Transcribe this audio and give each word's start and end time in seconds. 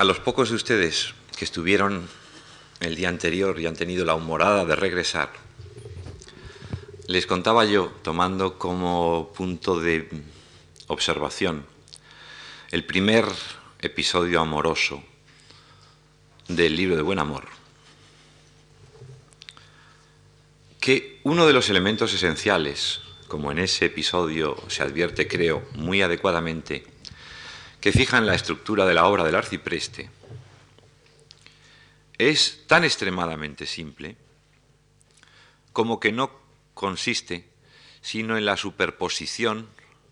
A 0.00 0.04
los 0.04 0.18
pocos 0.18 0.48
de 0.48 0.56
ustedes 0.56 1.12
que 1.36 1.44
estuvieron 1.44 2.08
el 2.80 2.96
día 2.96 3.10
anterior 3.10 3.60
y 3.60 3.66
han 3.66 3.76
tenido 3.76 4.06
la 4.06 4.14
humorada 4.14 4.64
de 4.64 4.74
regresar, 4.74 5.30
les 7.06 7.26
contaba 7.26 7.66
yo, 7.66 7.92
tomando 8.02 8.58
como 8.58 9.30
punto 9.36 9.78
de 9.78 10.08
observación 10.86 11.66
el 12.70 12.86
primer 12.86 13.26
episodio 13.82 14.40
amoroso 14.40 15.04
del 16.48 16.76
libro 16.76 16.96
de 16.96 17.02
Buen 17.02 17.18
Amor, 17.18 17.46
que 20.80 21.20
uno 21.24 21.46
de 21.46 21.52
los 21.52 21.68
elementos 21.68 22.14
esenciales, 22.14 23.02
como 23.28 23.52
en 23.52 23.58
ese 23.58 23.84
episodio 23.84 24.56
se 24.68 24.82
advierte, 24.82 25.28
creo, 25.28 25.62
muy 25.74 26.00
adecuadamente, 26.00 26.86
que 27.80 27.92
fijan 27.92 28.26
la 28.26 28.34
estructura 28.34 28.84
de 28.86 28.94
la 28.94 29.06
obra 29.06 29.24
del 29.24 29.34
arcipreste, 29.34 30.10
es 32.18 32.64
tan 32.66 32.84
extremadamente 32.84 33.64
simple 33.64 34.16
como 35.72 35.98
que 35.98 36.12
no 36.12 36.30
consiste 36.74 37.48
sino 38.02 38.36
en 38.36 38.44
la 38.44 38.56
superposición 38.56 39.68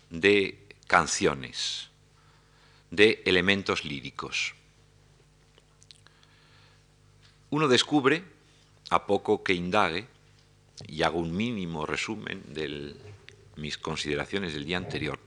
de 0.09 0.67
canciones, 0.87 1.89
de 2.91 3.21
elementos 3.25 3.85
líricos. 3.85 4.55
Uno 7.51 7.67
descubre, 7.67 8.23
a 8.89 9.05
poco 9.05 9.43
que 9.43 9.53
indague, 9.53 10.07
y 10.87 11.01
hago 11.03 11.19
un 11.19 11.35
mínimo 11.35 11.85
resumen 11.85 12.43
de 12.47 12.95
mis 13.55 13.77
consideraciones 13.77 14.53
del 14.53 14.65
día 14.65 14.77
anterior, 14.77 15.19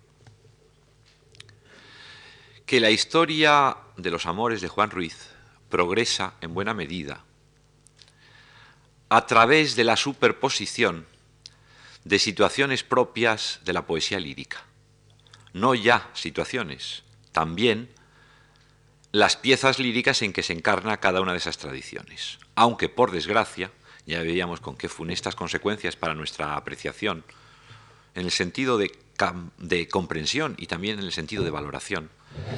que 2.67 2.81
la 2.81 2.91
historia 2.91 3.77
de 3.97 4.11
los 4.11 4.27
amores 4.27 4.61
de 4.61 4.69
Juan 4.69 4.91
Ruiz 4.91 5.31
progresa 5.69 6.35
en 6.41 6.55
buena 6.55 6.75
medida 6.75 7.25
a 9.09 9.27
través 9.27 9.77
de 9.77 9.85
la 9.85 9.97
superposición 9.97 11.07
de 12.05 12.19
situaciones 12.19 12.83
propias 12.83 13.61
de 13.65 13.73
la 13.73 13.87
poesía 13.87 14.19
lírica. 14.19 14.65
No 15.53 15.75
ya 15.75 16.11
situaciones, 16.15 17.03
también 17.31 17.91
las 19.13 19.37
piezas 19.37 19.79
líricas 19.79 20.23
en 20.23 20.33
que 20.33 20.43
se 20.43 20.55
encarna 20.55 20.97
cada 20.97 21.21
una 21.21 21.33
de 21.33 21.39
esas 21.39 21.59
tradiciones. 21.59 22.39
Aunque, 22.55 22.89
por 22.89 23.11
desgracia, 23.11 23.71
ya 24.07 24.23
veíamos 24.23 24.61
con 24.61 24.77
qué 24.77 24.89
funestas 24.89 25.35
consecuencias 25.35 25.97
para 25.97 26.15
nuestra 26.15 26.57
apreciación, 26.57 27.25
en 28.15 28.25
el 28.25 28.31
sentido 28.31 28.79
de, 28.79 28.99
de 29.59 29.89
comprensión 29.89 30.55
y 30.59 30.67
también 30.67 30.99
en 30.99 31.05
el 31.05 31.13
sentido 31.13 31.45
de 31.45 31.51
valoración, 31.51 32.11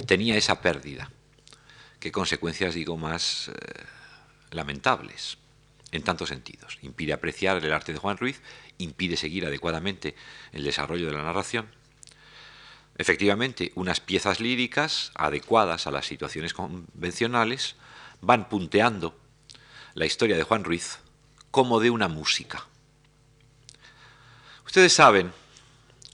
tenía 0.06 0.36
esa 0.36 0.60
pérdida. 0.60 1.10
¿Qué 2.00 2.12
consecuencias, 2.12 2.74
digo, 2.74 2.96
más 2.96 3.48
eh, 3.48 3.84
lamentables? 4.50 5.38
En 5.92 6.02
tantos 6.02 6.28
sentidos. 6.28 6.78
Impide 6.82 7.12
apreciar 7.12 7.64
el 7.64 7.72
arte 7.72 7.92
de 7.92 7.98
Juan 7.98 8.16
Ruiz, 8.16 8.42
impide 8.78 9.16
seguir 9.16 9.46
adecuadamente 9.46 10.16
el 10.52 10.64
desarrollo 10.64 11.06
de 11.06 11.12
la 11.12 11.22
narración. 11.22 11.68
Efectivamente, 12.96 13.72
unas 13.76 14.00
piezas 14.00 14.40
líricas 14.40 15.12
adecuadas 15.14 15.86
a 15.86 15.92
las 15.92 16.06
situaciones 16.06 16.52
convencionales 16.52 17.76
van 18.20 18.48
punteando 18.48 19.16
la 19.94 20.06
historia 20.06 20.36
de 20.36 20.42
Juan 20.42 20.64
Ruiz 20.64 20.98
como 21.50 21.80
de 21.80 21.90
una 21.90 22.08
música. 22.08 22.66
Ustedes 24.66 24.92
saben 24.92 25.32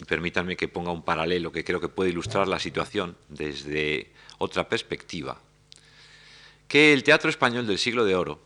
permítanme 0.07 0.57
que 0.57 0.69
ponga 0.69 0.91
un 0.91 1.03
paralelo 1.03 1.53
que 1.53 1.65
creo 1.65 1.81
que 1.81 1.89
puede 1.89 2.11
ilustrar 2.11 2.49
la 2.49 2.59
situación 2.59 3.17
desde 3.29 4.13
otra 4.39 4.69
perspectiva, 4.69 5.41
que 6.69 6.93
el 6.93 7.03
teatro 7.03 7.31
español 7.31 7.67
del 7.67 7.79
siglo 7.79 8.05
de 8.05 8.15
oro 8.15 8.41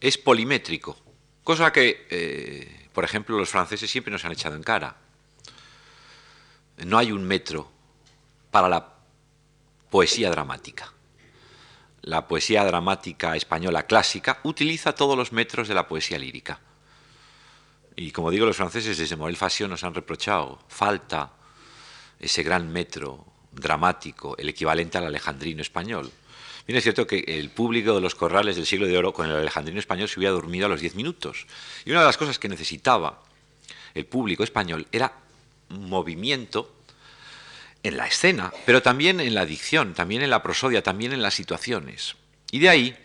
es 0.00 0.18
polimétrico, 0.18 0.96
cosa 1.44 1.72
que, 1.72 2.06
eh, 2.10 2.88
por 2.92 3.04
ejemplo, 3.04 3.38
los 3.38 3.48
franceses 3.50 3.90
siempre 3.90 4.12
nos 4.12 4.24
han 4.24 4.32
echado 4.32 4.56
en 4.56 4.62
cara. 4.62 4.96
No 6.84 6.98
hay 6.98 7.12
un 7.12 7.24
metro 7.24 7.70
para 8.50 8.68
la 8.68 8.94
poesía 9.90 10.30
dramática. 10.30 10.92
La 12.02 12.26
poesía 12.26 12.64
dramática 12.64 13.36
española 13.36 13.86
clásica 13.86 14.40
utiliza 14.42 14.94
todos 14.94 15.16
los 15.16 15.32
metros 15.32 15.68
de 15.68 15.74
la 15.74 15.86
poesía 15.86 16.18
lírica 16.18 16.60
y 17.96 18.10
como 18.10 18.30
digo, 18.30 18.46
los 18.46 18.56
franceses 18.56 18.98
desde 18.98 19.16
Morel 19.16 19.36
Fassion 19.36 19.70
nos 19.70 19.84
han 19.84 19.94
reprochado, 19.94 20.58
falta 20.68 21.32
ese 22.18 22.42
gran 22.42 22.72
metro 22.72 23.26
dramático, 23.52 24.36
el 24.38 24.48
equivalente 24.48 24.98
al 24.98 25.06
alejandrino 25.06 25.62
español. 25.62 26.10
Bien, 26.66 26.76
es 26.76 26.84
cierto 26.84 27.06
que 27.06 27.24
el 27.26 27.50
público 27.50 27.94
de 27.94 28.00
los 28.00 28.14
corrales 28.14 28.56
del 28.56 28.66
siglo 28.66 28.86
de 28.86 28.96
oro 28.96 29.12
con 29.12 29.28
el 29.28 29.36
alejandrino 29.36 29.80
español 29.80 30.08
se 30.08 30.20
hubiera 30.20 30.32
dormido 30.32 30.66
a 30.66 30.68
los 30.68 30.80
diez 30.80 30.94
minutos. 30.94 31.46
Y 31.84 31.90
una 31.90 32.00
de 32.00 32.06
las 32.06 32.16
cosas 32.16 32.38
que 32.38 32.48
necesitaba 32.48 33.22
el 33.94 34.06
público 34.06 34.44
español 34.44 34.86
era 34.92 35.12
movimiento 35.68 36.72
en 37.82 37.96
la 37.96 38.06
escena, 38.06 38.52
pero 38.64 38.80
también 38.80 39.18
en 39.18 39.34
la 39.34 39.44
dicción, 39.44 39.92
también 39.92 40.22
en 40.22 40.30
la 40.30 40.42
prosodia, 40.42 40.82
también 40.82 41.12
en 41.12 41.22
las 41.22 41.34
situaciones. 41.34 42.14
Y 42.52 42.60
de 42.60 42.68
ahí 42.68 42.96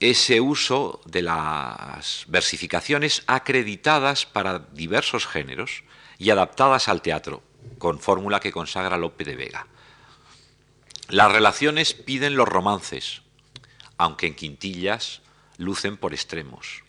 ese 0.00 0.40
uso 0.40 1.00
de 1.06 1.22
las 1.22 2.24
versificaciones 2.28 3.22
acreditadas 3.26 4.26
para 4.26 4.58
diversos 4.58 5.26
géneros 5.26 5.84
y 6.18 6.30
adaptadas 6.30 6.88
al 6.88 7.02
teatro, 7.02 7.42
con 7.78 8.00
fórmula 8.00 8.40
que 8.40 8.52
consagra 8.52 8.98
Lope 8.98 9.24
de 9.24 9.36
Vega. 9.36 9.66
Las 11.08 11.32
relaciones 11.32 11.94
piden 11.94 12.36
los 12.36 12.48
romances, 12.48 13.22
aunque 13.98 14.26
en 14.26 14.34
quintillas 14.34 15.22
lucen 15.58 15.96
por 15.96 16.12
extremos. 16.12 16.82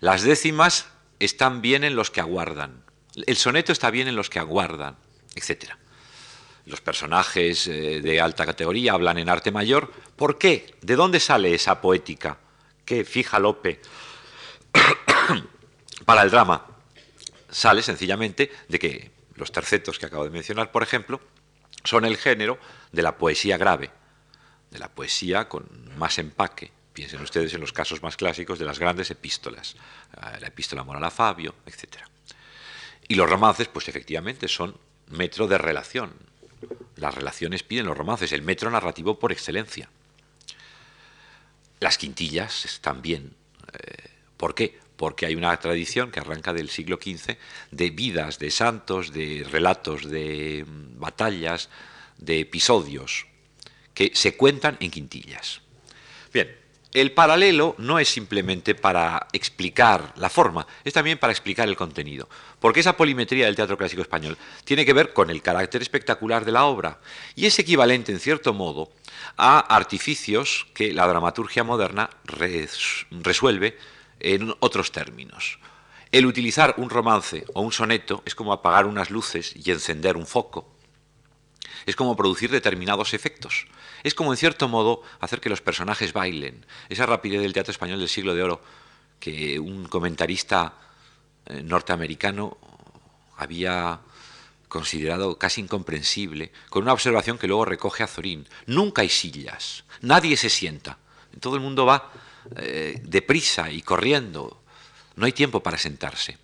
Las 0.00 0.22
décimas 0.22 0.88
están 1.18 1.62
bien 1.62 1.84
en 1.84 1.96
los 1.96 2.10
que 2.10 2.20
aguardan. 2.20 2.84
El 3.26 3.36
soneto 3.36 3.72
está 3.72 3.90
bien 3.90 4.08
en 4.08 4.16
los 4.16 4.30
que 4.30 4.38
aguardan, 4.38 4.96
etcétera 5.34 5.78
los 6.66 6.80
personajes 6.80 7.66
eh, 7.66 8.00
de 8.00 8.20
alta 8.20 8.46
categoría 8.46 8.92
hablan 8.92 9.18
en 9.18 9.28
arte 9.28 9.50
mayor. 9.50 9.92
¿Por 10.16 10.38
qué? 10.38 10.74
¿De 10.80 10.96
dónde 10.96 11.20
sale 11.20 11.54
esa 11.54 11.80
poética 11.80 12.38
que 12.84 13.04
fija 13.04 13.38
Lope 13.38 13.80
para 16.04 16.22
el 16.22 16.30
drama? 16.30 16.66
Sale 17.50 17.82
sencillamente 17.82 18.50
de 18.68 18.78
que 18.78 19.10
los 19.34 19.52
tercetos 19.52 19.98
que 19.98 20.06
acabo 20.06 20.24
de 20.24 20.30
mencionar, 20.30 20.72
por 20.72 20.82
ejemplo, 20.82 21.20
son 21.84 22.04
el 22.04 22.16
género 22.16 22.58
de 22.92 23.02
la 23.02 23.18
poesía 23.18 23.58
grave, 23.58 23.90
de 24.70 24.78
la 24.78 24.88
poesía 24.88 25.48
con 25.48 25.68
más 25.96 26.18
empaque. 26.18 26.72
Piensen 26.92 27.20
ustedes 27.20 27.52
en 27.54 27.60
los 27.60 27.72
casos 27.72 28.02
más 28.02 28.16
clásicos 28.16 28.58
de 28.58 28.64
las 28.64 28.78
grandes 28.78 29.10
epístolas, 29.10 29.76
eh, 30.16 30.38
la 30.40 30.46
epístola 30.46 30.82
moral 30.82 31.04
a 31.04 31.10
Fabio, 31.10 31.54
etc. 31.66 31.98
Y 33.06 33.16
los 33.16 33.28
romances, 33.28 33.68
pues 33.68 33.88
efectivamente, 33.88 34.48
son 34.48 34.78
metro 35.08 35.46
de 35.46 35.58
relación, 35.58 36.14
las 36.96 37.14
relaciones 37.14 37.62
piden 37.62 37.86
los 37.86 37.96
romances, 37.96 38.32
el 38.32 38.42
metro 38.42 38.70
narrativo 38.70 39.18
por 39.18 39.32
excelencia. 39.32 39.88
Las 41.80 41.98
quintillas 41.98 42.78
también. 42.80 43.34
Eh, 43.72 44.10
¿Por 44.36 44.54
qué? 44.54 44.78
Porque 44.96 45.26
hay 45.26 45.34
una 45.34 45.56
tradición 45.58 46.10
que 46.10 46.20
arranca 46.20 46.52
del 46.52 46.70
siglo 46.70 46.98
XV 47.02 47.36
de 47.70 47.90
vidas 47.90 48.38
de 48.38 48.50
santos, 48.50 49.12
de 49.12 49.46
relatos 49.50 50.08
de 50.08 50.64
mm, 50.66 51.00
batallas, 51.00 51.68
de 52.18 52.40
episodios 52.40 53.26
que 53.92 54.12
se 54.14 54.36
cuentan 54.36 54.76
en 54.80 54.90
quintillas. 54.90 55.63
El 56.94 57.10
paralelo 57.10 57.74
no 57.78 57.98
es 57.98 58.08
simplemente 58.08 58.76
para 58.76 59.26
explicar 59.32 60.12
la 60.16 60.30
forma, 60.30 60.64
es 60.84 60.92
también 60.92 61.18
para 61.18 61.32
explicar 61.32 61.68
el 61.68 61.74
contenido. 61.74 62.28
Porque 62.60 62.78
esa 62.78 62.96
polimetría 62.96 63.46
del 63.46 63.56
teatro 63.56 63.76
clásico 63.76 64.00
español 64.00 64.38
tiene 64.62 64.86
que 64.86 64.92
ver 64.92 65.12
con 65.12 65.28
el 65.28 65.42
carácter 65.42 65.82
espectacular 65.82 66.44
de 66.44 66.52
la 66.52 66.66
obra 66.66 67.00
y 67.34 67.46
es 67.46 67.58
equivalente, 67.58 68.12
en 68.12 68.20
cierto 68.20 68.54
modo, 68.54 68.92
a 69.36 69.58
artificios 69.58 70.68
que 70.72 70.92
la 70.92 71.08
dramaturgia 71.08 71.64
moderna 71.64 72.10
resuelve 72.22 73.76
en 74.20 74.54
otros 74.60 74.92
términos. 74.92 75.58
El 76.12 76.26
utilizar 76.26 76.76
un 76.76 76.90
romance 76.90 77.44
o 77.54 77.62
un 77.62 77.72
soneto 77.72 78.22
es 78.24 78.36
como 78.36 78.52
apagar 78.52 78.86
unas 78.86 79.10
luces 79.10 79.52
y 79.56 79.72
encender 79.72 80.16
un 80.16 80.28
foco 80.28 80.73
es 81.86 81.96
como 81.96 82.16
producir 82.16 82.50
determinados 82.50 83.14
efectos. 83.14 83.66
Es 84.02 84.14
como, 84.14 84.32
en 84.32 84.36
cierto 84.36 84.68
modo, 84.68 85.02
hacer 85.20 85.40
que 85.40 85.48
los 85.48 85.60
personajes 85.60 86.12
bailen. 86.12 86.64
Esa 86.88 87.06
rapidez 87.06 87.40
del 87.40 87.52
teatro 87.52 87.72
español 87.72 87.98
del 87.98 88.08
siglo 88.08 88.34
de 88.34 88.42
oro 88.42 88.62
que 89.18 89.58
un 89.58 89.86
comentarista 89.86 90.74
eh, 91.46 91.62
norteamericano 91.62 92.58
había 93.36 94.00
considerado 94.68 95.38
casi 95.38 95.60
incomprensible, 95.60 96.50
con 96.68 96.82
una 96.82 96.92
observación 96.92 97.38
que 97.38 97.46
luego 97.46 97.64
recoge 97.64 98.02
Azorín. 98.02 98.48
Nunca 98.66 99.02
hay 99.02 99.08
sillas, 99.08 99.84
nadie 100.00 100.36
se 100.36 100.50
sienta. 100.50 100.98
Todo 101.40 101.54
el 101.54 101.62
mundo 101.62 101.86
va 101.86 102.12
eh, 102.56 103.00
deprisa 103.04 103.70
y 103.70 103.82
corriendo. 103.82 104.62
No 105.16 105.26
hay 105.26 105.32
tiempo 105.32 105.62
para 105.62 105.78
sentarse. 105.78 106.38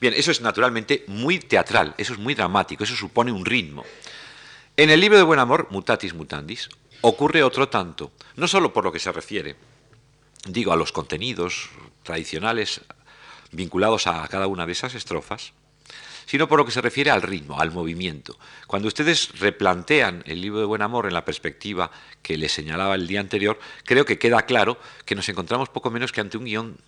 Bien, 0.00 0.14
eso 0.14 0.30
es 0.30 0.40
naturalmente 0.40 1.04
muy 1.06 1.38
teatral, 1.38 1.94
eso 1.96 2.12
es 2.12 2.18
muy 2.18 2.34
dramático, 2.34 2.84
eso 2.84 2.96
supone 2.96 3.32
un 3.32 3.44
ritmo. 3.44 3.84
En 4.74 4.88
el 4.88 5.00
libro 5.00 5.18
de 5.18 5.24
Buen 5.24 5.38
Amor, 5.38 5.68
Mutatis 5.70 6.14
Mutandis, 6.14 6.70
ocurre 7.02 7.42
otro 7.42 7.68
tanto, 7.68 8.10
no 8.36 8.48
solo 8.48 8.72
por 8.72 8.84
lo 8.84 8.90
que 8.90 9.00
se 9.00 9.12
refiere, 9.12 9.54
digo, 10.46 10.72
a 10.72 10.76
los 10.76 10.92
contenidos 10.92 11.68
tradicionales 12.02 12.80
vinculados 13.50 14.06
a 14.06 14.26
cada 14.28 14.46
una 14.46 14.64
de 14.64 14.72
esas 14.72 14.94
estrofas, 14.94 15.52
sino 16.24 16.48
por 16.48 16.58
lo 16.58 16.64
que 16.64 16.72
se 16.72 16.80
refiere 16.80 17.10
al 17.10 17.20
ritmo, 17.20 17.60
al 17.60 17.70
movimiento. 17.70 18.38
Cuando 18.66 18.88
ustedes 18.88 19.38
replantean 19.38 20.22
el 20.24 20.40
libro 20.40 20.60
de 20.60 20.64
Buen 20.64 20.80
Amor 20.80 21.04
en 21.04 21.12
la 21.12 21.26
perspectiva 21.26 21.90
que 22.22 22.38
les 22.38 22.52
señalaba 22.52 22.94
el 22.94 23.06
día 23.06 23.20
anterior, 23.20 23.60
creo 23.84 24.06
que 24.06 24.18
queda 24.18 24.46
claro 24.46 24.78
que 25.04 25.14
nos 25.14 25.28
encontramos 25.28 25.68
poco 25.68 25.90
menos 25.90 26.12
que 26.12 26.22
ante 26.22 26.38
un 26.38 26.46
guion 26.46 26.78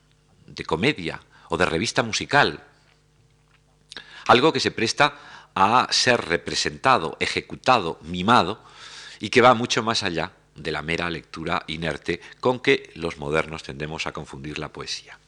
de 0.47 0.65
comedia 0.65 1.21
o 1.51 1.59
de 1.59 1.67
revista 1.67 2.03
musical, 2.03 2.65
algo 4.27 4.55
que 4.55 4.61
se 4.61 4.71
presta 4.71 5.19
a 5.55 5.89
ser 5.91 6.25
representado, 6.27 7.17
ejecutado, 7.21 7.99
mimado, 8.03 8.63
y 9.21 9.31
que 9.31 9.43
va 9.43 9.55
mucho 9.55 9.83
más 9.83 10.03
allá 10.03 10.33
de 10.55 10.73
la 10.73 10.83
mera 10.83 11.11
lectura 11.11 11.65
inerte 11.67 12.21
con 12.41 12.61
que 12.61 12.91
los 12.95 13.19
modernos 13.19 13.63
tendemos 13.63 14.07
a 14.07 14.13
confundir 14.13 14.59
la 14.59 14.73
poesía. 14.73 15.19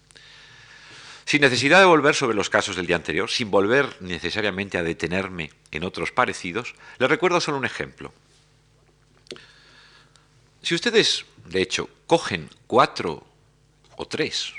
Sin 1.25 1.41
necesidad 1.41 1.81
de 1.81 1.87
volver 1.87 2.15
sobre 2.15 2.37
los 2.37 2.51
casos 2.51 2.77
del 2.77 2.87
día 2.87 2.97
anterior, 2.97 3.29
sin 3.29 3.51
volver 3.51 3.97
necesariamente 4.01 4.79
a 4.79 4.85
detenerme 4.85 5.51
en 5.73 5.83
otros 5.83 6.13
parecidos, 6.13 6.75
les 6.99 7.09
recuerdo 7.11 7.41
solo 7.41 7.59
un 7.59 7.65
ejemplo. 7.65 8.13
Si 10.63 10.75
ustedes, 10.75 11.27
de 11.45 11.63
hecho, 11.63 11.89
cogen 12.07 12.49
cuatro 12.67 13.27
o 13.97 14.07
tres 14.07 14.53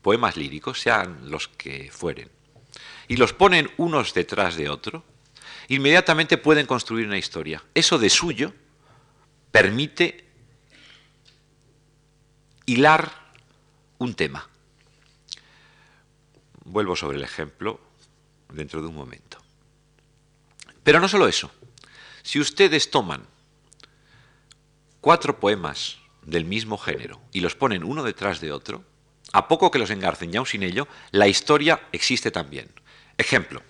poemas 0.00 0.36
líricos, 0.36 0.80
sean 0.80 1.30
los 1.30 1.48
que 1.48 1.90
fueren, 1.90 2.30
y 3.08 3.16
los 3.16 3.32
ponen 3.32 3.70
unos 3.76 4.14
detrás 4.14 4.56
de 4.56 4.68
otro, 4.68 5.04
inmediatamente 5.68 6.38
pueden 6.38 6.66
construir 6.66 7.06
una 7.06 7.18
historia. 7.18 7.62
Eso 7.74 7.98
de 7.98 8.10
suyo 8.10 8.52
permite 9.50 10.24
hilar 12.66 13.10
un 13.98 14.14
tema. 14.14 14.48
Vuelvo 16.64 16.96
sobre 16.96 17.16
el 17.16 17.24
ejemplo 17.24 17.80
dentro 18.52 18.82
de 18.82 18.88
un 18.88 18.94
momento. 18.94 19.38
Pero 20.82 21.00
no 21.00 21.08
solo 21.08 21.28
eso. 21.28 21.50
Si 22.22 22.40
ustedes 22.40 22.90
toman 22.90 23.24
cuatro 25.00 25.38
poemas 25.38 25.98
del 26.22 26.44
mismo 26.44 26.76
género 26.76 27.20
y 27.32 27.40
los 27.40 27.54
ponen 27.54 27.84
uno 27.84 28.02
detrás 28.02 28.40
de 28.40 28.52
otro, 28.52 28.84
a 29.32 29.48
poco 29.48 29.70
que 29.70 29.78
los 29.78 29.90
engarcen 29.90 30.32
y 30.32 30.36
aún 30.36 30.46
sin 30.46 30.62
ello, 30.62 30.88
la 31.12 31.28
historia 31.28 31.88
existe 31.92 32.30
también. 32.30 32.68
Ejemplo. 33.18 33.62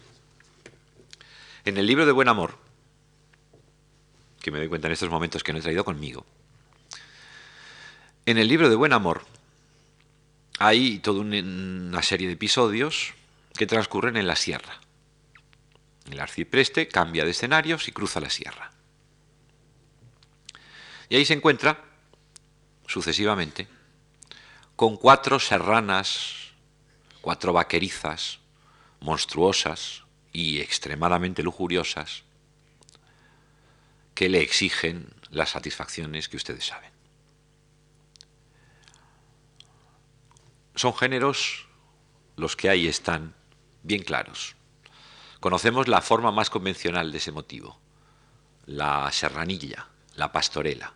En 1.64 1.76
el 1.78 1.86
libro 1.86 2.06
de 2.06 2.12
Buen 2.12 2.28
Amor, 2.28 2.58
que 4.40 4.50
me 4.50 4.58
doy 4.58 4.68
cuenta 4.68 4.88
en 4.88 4.92
estos 4.92 5.10
momentos 5.10 5.42
que 5.42 5.52
no 5.52 5.58
he 5.58 5.62
traído 5.62 5.84
conmigo, 5.84 6.26
en 8.24 8.38
el 8.38 8.48
libro 8.48 8.68
de 8.68 8.76
Buen 8.76 8.92
Amor 8.92 9.24
hay 10.58 10.98
toda 10.98 11.20
una 11.20 12.02
serie 12.02 12.26
de 12.26 12.34
episodios 12.34 13.14
que 13.56 13.66
transcurren 13.66 14.16
en 14.16 14.26
la 14.26 14.36
sierra. 14.36 14.80
El 16.10 16.20
arcipreste 16.20 16.88
cambia 16.88 17.24
de 17.24 17.30
escenarios 17.32 17.88
y 17.88 17.92
cruza 17.92 18.20
la 18.20 18.30
sierra. 18.30 18.72
Y 21.08 21.16
ahí 21.16 21.24
se 21.24 21.34
encuentra, 21.34 21.84
sucesivamente, 22.86 23.68
con 24.74 24.96
cuatro 24.96 25.38
serranas, 25.38 26.52
cuatro 27.20 27.52
vaquerizas, 27.52 28.40
monstruosas 29.00 30.04
y 30.32 30.60
extremadamente 30.60 31.42
lujuriosas, 31.42 32.24
que 34.14 34.28
le 34.28 34.40
exigen 34.40 35.14
las 35.30 35.50
satisfacciones 35.50 36.28
que 36.28 36.36
ustedes 36.36 36.66
saben. 36.66 36.90
Son 40.74 40.94
géneros 40.94 41.66
los 42.36 42.56
que 42.56 42.68
ahí 42.68 42.86
están 42.86 43.34
bien 43.82 44.02
claros. 44.02 44.56
Conocemos 45.40 45.88
la 45.88 46.02
forma 46.02 46.32
más 46.32 46.50
convencional 46.50 47.12
de 47.12 47.18
ese 47.18 47.32
motivo, 47.32 47.78
la 48.66 49.10
serranilla, 49.12 49.88
la 50.16 50.32
pastorela. 50.32 50.92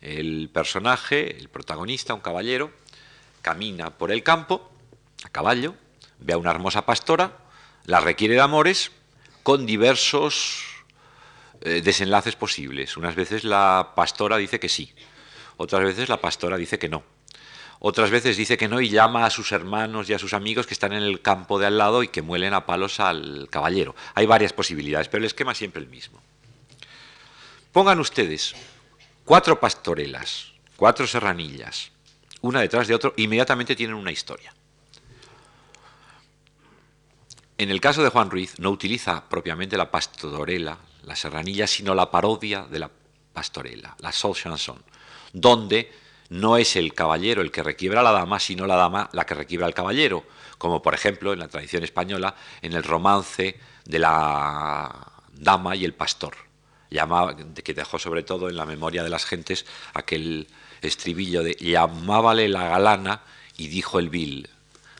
El 0.00 0.50
personaje, 0.52 1.38
el 1.38 1.48
protagonista, 1.48 2.14
un 2.14 2.20
caballero, 2.20 2.72
camina 3.40 3.90
por 3.96 4.10
el 4.10 4.22
campo 4.22 4.70
a 5.24 5.28
caballo, 5.30 5.76
ve 6.24 6.32
a 6.32 6.38
una 6.38 6.50
hermosa 6.50 6.86
pastora, 6.86 7.36
la 7.84 8.00
requiere 8.00 8.34
de 8.34 8.40
amores 8.40 8.90
con 9.42 9.66
diversos 9.66 10.64
eh, 11.60 11.82
desenlaces 11.82 12.34
posibles. 12.34 12.96
Unas 12.96 13.14
veces 13.14 13.44
la 13.44 13.92
pastora 13.94 14.38
dice 14.38 14.58
que 14.58 14.70
sí, 14.70 14.92
otras 15.58 15.84
veces 15.84 16.08
la 16.08 16.20
pastora 16.20 16.56
dice 16.56 16.78
que 16.78 16.88
no. 16.88 17.04
Otras 17.78 18.10
veces 18.10 18.38
dice 18.38 18.56
que 18.56 18.68
no 18.68 18.80
y 18.80 18.88
llama 18.88 19.26
a 19.26 19.30
sus 19.30 19.52
hermanos 19.52 20.08
y 20.08 20.14
a 20.14 20.18
sus 20.18 20.32
amigos 20.32 20.66
que 20.66 20.72
están 20.72 20.94
en 20.94 21.02
el 21.02 21.20
campo 21.20 21.58
de 21.58 21.66
al 21.66 21.76
lado 21.76 22.02
y 22.02 22.08
que 22.08 22.22
muelen 22.22 22.54
a 22.54 22.64
palos 22.64 22.98
al 23.00 23.48
caballero. 23.50 23.94
Hay 24.14 24.24
varias 24.24 24.54
posibilidades, 24.54 25.08
pero 25.08 25.18
el 25.18 25.26
esquema 25.26 25.52
es 25.52 25.58
siempre 25.58 25.82
el 25.82 25.88
mismo. 25.88 26.22
Pongan 27.72 28.00
ustedes 28.00 28.54
cuatro 29.26 29.60
pastorelas, 29.60 30.52
cuatro 30.76 31.06
serranillas, 31.06 31.90
una 32.40 32.60
detrás 32.60 32.88
de 32.88 32.94
otro, 32.94 33.12
inmediatamente 33.18 33.76
tienen 33.76 33.96
una 33.96 34.12
historia. 34.12 34.54
En 37.64 37.70
el 37.70 37.80
caso 37.80 38.02
de 38.02 38.10
Juan 38.10 38.28
Ruiz 38.28 38.58
no 38.58 38.68
utiliza 38.68 39.26
propiamente 39.26 39.78
la 39.78 39.90
pastorela, 39.90 40.76
la 41.04 41.16
serranilla, 41.16 41.66
sino 41.66 41.94
la 41.94 42.10
parodia 42.10 42.66
de 42.70 42.78
la 42.78 42.90
pastorela, 43.32 43.96
la 44.00 44.12
sol 44.12 44.34
chanson, 44.34 44.82
donde 45.32 45.90
no 46.28 46.58
es 46.58 46.76
el 46.76 46.92
caballero 46.92 47.40
el 47.40 47.50
que 47.50 47.62
requiebra 47.62 48.00
a 48.00 48.02
la 48.02 48.12
dama, 48.12 48.38
sino 48.38 48.66
la 48.66 48.76
dama 48.76 49.08
la 49.14 49.24
que 49.24 49.32
requiebra 49.32 49.66
al 49.66 49.72
caballero, 49.72 50.24
como 50.58 50.82
por 50.82 50.92
ejemplo 50.92 51.32
en 51.32 51.38
la 51.38 51.48
tradición 51.48 51.84
española, 51.84 52.34
en 52.60 52.74
el 52.74 52.82
romance 52.82 53.58
de 53.86 53.98
la 53.98 55.10
dama 55.32 55.74
y 55.74 55.86
el 55.86 55.94
pastor, 55.94 56.36
que 56.90 57.72
dejó 57.72 57.98
sobre 57.98 58.24
todo 58.24 58.50
en 58.50 58.58
la 58.58 58.66
memoria 58.66 59.02
de 59.02 59.08
las 59.08 59.24
gentes 59.24 59.64
aquel 59.94 60.48
estribillo 60.82 61.42
de 61.42 61.54
llamábale 61.54 62.46
la 62.46 62.68
galana 62.68 63.22
y 63.56 63.68
dijo 63.68 63.98
el 63.98 64.10
vil, 64.10 64.50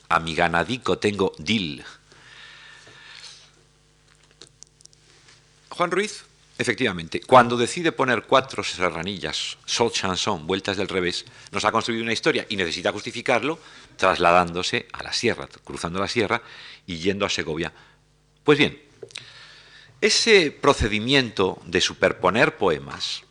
a 0.08 0.18
mi 0.18 0.34
ganadico 0.34 0.96
tengo 0.96 1.34
dil. 1.36 1.84
Juan 5.74 5.90
Ruiz 5.90 6.24
Efectivamente, 6.56 7.20
cuando 7.20 7.56
decide 7.56 7.90
poner 7.90 8.22
cuatro 8.22 8.62
serranillas, 8.62 9.58
sol 9.64 9.90
chanson, 9.90 10.46
vueltas 10.46 10.76
del 10.76 10.86
revés, 10.86 11.24
nos 11.50 11.64
ha 11.64 11.72
construido 11.72 12.04
una 12.04 12.12
historia 12.12 12.46
y 12.48 12.54
necesita 12.54 12.92
justificarlo 12.92 13.58
trasladándose 13.96 14.86
a 14.92 15.02
la 15.02 15.12
sierra, 15.12 15.48
cruzando 15.64 15.98
la 15.98 16.06
sierra 16.06 16.42
y 16.86 16.98
yendo 16.98 17.26
a 17.26 17.28
Segovia. 17.28 17.72
Pues 18.44 18.56
bien, 18.56 18.80
ese 20.00 20.52
procedimiento 20.52 21.60
de 21.66 21.80
superponer 21.80 22.56
poemas, 22.56 23.24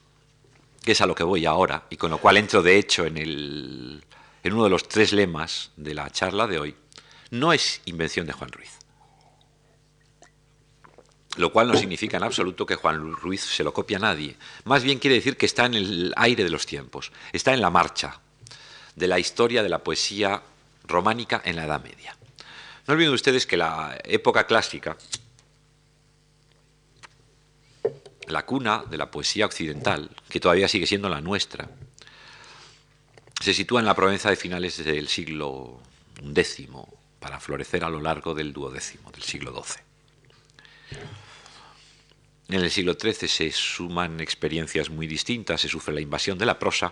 que 0.84 0.92
es 0.92 1.00
a 1.00 1.06
lo 1.06 1.16
que 1.16 1.24
voy 1.24 1.46
ahora, 1.46 1.86
y 1.90 1.96
con 1.96 2.12
lo 2.12 2.18
cual 2.18 2.36
entro 2.36 2.62
de 2.62 2.78
hecho 2.78 3.06
en, 3.06 3.18
en 3.18 4.54
uno 4.54 4.66
de 4.66 4.70
los 4.70 4.90
tres 4.90 5.14
lemas 5.14 5.72
de 5.78 5.94
la 5.94 6.10
charla 6.10 6.46
de 6.46 6.60
hoy, 6.60 6.76
no 7.32 7.54
es 7.54 7.80
invención 7.86 8.28
de 8.28 8.34
Juan 8.34 8.52
Ruiz 8.52 8.83
lo 11.38 11.52
cual 11.52 11.68
no 11.68 11.78
significa 11.78 12.18
en 12.18 12.24
absoluto 12.24 12.66
que 12.66 12.76
Juan 12.76 13.12
Ruiz 13.14 13.42
se 13.42 13.64
lo 13.64 13.74
copie 13.74 13.98
a 13.98 14.00
nadie. 14.00 14.38
Más 14.66 14.84
bien 14.84 15.00
quiere 15.00 15.16
decir 15.16 15.38
que 15.38 15.46
está 15.46 15.66
en 15.66 15.74
el 15.74 16.14
aire 16.16 16.44
de 16.44 16.50
los 16.50 16.66
tiempos, 16.66 17.12
está 17.32 17.54
en 17.54 17.62
la 17.62 17.70
marcha 17.70 18.20
de 18.96 19.08
la 19.08 19.20
historia 19.20 19.64
de 19.64 19.70
la 19.70 19.84
poesía 19.84 20.44
románica 20.86 21.42
en 21.44 21.56
la 21.56 21.66
Edad 21.66 21.84
Media. 21.84 22.16
No 22.88 22.94
olviden 22.94 23.14
ustedes 23.14 23.48
que 23.48 23.58
la 23.58 23.98
época 24.04 24.46
clásica, 24.46 24.98
la 28.28 28.46
cuna 28.46 28.84
de 28.90 28.98
la 28.98 29.10
poesía 29.10 29.46
occidental, 29.46 30.10
que 30.30 30.40
todavía 30.40 30.68
sigue 30.68 30.86
siendo 30.86 31.10
la 31.10 31.22
nuestra, 31.22 31.70
se 33.42 33.54
sitúa 33.54 33.80
en 33.80 33.86
la 33.86 33.96
Provenza 33.96 34.30
de 34.30 34.36
finales 34.36 34.84
del 34.84 35.08
siglo 35.08 35.82
X, 36.22 36.68
para 37.20 37.40
florecer 37.40 37.84
a 37.84 37.90
lo 37.90 38.02
largo 38.02 38.34
del 38.34 38.54
duodécimo, 38.54 39.12
del 39.12 39.24
siglo 39.24 39.52
XII. 39.52 39.84
En 42.50 42.62
el 42.62 42.72
siglo 42.72 42.98
XIII 43.00 43.28
se 43.28 43.52
suman 43.52 44.20
experiencias 44.20 44.90
muy 44.90 45.08
distintas, 45.08 45.62
se 45.62 45.70
sufre 45.70 45.94
la 45.94 46.02
invasión 46.02 46.38
de 46.38 46.46
la 46.46 46.60
prosa, 46.60 46.92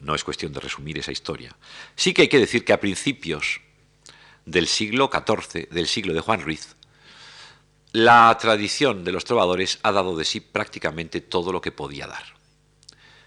no 0.00 0.14
es 0.14 0.24
cuestión 0.24 0.52
de 0.52 0.60
resumir 0.60 0.98
esa 0.98 1.12
historia. 1.12 1.56
Sí 1.96 2.14
que 2.14 2.22
hay 2.22 2.28
que 2.28 2.38
decir 2.38 2.64
que 2.64 2.72
a 2.72 2.80
principios 2.80 3.60
del 4.44 4.68
siglo 4.68 5.10
XIV, 5.12 5.68
del 5.70 5.88
siglo 5.88 6.14
de 6.14 6.20
Juan 6.20 6.40
Ruiz, 6.40 6.76
la 7.92 8.36
tradición 8.40 9.04
de 9.04 9.12
los 9.12 9.24
trovadores 9.24 9.78
ha 9.82 9.90
dado 9.90 10.16
de 10.16 10.24
sí 10.24 10.40
prácticamente 10.40 11.20
todo 11.20 11.50
lo 11.50 11.60
que 11.60 11.72
podía 11.72 12.06
dar. 12.06 12.36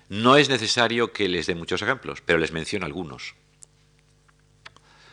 No 0.07 0.37
es 0.37 0.49
necesario 0.49 1.11
que 1.11 1.27
les 1.27 1.47
dé 1.47 1.55
muchos 1.55 1.81
ejemplos, 1.81 2.21
pero 2.21 2.39
les 2.39 2.51
menciono 2.51 2.85
algunos. 2.85 3.35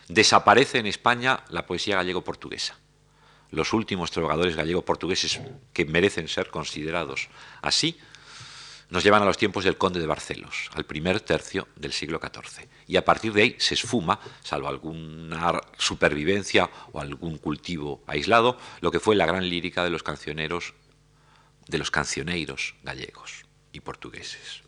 Desaparece 0.09 0.79
en 0.79 0.87
España 0.87 1.45
la 1.51 1.67
poesía 1.67 1.97
gallego-portuguesa 1.97 2.79
los 3.51 3.73
últimos 3.73 4.11
trovadores 4.11 4.57
gallego-portugueses 4.57 5.41
que 5.73 5.85
merecen 5.85 6.29
ser 6.29 6.51
considerados 6.51 7.29
así, 7.63 7.99
nos 8.89 9.03
llevan 9.03 9.23
a 9.23 9.27
los 9.27 9.39
tiempos 9.39 9.65
del 9.65 9.77
conde 9.77 9.99
de 9.99 10.07
Barcelos, 10.07 10.71
al 10.75 10.85
primer 10.85 11.21
tercio 11.21 11.67
del 11.75 11.93
siglo 11.93 12.21
XIV. 12.21 12.69
Y 12.87 12.97
a 12.97 13.05
partir 13.05 13.33
de 13.33 13.43
ahí 13.43 13.57
se 13.59 13.75
esfuma, 13.75 14.21
salvo 14.43 14.69
alguna 14.69 15.61
supervivencia 15.77 16.71
o 16.93 17.01
algún 17.01 17.39
cultivo 17.39 18.05
aislado, 18.07 18.59
lo 18.81 18.93
que 18.93 19.01
fue 19.01 19.17
la 19.17 19.27
gran 19.27 19.49
lírica 19.49 19.83
de 19.83 19.91
los 19.91 20.05
cancioneros, 20.05 20.75
de 21.67 21.79
los 21.79 21.91
cancioneiros 21.91 22.77
gallegos 22.85 23.45
y 23.73 23.81
portugueses. 23.81 24.63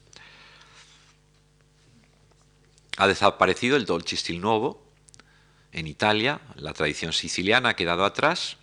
Ha 2.96 3.06
desaparecido 3.06 3.76
el 3.76 3.86
dolce 3.86 4.16
stil 4.16 4.40
nuevo 4.40 4.88
en 5.70 5.86
Italia, 5.86 6.40
la 6.56 6.72
tradición 6.72 7.12
siciliana 7.12 7.70
ha 7.70 7.76
quedado 7.76 8.04
atrás. 8.04 8.56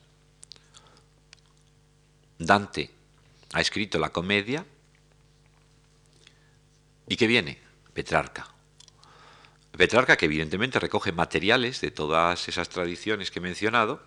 Dante 2.38 2.92
ha 3.54 3.62
escrito 3.62 3.98
la 3.98 4.10
comedia, 4.10 4.66
¿Y 7.08 7.18
qué 7.18 7.28
viene? 7.28 7.60
Petrarca. 7.94 8.48
Petrarca 9.72 10.18
que 10.18 10.26
evidentemente 10.26 10.80
recoge 10.80 11.12
materiales 11.12 11.82
de 11.82 11.92
todas 11.92 12.48
esas 12.48 12.70
tradiciones 12.70 13.30
que 13.30 13.40
he 13.40 13.42
mencionado, 13.42 14.02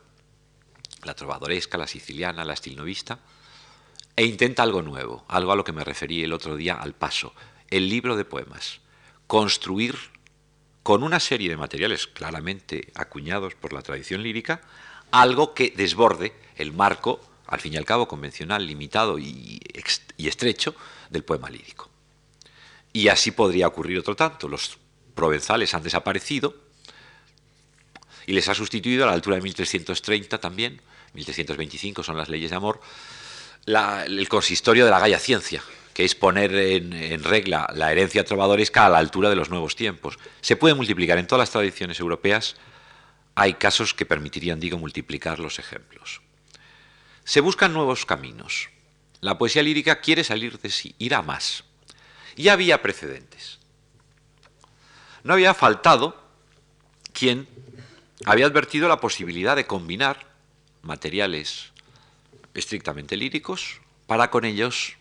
la 1.04 1.14
trovadoresca, 1.14 1.78
la 1.78 1.86
siciliana, 1.86 2.44
la 2.44 2.54
estilnovista, 2.54 3.20
e 4.16 4.24
intenta 4.24 4.64
algo 4.64 4.82
nuevo, 4.82 5.24
algo 5.28 5.52
a 5.52 5.56
lo 5.56 5.62
que 5.62 5.72
me 5.72 5.84
referí 5.84 6.24
el 6.24 6.32
otro 6.32 6.56
día 6.56 6.74
al 6.74 6.94
paso, 6.94 7.34
el 7.70 7.88
libro 7.88 8.16
de 8.16 8.24
poemas, 8.24 8.80
construir 9.28 9.96
con 10.82 11.02
una 11.02 11.20
serie 11.20 11.50
de 11.50 11.56
materiales 11.56 12.08
claramente 12.08 12.90
acuñados 12.94 13.54
por 13.54 13.72
la 13.72 13.82
tradición 13.82 14.22
lírica, 14.22 14.62
algo 15.12 15.54
que 15.54 15.72
desborde 15.76 16.34
el 16.56 16.72
marco, 16.72 17.20
al 17.48 17.60
fin 17.60 17.72
y 17.72 17.76
al 17.78 17.84
cabo 17.84 18.06
convencional, 18.06 18.66
limitado 18.66 19.18
y, 19.18 19.60
estrecho, 20.18 20.74
del 21.08 21.24
poema 21.24 21.48
lírico. 21.48 21.88
Y 22.92 23.08
así 23.08 23.30
podría 23.30 23.66
ocurrir 23.66 23.98
otro 23.98 24.14
tanto. 24.14 24.48
Los 24.48 24.78
provenzales 25.14 25.72
han 25.74 25.82
desaparecido 25.82 26.54
y 28.26 28.34
les 28.34 28.48
ha 28.48 28.54
sustituido 28.54 29.04
a 29.04 29.06
la 29.06 29.14
altura 29.14 29.36
de 29.36 29.42
1330 29.42 30.38
también, 30.38 30.82
1325 31.14 32.02
son 32.02 32.18
las 32.18 32.28
leyes 32.28 32.50
de 32.50 32.56
amor, 32.56 32.80
el 33.66 34.28
consistorio 34.28 34.84
de 34.84 34.90
la 34.90 35.00
Gaya 35.00 35.18
Ciencia, 35.18 35.62
que 35.94 36.04
es 36.04 36.14
poner 36.14 36.54
en, 36.54 37.24
regla 37.24 37.66
la 37.74 37.90
herencia 37.90 38.24
trovadoresca 38.24 38.84
a 38.84 38.90
la 38.90 38.98
altura 38.98 39.30
de 39.30 39.36
los 39.36 39.48
nuevos 39.48 39.74
tiempos. 39.74 40.18
Se 40.42 40.56
puede 40.56 40.74
multiplicar 40.74 41.16
en 41.16 41.26
todas 41.26 41.40
las 41.40 41.50
tradiciones 41.50 41.98
europeas, 41.98 42.56
hay 43.34 43.54
casos 43.54 43.94
que 43.94 44.04
permitirían, 44.04 44.60
digo, 44.60 44.76
multiplicar 44.76 45.38
los 45.38 45.58
ejemplos. 45.58 46.20
Se 47.28 47.42
buscan 47.42 47.74
nuevos 47.74 48.06
caminos. 48.06 48.70
La 49.20 49.36
poesía 49.36 49.62
lírica 49.62 50.00
quiere 50.00 50.24
salir 50.24 50.58
de 50.60 50.70
sí, 50.70 50.94
ir 50.98 51.14
a 51.14 51.20
más. 51.20 51.62
Ya 52.38 52.54
había 52.54 52.80
precedentes. 52.80 53.58
No 55.24 55.34
había 55.34 55.52
faltado 55.52 56.18
quien 57.12 57.46
había 58.24 58.46
advertido 58.46 58.88
la 58.88 58.98
posibilidad 58.98 59.56
de 59.56 59.66
combinar 59.66 60.26
materiales 60.80 61.72
estrictamente 62.54 63.14
líricos 63.14 63.82
para 64.06 64.30
con 64.30 64.46
ellos 64.46 64.96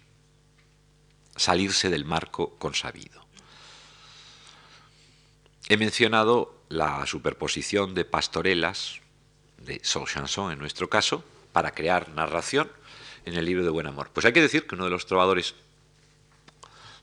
salirse 1.38 1.90
del 1.90 2.04
marco 2.04 2.58
consabido. 2.58 3.26
He 5.70 5.78
mencionado 5.78 6.62
la 6.68 7.06
superposición 7.06 7.96
de 7.96 8.04
pastorelas, 8.04 9.00
de 9.60 9.80
Saul 9.82 10.10
Chanson 10.10 10.52
en 10.52 10.60
nuestro 10.60 10.90
caso, 10.90 11.24
para 11.58 11.72
crear 11.72 12.10
narración 12.10 12.70
en 13.26 13.34
el 13.34 13.44
libro 13.44 13.64
de 13.64 13.72
Buen 13.72 13.88
Amor. 13.88 14.12
Pues 14.14 14.28
hay 14.28 14.32
que 14.32 14.44
decir 14.44 14.68
que 14.68 14.76
uno 14.76 14.84
de 14.84 14.92
los 14.92 15.08
trovadores 15.08 15.56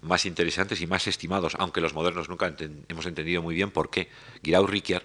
más 0.00 0.26
interesantes 0.26 0.80
y 0.80 0.86
más 0.86 1.08
estimados, 1.08 1.56
aunque 1.58 1.80
los 1.80 1.92
modernos 1.92 2.28
nunca 2.28 2.54
hemos 2.86 3.06
entendido 3.06 3.42
muy 3.42 3.56
bien 3.56 3.72
por 3.72 3.90
qué, 3.90 4.08
Guiraud 4.44 4.68
Riquier, 4.68 5.02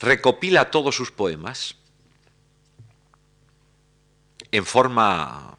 recopila 0.00 0.72
todos 0.72 0.96
sus 0.96 1.12
poemas 1.12 1.76
en 4.50 4.66
forma 4.66 5.56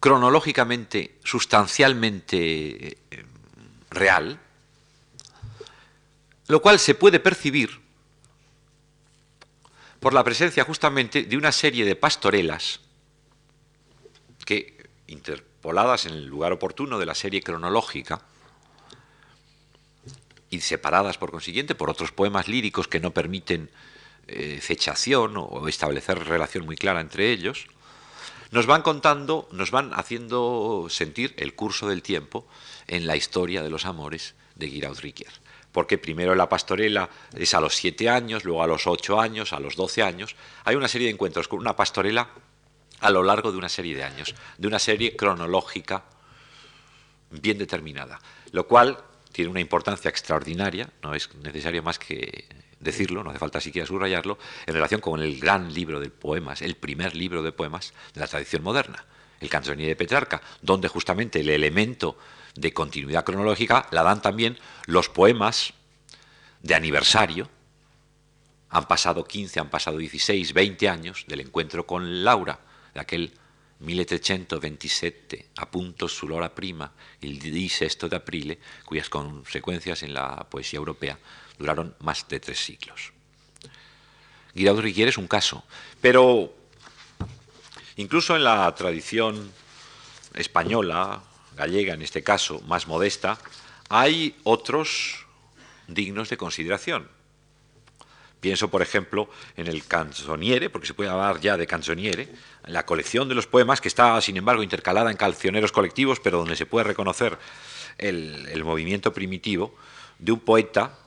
cronológicamente, 0.00 1.18
sustancialmente 1.24 2.98
eh, 3.10 3.24
real, 3.88 4.38
lo 6.48 6.60
cual 6.60 6.78
se 6.78 6.94
puede 6.94 7.20
percibir 7.20 7.81
por 10.02 10.14
la 10.14 10.24
presencia 10.24 10.64
justamente 10.64 11.22
de 11.22 11.36
una 11.36 11.52
serie 11.52 11.84
de 11.84 11.94
pastorelas 11.94 12.80
que 14.44 14.90
interpoladas 15.06 16.06
en 16.06 16.14
el 16.14 16.26
lugar 16.26 16.52
oportuno 16.52 16.98
de 16.98 17.06
la 17.06 17.14
serie 17.14 17.40
cronológica 17.40 18.20
y 20.50 20.60
separadas 20.60 21.18
por 21.18 21.30
consiguiente 21.30 21.76
por 21.76 21.88
otros 21.88 22.10
poemas 22.10 22.48
líricos 22.48 22.88
que 22.88 22.98
no 22.98 23.12
permiten 23.12 23.70
eh, 24.26 24.58
fechación 24.60 25.34
o 25.36 25.68
establecer 25.68 26.18
relación 26.18 26.64
muy 26.64 26.76
clara 26.76 27.00
entre 27.00 27.30
ellos, 27.30 27.68
nos 28.50 28.66
van 28.66 28.82
contando, 28.82 29.48
nos 29.52 29.70
van 29.70 29.92
haciendo 29.94 30.88
sentir 30.90 31.32
el 31.36 31.54
curso 31.54 31.88
del 31.88 32.02
tiempo 32.02 32.48
en 32.88 33.06
la 33.06 33.14
historia 33.14 33.62
de 33.62 33.70
los 33.70 33.86
amores 33.86 34.34
de 34.56 34.68
Giraud 34.68 34.98
Riquier. 34.98 35.41
Porque 35.72 35.98
primero 35.98 36.34
la 36.34 36.48
pastorela 36.48 37.08
es 37.34 37.54
a 37.54 37.60
los 37.60 37.74
siete 37.74 38.08
años, 38.08 38.44
luego 38.44 38.62
a 38.62 38.66
los 38.66 38.86
ocho 38.86 39.20
años, 39.20 39.52
a 39.52 39.60
los 39.60 39.74
doce 39.74 40.02
años. 40.02 40.36
Hay 40.64 40.76
una 40.76 40.88
serie 40.88 41.06
de 41.08 41.14
encuentros 41.14 41.48
con 41.48 41.58
una 41.58 41.74
pastorela 41.74 42.28
a 43.00 43.10
lo 43.10 43.22
largo 43.22 43.50
de 43.50 43.58
una 43.58 43.68
serie 43.68 43.96
de 43.96 44.04
años, 44.04 44.34
de 44.58 44.68
una 44.68 44.78
serie 44.78 45.16
cronológica 45.16 46.04
bien 47.30 47.58
determinada, 47.58 48.20
lo 48.52 48.66
cual 48.66 48.98
tiene 49.32 49.50
una 49.50 49.60
importancia 49.60 50.08
extraordinaria, 50.08 50.88
no 51.02 51.14
es 51.14 51.34
necesario 51.36 51.82
más 51.82 51.98
que 51.98 52.46
decirlo, 52.78 53.24
no 53.24 53.30
hace 53.30 53.38
falta 53.38 53.60
siquiera 53.60 53.86
subrayarlo, 53.86 54.38
en 54.66 54.74
relación 54.74 55.00
con 55.00 55.20
el 55.20 55.40
gran 55.40 55.72
libro 55.72 56.00
de 56.00 56.10
poemas, 56.10 56.62
el 56.62 56.76
primer 56.76 57.16
libro 57.16 57.42
de 57.42 57.52
poemas 57.52 57.92
de 58.12 58.20
la 58.20 58.26
tradición 58.26 58.62
moderna, 58.62 59.04
el 59.40 59.48
Canzoniere 59.48 59.90
de 59.90 59.96
Petrarca, 59.96 60.42
donde 60.60 60.88
justamente 60.88 61.40
el 61.40 61.48
elemento 61.48 62.16
de 62.54 62.72
continuidad 62.72 63.24
cronológica 63.24 63.88
la 63.90 64.02
dan 64.02 64.22
también 64.22 64.58
los 64.86 65.08
poemas 65.08 65.72
de 66.60 66.74
aniversario, 66.74 67.48
han 68.70 68.86
pasado 68.86 69.24
15, 69.24 69.60
han 69.60 69.70
pasado 69.70 69.98
16, 69.98 70.52
20 70.54 70.88
años 70.88 71.24
del 71.28 71.40
encuentro 71.40 71.86
con 71.86 72.24
Laura, 72.24 72.58
de 72.94 73.00
aquel 73.00 73.32
1327, 73.80 75.50
appunto 75.56 76.08
sull'ora 76.08 76.54
prima, 76.54 76.92
il 77.20 77.38
16 77.38 78.08
de 78.08 78.16
aprile, 78.16 78.58
cuyas 78.84 79.08
consecuencias 79.08 80.02
en 80.02 80.14
la 80.14 80.48
poesía 80.48 80.78
europea 80.78 81.18
duraron 81.58 81.94
más 82.00 82.26
de 82.28 82.40
tres 82.40 82.64
siglos. 82.64 83.12
Guiraud 84.54 84.80
Riquier 84.80 85.08
es 85.08 85.18
un 85.18 85.26
caso, 85.26 85.64
pero 86.00 86.54
incluso 87.96 88.36
en 88.36 88.44
la 88.44 88.72
tradición 88.74 89.50
española, 90.34 91.22
gallega 91.56 91.94
en 91.94 92.02
este 92.02 92.22
caso, 92.22 92.60
más 92.66 92.86
modesta, 92.86 93.38
hay 93.88 94.36
otros 94.44 95.26
dignos 95.86 96.28
de 96.30 96.36
consideración. 96.36 97.08
Pienso, 98.40 98.70
por 98.70 98.82
ejemplo, 98.82 99.30
en 99.56 99.68
el 99.68 99.86
canzoniere, 99.86 100.68
porque 100.68 100.88
se 100.88 100.94
puede 100.94 101.10
hablar 101.10 101.40
ya 101.40 101.56
de 101.56 101.68
canzoniere, 101.68 102.28
la 102.66 102.84
colección 102.84 103.28
de 103.28 103.36
los 103.36 103.46
poemas 103.46 103.80
que 103.80 103.86
está, 103.86 104.20
sin 104.20 104.36
embargo, 104.36 104.64
intercalada 104.64 105.12
en 105.12 105.16
cancioneros 105.16 105.70
colectivos, 105.70 106.18
pero 106.18 106.38
donde 106.38 106.56
se 106.56 106.66
puede 106.66 106.84
reconocer 106.84 107.38
el, 107.98 108.64
movimiento 108.64 109.12
primitivo 109.12 109.76
de 110.18 110.32
un 110.32 110.40
poeta 110.40 110.98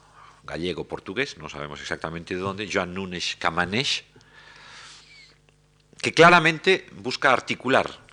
gallego-portugués, 0.45 1.37
no 1.37 1.49
sabemos 1.49 1.81
exactamente 1.81 2.35
de 2.35 2.39
dónde, 2.39 2.69
Joan 2.71 2.93
Nunes 2.93 3.35
Camanés, 3.37 4.05
que 6.01 6.13
claramente 6.13 6.87
busca 6.93 7.33
articular 7.33 8.04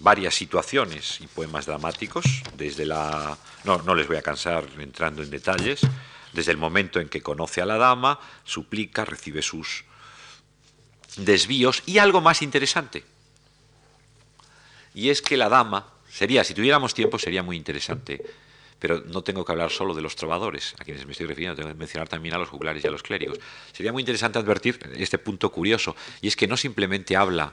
varias 0.00 0.34
situaciones 0.34 1.20
y 1.20 1.26
poemas 1.26 1.66
dramáticos, 1.66 2.24
desde 2.56 2.86
la... 2.86 3.36
No, 3.64 3.78
no 3.82 3.94
les 3.94 4.08
voy 4.08 4.16
a 4.16 4.22
cansar 4.22 4.66
entrando 4.78 5.22
en 5.22 5.30
detalles, 5.30 5.80
desde 6.32 6.52
el 6.52 6.58
momento 6.58 7.00
en 7.00 7.08
que 7.08 7.22
conoce 7.22 7.60
a 7.60 7.66
la 7.66 7.76
dama, 7.76 8.18
suplica, 8.44 9.04
recibe 9.04 9.42
sus 9.42 9.84
desvíos 11.16 11.82
y 11.86 11.98
algo 11.98 12.20
más 12.20 12.42
interesante. 12.42 13.04
Y 14.94 15.10
es 15.10 15.22
que 15.22 15.36
la 15.36 15.48
dama 15.48 15.86
sería, 16.08 16.44
si 16.44 16.54
tuviéramos 16.54 16.94
tiempo, 16.94 17.18
sería 17.18 17.42
muy 17.42 17.56
interesante, 17.56 18.22
pero 18.78 19.02
no 19.06 19.22
tengo 19.22 19.44
que 19.44 19.52
hablar 19.52 19.70
solo 19.70 19.94
de 19.94 20.00
los 20.00 20.16
trovadores, 20.16 20.74
a 20.78 20.84
quienes 20.84 21.04
me 21.04 21.12
estoy 21.12 21.26
refiriendo, 21.26 21.56
tengo 21.56 21.68
que 21.68 21.74
mencionar 21.74 22.08
también 22.08 22.34
a 22.34 22.38
los 22.38 22.48
juglares 22.48 22.82
y 22.82 22.86
a 22.86 22.90
los 22.90 23.02
clérigos. 23.02 23.38
Sería 23.72 23.92
muy 23.92 24.00
interesante 24.00 24.38
advertir 24.38 24.78
este 24.96 25.18
punto 25.18 25.50
curioso, 25.52 25.94
y 26.22 26.28
es 26.28 26.36
que 26.36 26.46
no 26.46 26.56
simplemente 26.56 27.16
habla 27.16 27.52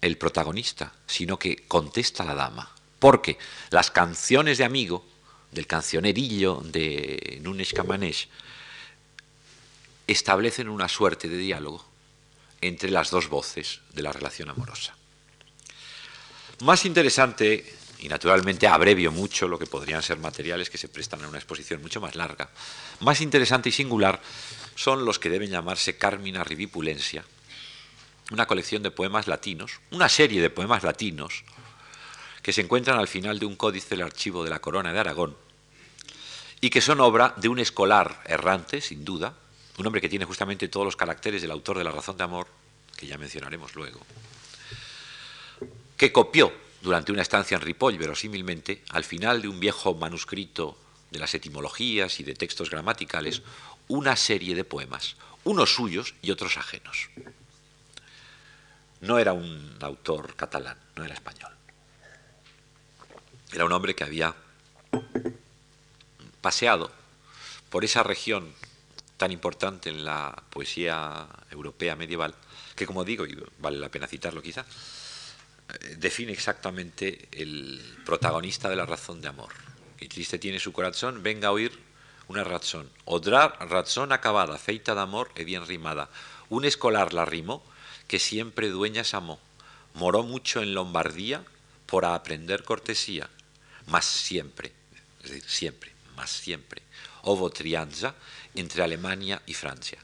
el 0.00 0.16
protagonista, 0.16 0.92
sino 1.06 1.38
que 1.38 1.64
contesta 1.68 2.24
la 2.24 2.34
dama. 2.34 2.70
Porque 2.98 3.38
las 3.70 3.90
canciones 3.90 4.58
de 4.58 4.64
amigo 4.64 5.04
del 5.52 5.66
cancionerillo 5.66 6.62
de 6.64 7.38
Nunes 7.42 7.72
Camanés, 7.72 8.28
establecen 10.06 10.68
una 10.68 10.88
suerte 10.88 11.28
de 11.28 11.36
diálogo 11.36 11.84
entre 12.60 12.90
las 12.90 13.10
dos 13.10 13.28
voces 13.28 13.80
de 13.94 14.02
la 14.02 14.12
relación 14.12 14.50
amorosa. 14.50 14.94
Más 16.60 16.84
interesante, 16.84 17.74
y 18.00 18.08
naturalmente 18.08 18.66
abrevio 18.66 19.12
mucho 19.12 19.48
lo 19.48 19.58
que 19.58 19.66
podrían 19.66 20.02
ser 20.02 20.18
materiales 20.18 20.68
que 20.68 20.78
se 20.78 20.88
prestan 20.88 21.24
a 21.24 21.28
una 21.28 21.38
exposición 21.38 21.80
mucho 21.80 22.00
más 22.00 22.16
larga, 22.16 22.50
más 23.00 23.20
interesante 23.20 23.70
y 23.70 23.72
singular 23.72 24.20
son 24.74 25.04
los 25.04 25.18
que 25.18 25.30
deben 25.30 25.50
llamarse 25.50 25.96
Carmina 25.96 26.44
Ridipulencia, 26.44 27.24
una 28.30 28.46
colección 28.46 28.82
de 28.82 28.90
poemas 28.90 29.26
latinos, 29.26 29.80
una 29.90 30.08
serie 30.08 30.40
de 30.40 30.50
poemas 30.50 30.82
latinos 30.82 31.44
que 32.42 32.52
se 32.52 32.62
encuentran 32.62 32.98
al 32.98 33.08
final 33.08 33.38
de 33.38 33.46
un 33.46 33.56
códice 33.56 33.90
del 33.90 34.02
archivo 34.02 34.44
de 34.44 34.50
la 34.50 34.60
Corona 34.60 34.92
de 34.92 34.98
Aragón 34.98 35.36
y 36.60 36.70
que 36.70 36.80
son 36.80 37.00
obra 37.00 37.34
de 37.36 37.48
un 37.48 37.58
escolar 37.58 38.22
errante, 38.26 38.80
sin 38.80 39.04
duda, 39.04 39.34
un 39.78 39.86
hombre 39.86 40.00
que 40.00 40.08
tiene 40.08 40.24
justamente 40.24 40.68
todos 40.68 40.84
los 40.84 40.96
caracteres 40.96 41.42
del 41.42 41.50
autor 41.50 41.78
de 41.78 41.84
La 41.84 41.90
razón 41.90 42.16
de 42.16 42.24
amor, 42.24 42.46
que 42.96 43.06
ya 43.06 43.18
mencionaremos 43.18 43.74
luego, 43.74 44.00
que 45.96 46.12
copió 46.12 46.52
durante 46.82 47.12
una 47.12 47.22
estancia 47.22 47.56
en 47.56 47.62
Ripoll, 47.62 47.98
verosímilmente, 47.98 48.82
al 48.90 49.04
final 49.04 49.42
de 49.42 49.48
un 49.48 49.60
viejo 49.60 49.94
manuscrito 49.94 50.78
de 51.10 51.18
las 51.18 51.34
etimologías 51.34 52.20
y 52.20 52.24
de 52.24 52.34
textos 52.34 52.70
gramaticales, 52.70 53.42
una 53.88 54.16
serie 54.16 54.54
de 54.54 54.64
poemas, 54.64 55.16
unos 55.44 55.74
suyos 55.74 56.14
y 56.22 56.30
otros 56.30 56.56
ajenos. 56.56 57.10
No 59.00 59.18
era 59.18 59.32
un 59.32 59.76
autor 59.80 60.34
catalán, 60.36 60.76
no 60.96 61.04
era 61.04 61.14
español. 61.14 61.52
Era 63.52 63.64
un 63.64 63.72
hombre 63.72 63.94
que 63.94 64.04
había 64.04 64.34
paseado 66.40 66.90
por 67.68 67.84
esa 67.84 68.02
región 68.02 68.52
tan 69.16 69.32
importante 69.32 69.90
en 69.90 70.04
la 70.04 70.42
poesía 70.50 71.26
europea 71.50 71.96
medieval, 71.96 72.34
que 72.74 72.86
como 72.86 73.04
digo, 73.04 73.26
y 73.26 73.36
vale 73.58 73.78
la 73.78 73.90
pena 73.90 74.06
citarlo 74.06 74.40
quizá, 74.40 74.64
eh, 74.64 75.96
define 75.98 76.32
exactamente 76.32 77.28
el 77.32 77.80
protagonista 78.06 78.68
de 78.68 78.76
la 78.76 78.86
razón 78.86 79.20
de 79.20 79.28
amor. 79.28 79.52
Y 80.00 80.08
triste 80.08 80.38
tiene 80.38 80.58
su 80.58 80.72
corazón, 80.72 81.22
venga 81.22 81.48
a 81.48 81.52
oír 81.52 81.78
una 82.28 82.44
razón. 82.44 82.88
Otra 83.04 83.48
razón 83.48 84.12
acabada, 84.12 84.56
feita 84.56 84.94
de 84.94 85.00
amor 85.00 85.30
y 85.36 85.44
bien 85.44 85.66
rimada. 85.66 86.08
Un 86.48 86.64
escolar 86.64 87.12
la 87.12 87.24
rimó, 87.24 87.62
que 88.10 88.18
siempre 88.18 88.70
dueñas 88.70 89.14
amó. 89.14 89.38
Moró 89.94 90.24
mucho 90.24 90.62
en 90.62 90.74
Lombardía 90.74 91.44
por 91.86 92.04
aprender 92.04 92.64
cortesía, 92.64 93.30
más 93.86 94.04
siempre, 94.04 94.72
es 95.22 95.30
decir, 95.30 95.48
siempre, 95.48 95.92
más 96.16 96.28
siempre, 96.28 96.82
hubo 97.22 97.50
trianza 97.50 98.16
entre 98.56 98.82
Alemania 98.82 99.40
y 99.46 99.54
Francia. 99.54 100.00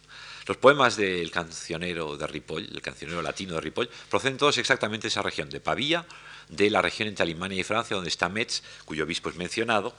Los 0.47 0.57
poemas 0.57 0.97
del 0.97 1.33
cancionero 1.33 2.17
de 2.17 2.29
Ripoll, 2.29 2.71
el 2.73 2.81
cancionero 2.81 3.23
latino 3.23 3.55
de 3.55 3.61
Ripoll, 3.61 3.91
proceden 4.09 4.37
todos 4.37 4.57
exactamente 4.59 5.07
de 5.07 5.09
esa 5.09 5.23
región, 5.23 5.51
de 5.51 5.59
Pavía, 5.59 6.07
de 6.49 6.71
la 6.71 6.83
región 6.83 7.09
entre 7.09 7.25
Alemania 7.25 7.59
y 7.59 7.65
Francia, 7.65 7.97
donde 7.97 8.11
está 8.11 8.29
Metz, 8.29 8.63
cuyo 8.85 9.03
obispo 9.03 9.31
es 9.31 9.35
mencionado, 9.35 9.97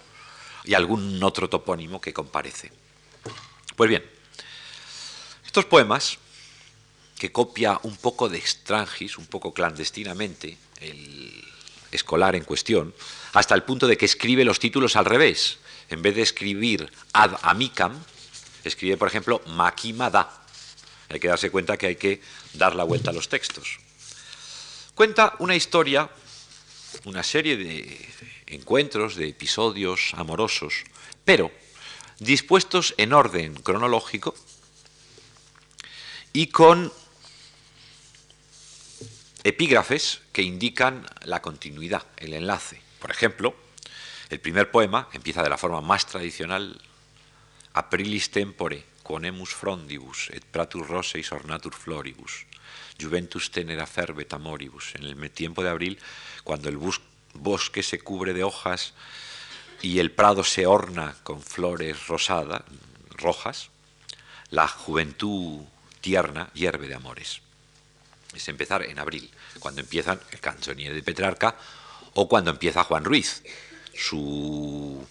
y 0.63 0.75
algún 0.75 1.21
otro 1.21 1.49
topónimo 1.49 1.99
que 1.99 2.13
comparece. 2.13 2.71
Pues 3.75 3.89
bien, 3.89 4.09
estos 5.45 5.65
poemas, 5.65 6.19
que 7.17 7.31
copia 7.31 7.79
un 7.83 7.97
poco 7.97 8.29
de 8.29 8.37
extrangis, 8.37 9.17
un 9.17 9.25
poco 9.25 9.53
clandestinamente, 9.53 10.57
el 10.81 11.43
escolar 11.91 12.35
en 12.35 12.43
cuestión, 12.43 12.93
hasta 13.33 13.55
el 13.55 13.63
punto 13.63 13.87
de 13.87 13.97
que 13.97 14.05
escribe 14.05 14.45
los 14.45 14.59
títulos 14.59 14.95
al 14.95 15.05
revés. 15.05 15.59
En 15.89 16.01
vez 16.01 16.15
de 16.15 16.21
escribir 16.21 16.91
ad 17.13 17.35
amicam, 17.41 17.97
escribe, 18.63 18.97
por 18.97 19.07
ejemplo, 19.07 19.41
maquimada. 19.47 20.43
Hay 21.09 21.19
que 21.19 21.29
darse 21.29 21.49
cuenta 21.49 21.77
que 21.77 21.87
hay 21.87 21.95
que 21.95 22.21
dar 22.53 22.75
la 22.75 22.83
vuelta 22.83 23.11
a 23.11 23.13
los 23.13 23.29
textos. 23.29 23.79
Cuenta 24.93 25.35
una 25.39 25.55
historia, 25.55 26.09
una 27.05 27.23
serie 27.23 27.55
de 27.55 28.09
encuentros, 28.47 29.15
de 29.15 29.29
episodios 29.29 30.11
amorosos, 30.15 30.83
pero 31.23 31.51
dispuestos 32.19 32.93
en 32.97 33.13
orden 33.13 33.55
cronológico 33.55 34.35
y 36.33 36.47
con 36.47 36.91
epígrafes 39.47 40.21
que 40.33 40.41
indican 40.41 41.05
la 41.23 41.41
continuidad, 41.41 42.03
el 42.17 42.33
enlace. 42.33 42.81
Por 42.99 43.11
ejemplo, 43.11 43.55
el 44.29 44.39
primer 44.41 44.71
poema 44.71 45.07
empieza 45.13 45.41
de 45.41 45.49
la 45.49 45.57
forma 45.57 45.79
más 45.79 46.05
tradicional, 46.05 46.81
Aprilis 47.73 48.31
tempore, 48.31 48.83
quonemus 49.03 49.53
frondibus, 49.53 50.31
et 50.33 50.43
pratus 50.43 50.87
roseis 50.87 51.29
ornatur 51.31 51.75
floribus, 51.77 52.47
juventus 52.99 53.51
tenera 53.53 53.85
fervet 53.85 54.33
amoribus. 54.33 54.95
En 54.95 55.03
el 55.05 55.31
tiempo 55.31 55.63
de 55.63 55.69
abril, 55.69 55.99
cuando 56.43 56.69
el 56.69 56.79
bosque 57.35 57.83
se 57.83 57.99
cubre 57.99 58.33
de 58.33 58.43
hojas 58.43 58.95
y 59.81 59.99
el 59.99 60.11
prado 60.11 60.43
se 60.43 60.65
orna 60.65 61.15
con 61.23 61.41
flores 61.41 62.07
rosadas, 62.07 62.63
rojas, 63.11 63.69
la 64.49 64.67
juventud 64.67 65.61
tierna 66.01 66.49
hierve 66.53 66.87
de 66.87 66.95
amores. 66.95 67.41
Es 68.33 68.47
empezar 68.49 68.83
en 68.83 68.99
abril, 68.99 69.29
cuando 69.59 69.81
empiezan 69.81 70.19
el 70.31 70.39
canzoniere 70.39 70.95
de 70.95 71.03
Petrarca 71.03 71.55
o 72.13 72.27
cuando 72.27 72.51
empieza 72.51 72.83
Juan 72.83 73.03
Ruiz, 73.03 73.43
su, 73.93 75.05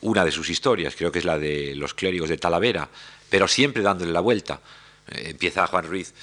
una 0.00 0.24
de 0.24 0.32
sus 0.32 0.50
historias, 0.50 0.94
creo 0.96 1.12
que 1.12 1.18
es 1.18 1.24
la 1.24 1.38
de 1.38 1.74
los 1.74 1.94
clérigos 1.94 2.28
de 2.28 2.38
Talavera, 2.38 2.88
pero 3.28 3.48
siempre 3.48 3.82
dándole 3.82 4.12
la 4.12 4.20
vuelta. 4.20 4.60
Eh, 5.08 5.30
empieza 5.30 5.66
Juan 5.66 5.86
Ruiz, 5.86 6.14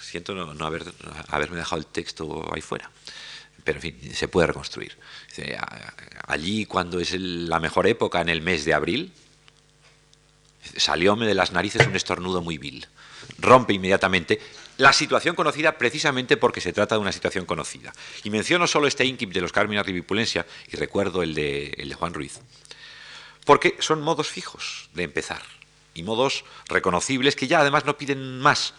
siento 0.00 0.34
no, 0.34 0.66
haber, 0.66 0.84
haberme 1.28 1.56
dejado 1.56 1.80
el 1.80 1.86
texto 1.86 2.48
ahí 2.52 2.60
fuera, 2.60 2.90
pero 3.64 3.78
en 3.78 3.82
fin, 3.82 4.14
se 4.14 4.28
puede 4.28 4.46
reconstruir. 4.46 4.96
allí 6.26 6.66
cuando 6.66 7.00
es 7.00 7.12
la 7.18 7.60
mejor 7.60 7.86
época, 7.86 8.20
en 8.20 8.28
el 8.28 8.42
mes 8.42 8.64
de 8.64 8.74
abril, 8.74 9.12
salióme 10.76 11.26
de 11.26 11.34
las 11.34 11.52
narices 11.52 11.86
un 11.86 11.96
estornudo 11.96 12.42
muy 12.42 12.58
vil. 12.58 12.86
Rompe 13.38 13.72
inmediatamente 13.72 14.40
la 14.76 14.92
situación 14.92 15.34
conocida 15.34 15.76
precisamente 15.76 16.36
porque 16.36 16.60
se 16.60 16.72
trata 16.72 16.94
de 16.94 17.00
una 17.00 17.12
situación 17.12 17.44
conocida. 17.44 17.92
Y 18.24 18.30
menciono 18.30 18.66
solo 18.66 18.86
este 18.86 19.04
inquip 19.04 19.32
de 19.32 19.40
los 19.40 19.52
Carmina 19.52 19.82
Rivipulencia 19.82 20.46
y 20.72 20.76
recuerdo 20.76 21.22
el 21.22 21.34
de, 21.34 21.74
el 21.76 21.90
de 21.90 21.94
Juan 21.94 22.14
Ruiz, 22.14 22.40
porque 23.44 23.76
son 23.80 24.00
modos 24.00 24.28
fijos 24.28 24.88
de 24.94 25.04
empezar 25.04 25.42
y 25.94 26.02
modos 26.02 26.44
reconocibles 26.66 27.36
que 27.36 27.46
ya 27.46 27.60
además 27.60 27.84
no 27.84 27.98
piden 27.98 28.40
más 28.40 28.74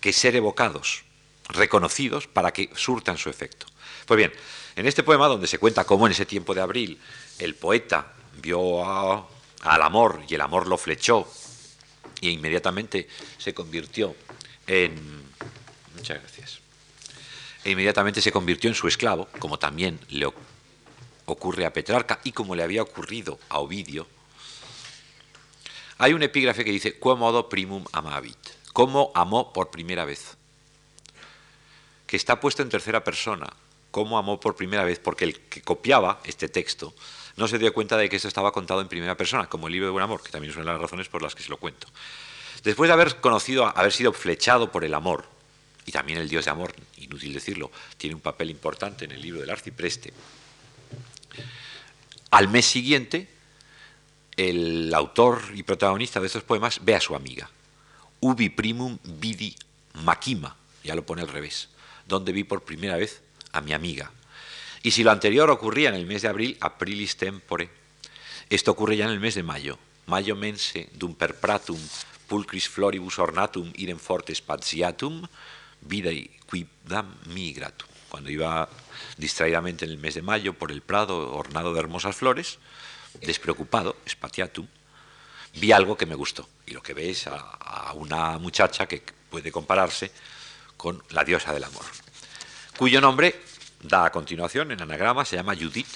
que 0.00 0.12
ser 0.12 0.36
evocados, 0.36 1.04
reconocidos 1.48 2.26
para 2.26 2.52
que 2.52 2.70
surtan 2.74 3.16
su 3.16 3.30
efecto. 3.30 3.66
Pues 4.06 4.18
bien, 4.18 4.32
en 4.76 4.86
este 4.86 5.02
poema 5.02 5.28
donde 5.28 5.46
se 5.46 5.58
cuenta 5.58 5.84
cómo 5.84 6.06
en 6.06 6.12
ese 6.12 6.26
tiempo 6.26 6.54
de 6.54 6.60
abril 6.60 7.00
el 7.38 7.54
poeta 7.54 8.12
vio 8.42 9.26
al 9.64 9.82
amor 9.82 10.22
y 10.28 10.34
el 10.34 10.40
amor 10.40 10.66
lo 10.66 10.78
flechó 10.78 11.26
y 12.20 12.30
inmediatamente 12.30 13.08
se 13.38 13.52
convirtió 13.52 14.14
en... 14.66 15.24
Muchas 15.94 16.20
gracias. 16.20 16.60
E 17.64 17.70
inmediatamente 17.70 18.20
se 18.20 18.32
convirtió 18.32 18.68
en 18.68 18.74
su 18.74 18.88
esclavo, 18.88 19.28
como 19.38 19.58
también 19.58 19.98
le 20.10 20.30
ocurre 21.26 21.64
a 21.64 21.72
Petrarca 21.72 22.20
y 22.24 22.32
como 22.32 22.54
le 22.54 22.62
había 22.62 22.82
ocurrido 22.82 23.38
a 23.48 23.58
Ovidio. 23.58 24.06
Hay 25.98 26.12
un 26.12 26.22
epígrafe 26.22 26.64
que 26.64 26.72
dice, 26.72 26.98
modo 27.02 27.48
primum 27.48 27.84
amavit, 27.92 28.38
cómo 28.72 29.12
amó 29.14 29.52
por 29.52 29.70
primera 29.70 30.04
vez, 30.04 30.36
que 32.06 32.16
está 32.16 32.40
puesto 32.40 32.62
en 32.62 32.68
tercera 32.68 33.02
persona, 33.02 33.48
cómo 33.90 34.18
amó 34.18 34.40
por 34.40 34.56
primera 34.56 34.84
vez, 34.84 34.98
porque 34.98 35.24
el 35.24 35.40
que 35.40 35.62
copiaba 35.62 36.20
este 36.24 36.48
texto 36.48 36.94
no 37.36 37.48
se 37.48 37.58
dio 37.58 37.72
cuenta 37.72 37.96
de 37.96 38.08
que 38.08 38.16
esto 38.16 38.28
estaba 38.28 38.52
contado 38.52 38.80
en 38.80 38.88
primera 38.88 39.16
persona, 39.16 39.48
como 39.48 39.66
el 39.66 39.72
libro 39.72 39.86
de 39.86 39.92
buen 39.92 40.04
amor, 40.04 40.22
que 40.22 40.30
también 40.30 40.50
es 40.50 40.56
una 40.56 40.66
de 40.66 40.72
las 40.72 40.80
razones 40.80 41.08
por 41.08 41.22
las 41.22 41.34
que 41.34 41.42
se 41.42 41.50
lo 41.50 41.56
cuento. 41.56 41.88
Después 42.62 42.88
de 42.88 42.94
haber 42.94 43.20
conocido, 43.20 43.66
haber 43.76 43.92
sido 43.92 44.12
flechado 44.12 44.70
por 44.70 44.84
el 44.84 44.94
amor, 44.94 45.26
y 45.86 45.92
también 45.92 46.18
el 46.18 46.28
Dios 46.28 46.44
de 46.44 46.50
amor, 46.50 46.74
inútil 46.98 47.34
decirlo, 47.34 47.70
tiene 47.96 48.14
un 48.14 48.20
papel 48.20 48.50
importante 48.50 49.04
en 49.04 49.12
el 49.12 49.20
libro 49.20 49.40
del 49.40 49.50
arcipreste, 49.50 50.12
al 52.30 52.48
mes 52.48 52.64
siguiente, 52.64 53.28
el 54.36 54.92
autor 54.92 55.40
y 55.54 55.62
protagonista 55.62 56.18
de 56.18 56.26
estos 56.26 56.42
poemas 56.42 56.80
ve 56.82 56.96
a 56.96 57.00
su 57.00 57.14
amiga. 57.14 57.48
Ubi 58.18 58.48
primum 58.48 58.98
vidi 59.04 59.54
Makima, 60.02 60.56
ya 60.82 60.96
lo 60.96 61.06
pone 61.06 61.22
al 61.22 61.28
revés, 61.28 61.68
donde 62.08 62.32
vi 62.32 62.42
por 62.42 62.64
primera 62.64 62.96
vez 62.96 63.22
a 63.52 63.60
mi 63.60 63.72
amiga. 63.72 64.10
Y 64.84 64.90
si 64.90 65.02
lo 65.02 65.10
anterior 65.10 65.50
ocurría 65.50 65.88
en 65.88 65.94
el 65.94 66.04
mes 66.04 66.20
de 66.22 66.28
abril, 66.28 66.58
aprilis 66.60 67.16
tempore, 67.16 67.70
esto 68.50 68.70
ocurre 68.70 68.98
ya 68.98 69.06
en 69.06 69.12
el 69.12 69.18
mes 69.18 69.34
de 69.34 69.42
mayo. 69.42 69.78
Mayo 70.04 70.36
mense 70.36 70.90
dum 70.92 71.14
perpratum 71.14 71.80
pulcris 72.28 72.68
floribus 72.68 73.18
ornatum 73.18 73.72
idem 73.80 73.98
forte 73.98 74.34
spaziatum, 74.34 75.24
vidae 75.80 76.28
quidam 76.44 77.16
migratum. 77.32 77.88
Cuando 78.10 78.28
iba 78.28 78.68
distraídamente 79.16 79.86
en 79.86 79.90
el 79.90 79.96
mes 79.96 80.16
de 80.16 80.22
mayo 80.22 80.52
por 80.52 80.70
el 80.70 80.82
prado 80.82 81.32
ornado 81.32 81.72
de 81.72 81.80
hermosas 81.80 82.14
flores, 82.14 82.58
despreocupado, 83.22 83.96
spatiatum, 84.06 84.68
vi 85.54 85.72
algo 85.72 85.96
que 85.96 86.04
me 86.04 86.14
gustó. 86.14 86.46
Y 86.66 86.72
lo 86.72 86.82
que 86.82 86.92
ve 86.92 87.08
es 87.08 87.26
a, 87.26 87.94
una 87.94 88.36
muchacha 88.36 88.84
que 88.84 89.02
puede 89.30 89.50
compararse 89.50 90.12
con 90.76 91.02
la 91.08 91.24
diosa 91.24 91.54
del 91.54 91.64
amor, 91.64 91.86
cuyo 92.76 93.00
nombre 93.00 93.53
da 93.84 94.06
a 94.06 94.10
continuación 94.10 94.72
en 94.72 94.80
anagrama, 94.80 95.24
se 95.24 95.36
llama 95.36 95.54
Judith, 95.54 95.86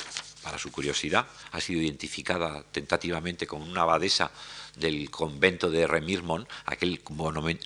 para 0.43 0.59
su 0.59 0.71
curiosidad, 0.71 1.27
ha 1.53 1.61
sido 1.61 1.81
identificada 1.81 2.63
tentativamente 2.71 3.47
con 3.47 3.63
una 3.63 3.83
abadesa 3.83 4.31
del 4.77 5.11
convento 5.11 5.71
de 5.71 5.87
Remirmont, 5.87 6.49
aquel, 6.67 7.01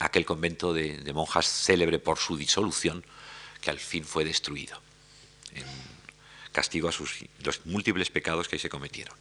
aquel 0.01 0.25
convento 0.25 0.73
de, 0.73 1.13
monjas 1.13 1.47
célebre 1.47 1.99
por 1.99 2.19
su 2.19 2.37
disolución, 2.37 3.05
que 3.61 3.71
al 3.71 3.79
fin 3.79 4.05
fue 4.05 4.25
destruido, 4.25 4.81
en 5.55 5.65
castigo 6.53 6.89
a 6.89 6.93
sus, 6.93 7.25
los 7.41 7.67
múltiples 7.67 8.11
pecados 8.11 8.49
que 8.49 8.57
ahí 8.57 8.61
se 8.61 8.71
cometieron. 8.71 9.15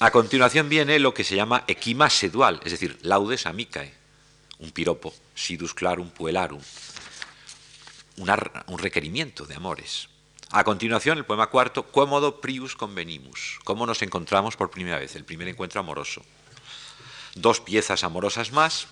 A 0.00 0.10
continuación 0.10 0.68
viene 0.68 0.98
lo 0.98 1.14
que 1.14 1.24
se 1.24 1.36
llama 1.36 1.64
equima 1.66 2.08
sedual, 2.08 2.60
es 2.64 2.72
decir, 2.72 2.98
laudes 3.02 3.46
amicae, 3.46 3.94
un 4.58 4.70
piropo, 4.70 5.14
sidus 5.34 5.74
clarum 5.74 6.10
puelarum, 6.10 6.60
un 8.16 8.78
requerimiento 8.78 9.44
de 9.46 9.54
amores. 9.54 10.08
A 10.50 10.64
continuación, 10.64 11.16
el 11.16 11.24
poema 11.24 11.46
cuarto, 11.46 11.90
Cómodo 11.90 12.40
prius 12.42 12.76
convenimus, 12.76 13.58
cómo 13.64 13.86
nos 13.86 14.02
encontramos 14.02 14.54
por 14.54 14.70
primera 14.70 14.98
vez, 14.98 15.16
el 15.16 15.24
primer 15.24 15.48
encuentro 15.48 15.80
amoroso. 15.80 16.22
Dos 17.34 17.60
piezas 17.60 18.04
amorosas 18.04 18.52
más, 18.52 18.86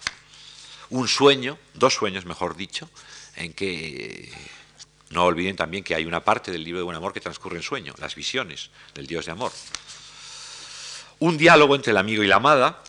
un 0.89 1.07
sueño, 1.07 1.59
dos 1.75 1.95
sueños 1.95 2.25
mejor 2.25 2.57
dicho, 2.57 2.89
en 3.37 3.53
que 3.53 4.33
no 5.11 5.25
olviden 5.25 5.57
también 5.57 5.85
que 5.85 5.95
hay 5.95 6.07
una 6.07 6.25
parte 6.25 6.51
del 6.51 6.65
libro 6.65 6.79
de 6.79 6.85
buen 6.85 6.97
amor 6.97 7.13
que 7.13 7.21
transcurre 7.21 7.59
en 7.59 7.63
sueño, 7.63 7.95
las 7.99 8.15
visiones 8.15 8.71
del 8.95 9.07
Dios 9.07 9.27
de 9.27 9.33
amor. 9.33 9.53
Un 11.19 11.37
diálogo 11.37 11.75
entre 11.75 11.91
el 11.91 11.99
amigo 11.99 12.23
y 12.23 12.27
la 12.27 12.37
amada, 12.37 12.83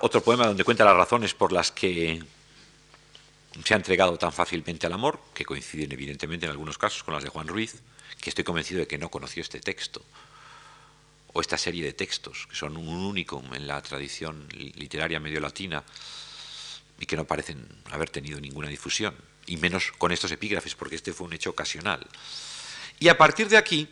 otro 0.00 0.22
poema 0.22 0.46
donde 0.46 0.62
cuenta 0.62 0.84
las 0.84 0.96
razones 0.96 1.34
por 1.34 1.50
las 1.50 1.72
que 1.72 2.22
se 3.64 3.74
ha 3.74 3.76
entregado 3.76 4.16
tan 4.16 4.32
fácilmente 4.32 4.86
al 4.86 4.92
amor, 4.92 5.20
que 5.34 5.44
coinciden 5.44 5.92
evidentemente 5.92 6.46
en 6.46 6.52
algunos 6.52 6.78
casos 6.78 7.02
con 7.02 7.14
las 7.14 7.24
de 7.24 7.30
Juan 7.30 7.48
Ruiz, 7.48 7.82
que 8.20 8.30
estoy 8.30 8.44
convencido 8.44 8.80
de 8.80 8.86
que 8.86 8.98
no 8.98 9.10
conoció 9.10 9.42
este 9.42 9.60
texto, 9.60 10.04
o 11.32 11.40
esta 11.40 11.58
serie 11.58 11.84
de 11.84 11.92
textos, 11.92 12.46
que 12.48 12.56
son 12.56 12.76
un 12.76 12.88
único 12.88 13.42
en 13.52 13.66
la 13.66 13.80
tradición 13.82 14.48
literaria 14.50 15.20
medio 15.20 15.40
latina 15.40 15.84
y 16.98 17.06
que 17.06 17.16
no 17.16 17.24
parecen 17.24 17.66
haber 17.90 18.10
tenido 18.10 18.40
ninguna 18.40 18.68
difusión, 18.68 19.14
y 19.46 19.56
menos 19.56 19.92
con 19.96 20.12
estos 20.12 20.30
epígrafes, 20.32 20.74
porque 20.74 20.96
este 20.96 21.12
fue 21.12 21.26
un 21.26 21.32
hecho 21.32 21.50
ocasional. 21.50 22.06
Y 22.98 23.08
a 23.08 23.16
partir 23.16 23.48
de 23.48 23.56
aquí 23.56 23.88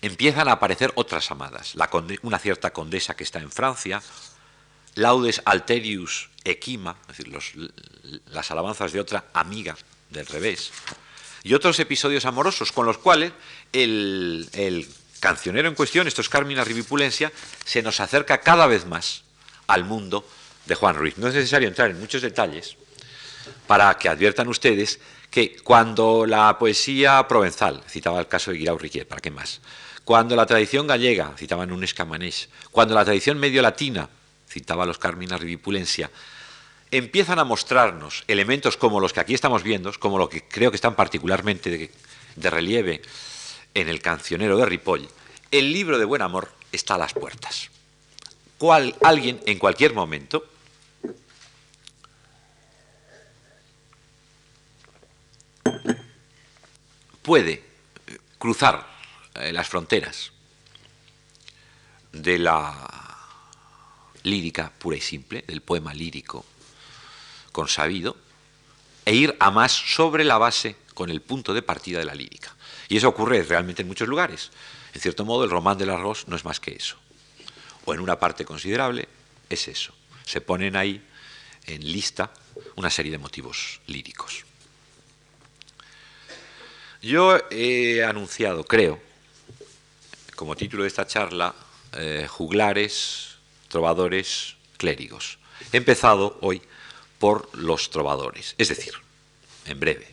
empiezan 0.00 0.48
a 0.48 0.52
aparecer 0.52 0.92
otras 0.94 1.30
amadas, 1.30 1.74
una 2.22 2.38
cierta 2.38 2.72
condesa 2.72 3.14
que 3.14 3.24
está 3.24 3.40
en 3.40 3.50
Francia, 3.50 4.02
Laudes 4.94 5.42
Alterius 5.44 6.30
Equima, 6.44 6.96
es 7.08 7.18
decir, 7.18 7.72
las 8.26 8.50
alabanzas 8.50 8.92
de 8.92 9.00
otra 9.00 9.26
amiga 9.34 9.76
del 10.10 10.26
revés, 10.26 10.72
y 11.42 11.54
otros 11.54 11.78
episodios 11.80 12.24
amorosos 12.24 12.72
con 12.72 12.86
los 12.86 12.98
cuales 12.98 13.32
el, 13.72 14.88
cancionero 15.20 15.68
en 15.68 15.74
cuestión, 15.74 16.06
esto 16.06 16.20
es 16.20 16.28
Carmina 16.28 16.64
Rivipulencia, 16.64 17.32
se 17.64 17.82
nos 17.82 18.00
acerca 18.00 18.40
cada 18.40 18.66
vez 18.66 18.86
más 18.86 19.22
al 19.66 19.84
mundo 19.84 20.26
de 20.66 20.74
Juan 20.74 20.96
Ruiz. 20.96 21.18
No 21.18 21.28
es 21.28 21.34
necesario 21.34 21.68
entrar 21.68 21.90
en 21.90 22.00
muchos 22.00 22.22
detalles 22.22 22.76
para 23.66 23.96
que 23.98 24.08
adviertan 24.08 24.48
ustedes 24.48 24.98
que 25.30 25.56
cuando 25.62 26.26
la 26.26 26.58
poesía 26.58 27.26
provenzal, 27.28 27.82
citaba 27.88 28.18
el 28.18 28.28
caso 28.28 28.50
de 28.50 28.58
Guirao 28.58 28.78
Riquier, 28.78 29.06
¿para 29.06 29.20
qué 29.20 29.30
más? 29.30 29.60
Cuando 30.04 30.34
la 30.34 30.46
tradición 30.46 30.86
gallega, 30.86 31.34
citaban 31.36 31.70
un 31.70 31.84
escamanés, 31.84 32.48
cuando 32.70 32.94
la 32.94 33.04
tradición 33.04 33.38
medio 33.38 33.62
latina, 33.62 34.08
citaba 34.50 34.84
los 34.84 34.98
Carmina 34.98 35.36
Rivipulencia, 35.36 36.10
empiezan 36.90 37.38
a 37.38 37.44
mostrarnos 37.44 38.24
elementos 38.26 38.76
como 38.76 39.00
los 39.00 39.12
que 39.12 39.20
aquí 39.20 39.32
estamos 39.32 39.62
viendo, 39.62 39.92
como 39.98 40.18
lo 40.18 40.28
que 40.28 40.42
creo 40.42 40.70
que 40.70 40.76
están 40.76 40.96
particularmente 40.96 41.70
de, 42.36 42.50
relieve 42.50 43.00
en 43.74 43.88
el 43.88 44.02
cancionero 44.02 44.56
de 44.56 44.66
Ripoll, 44.66 45.08
el 45.52 45.72
libro 45.72 45.98
de 45.98 46.04
buen 46.04 46.22
amor 46.22 46.52
está 46.72 46.94
a 46.94 46.98
las 46.98 47.14
puertas. 47.14 47.70
Cual, 48.58 48.94
alguien 49.02 49.40
en 49.46 49.58
cualquier 49.58 49.94
momento 49.94 50.44
puede 57.22 57.62
cruzar 58.38 58.86
eh, 59.34 59.52
las 59.52 59.68
fronteras 59.68 60.32
de 62.12 62.38
la 62.38 63.09
lírica 64.22 64.72
pura 64.76 64.96
y 64.96 65.00
simple, 65.00 65.44
del 65.46 65.62
poema 65.62 65.94
lírico 65.94 66.44
consabido, 67.52 68.16
e 69.04 69.14
ir 69.14 69.36
a 69.40 69.50
más 69.50 69.72
sobre 69.72 70.24
la 70.24 70.38
base 70.38 70.76
con 70.94 71.10
el 71.10 71.20
punto 71.20 71.54
de 71.54 71.62
partida 71.62 71.98
de 71.98 72.04
la 72.04 72.14
lírica. 72.14 72.54
Y 72.88 72.96
eso 72.96 73.08
ocurre 73.08 73.42
realmente 73.42 73.82
en 73.82 73.88
muchos 73.88 74.08
lugares. 74.08 74.50
En 74.92 75.00
cierto 75.00 75.24
modo, 75.24 75.44
el 75.44 75.50
román 75.50 75.78
del 75.78 75.90
arroz 75.90 76.26
no 76.28 76.36
es 76.36 76.44
más 76.44 76.60
que 76.60 76.72
eso. 76.72 76.96
O 77.84 77.94
en 77.94 78.00
una 78.00 78.18
parte 78.18 78.44
considerable 78.44 79.08
es 79.48 79.68
eso. 79.68 79.94
Se 80.24 80.40
ponen 80.40 80.76
ahí 80.76 81.02
en 81.66 81.92
lista 81.92 82.32
una 82.76 82.90
serie 82.90 83.12
de 83.12 83.18
motivos 83.18 83.80
líricos. 83.86 84.44
Yo 87.02 87.38
he 87.50 88.04
anunciado, 88.04 88.64
creo, 88.64 89.00
como 90.36 90.54
título 90.54 90.82
de 90.82 90.88
esta 90.88 91.06
charla, 91.06 91.54
eh, 91.94 92.26
juglares, 92.28 93.29
trovadores 93.70 94.56
clérigos. 94.76 95.38
Empezado 95.72 96.36
hoy 96.42 96.60
por 97.18 97.48
los 97.56 97.90
trovadores, 97.90 98.54
es 98.58 98.68
decir, 98.68 98.92
en 99.64 99.80
breve, 99.80 100.06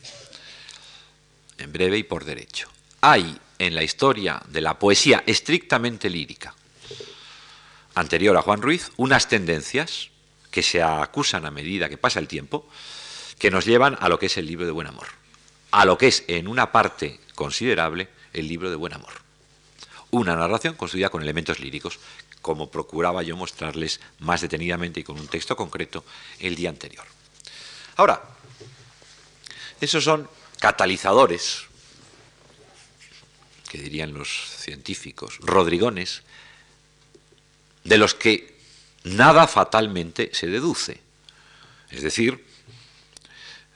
en 1.58 1.72
breve 1.72 1.98
y 1.98 2.02
por 2.04 2.24
derecho. 2.24 2.70
Hay 3.00 3.38
en 3.58 3.74
la 3.74 3.82
historia 3.82 4.40
de 4.48 4.60
la 4.60 4.78
poesía 4.78 5.24
estrictamente 5.26 6.08
lírica, 6.08 6.54
anterior 7.94 8.36
a 8.36 8.42
Juan 8.42 8.62
Ruiz, 8.62 8.92
unas 8.96 9.28
tendencias 9.28 10.10
que 10.50 10.62
se 10.62 10.82
acusan 10.82 11.44
a 11.44 11.50
medida 11.50 11.88
que 11.88 11.98
pasa 11.98 12.20
el 12.20 12.28
tiempo, 12.28 12.68
que 13.38 13.50
nos 13.50 13.64
llevan 13.64 13.96
a 14.00 14.08
lo 14.08 14.18
que 14.18 14.26
es 14.26 14.36
el 14.38 14.46
libro 14.46 14.66
de 14.66 14.72
buen 14.72 14.86
amor, 14.86 15.08
a 15.72 15.84
lo 15.84 15.98
que 15.98 16.08
es 16.08 16.24
en 16.28 16.46
una 16.46 16.72
parte 16.72 17.20
considerable 17.34 18.08
el 18.32 18.46
libro 18.46 18.70
de 18.70 18.76
buen 18.76 18.92
amor. 18.92 19.12
Una 20.10 20.36
narración 20.36 20.74
construida 20.74 21.10
con 21.10 21.22
elementos 21.22 21.60
líricos 21.60 21.98
como 22.48 22.70
procuraba 22.70 23.22
yo 23.22 23.36
mostrarles 23.36 24.00
más 24.20 24.40
detenidamente 24.40 25.00
y 25.00 25.04
con 25.04 25.20
un 25.20 25.28
texto 25.28 25.54
concreto 25.54 26.02
el 26.40 26.56
día 26.56 26.70
anterior. 26.70 27.04
Ahora, 27.96 28.24
esos 29.82 30.02
son 30.02 30.26
catalizadores, 30.58 31.64
que 33.68 33.76
dirían 33.76 34.14
los 34.14 34.30
científicos, 34.30 35.36
rodrigones, 35.42 36.22
de 37.84 37.98
los 37.98 38.14
que 38.14 38.56
nada 39.04 39.46
fatalmente 39.46 40.30
se 40.32 40.46
deduce. 40.46 41.02
Es 41.90 42.00
decir, 42.00 42.46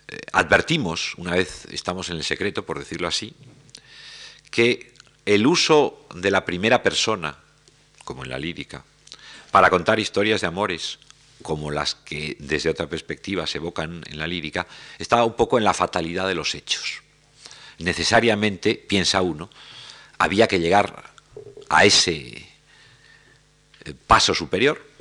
eh, 0.08 0.18
advertimos, 0.32 1.12
una 1.18 1.32
vez 1.32 1.66
estamos 1.66 2.08
en 2.08 2.16
el 2.16 2.24
secreto, 2.24 2.64
por 2.64 2.78
decirlo 2.78 3.06
así, 3.06 3.34
que 4.50 4.94
el 5.26 5.46
uso 5.46 6.06
de 6.14 6.30
la 6.30 6.46
primera 6.46 6.82
persona 6.82 7.36
como 8.04 8.24
en 8.24 8.30
la 8.30 8.38
lírica, 8.38 8.84
para 9.50 9.70
contar 9.70 10.00
historias 10.00 10.40
de 10.40 10.46
amores, 10.46 10.98
como 11.42 11.70
las 11.70 11.94
que 11.94 12.36
desde 12.38 12.70
otra 12.70 12.88
perspectiva 12.88 13.46
se 13.46 13.58
evocan 13.58 14.02
en 14.06 14.18
la 14.18 14.26
lírica, 14.26 14.66
está 14.98 15.24
un 15.24 15.34
poco 15.34 15.58
en 15.58 15.64
la 15.64 15.74
fatalidad 15.74 16.26
de 16.28 16.34
los 16.34 16.54
hechos. 16.54 17.02
Necesariamente, 17.78 18.74
piensa 18.74 19.22
uno, 19.22 19.50
había 20.18 20.46
que 20.46 20.60
llegar 20.60 21.10
a 21.68 21.84
ese 21.84 22.48
eh, 23.84 23.94
paso 24.06 24.34
superior 24.34 24.92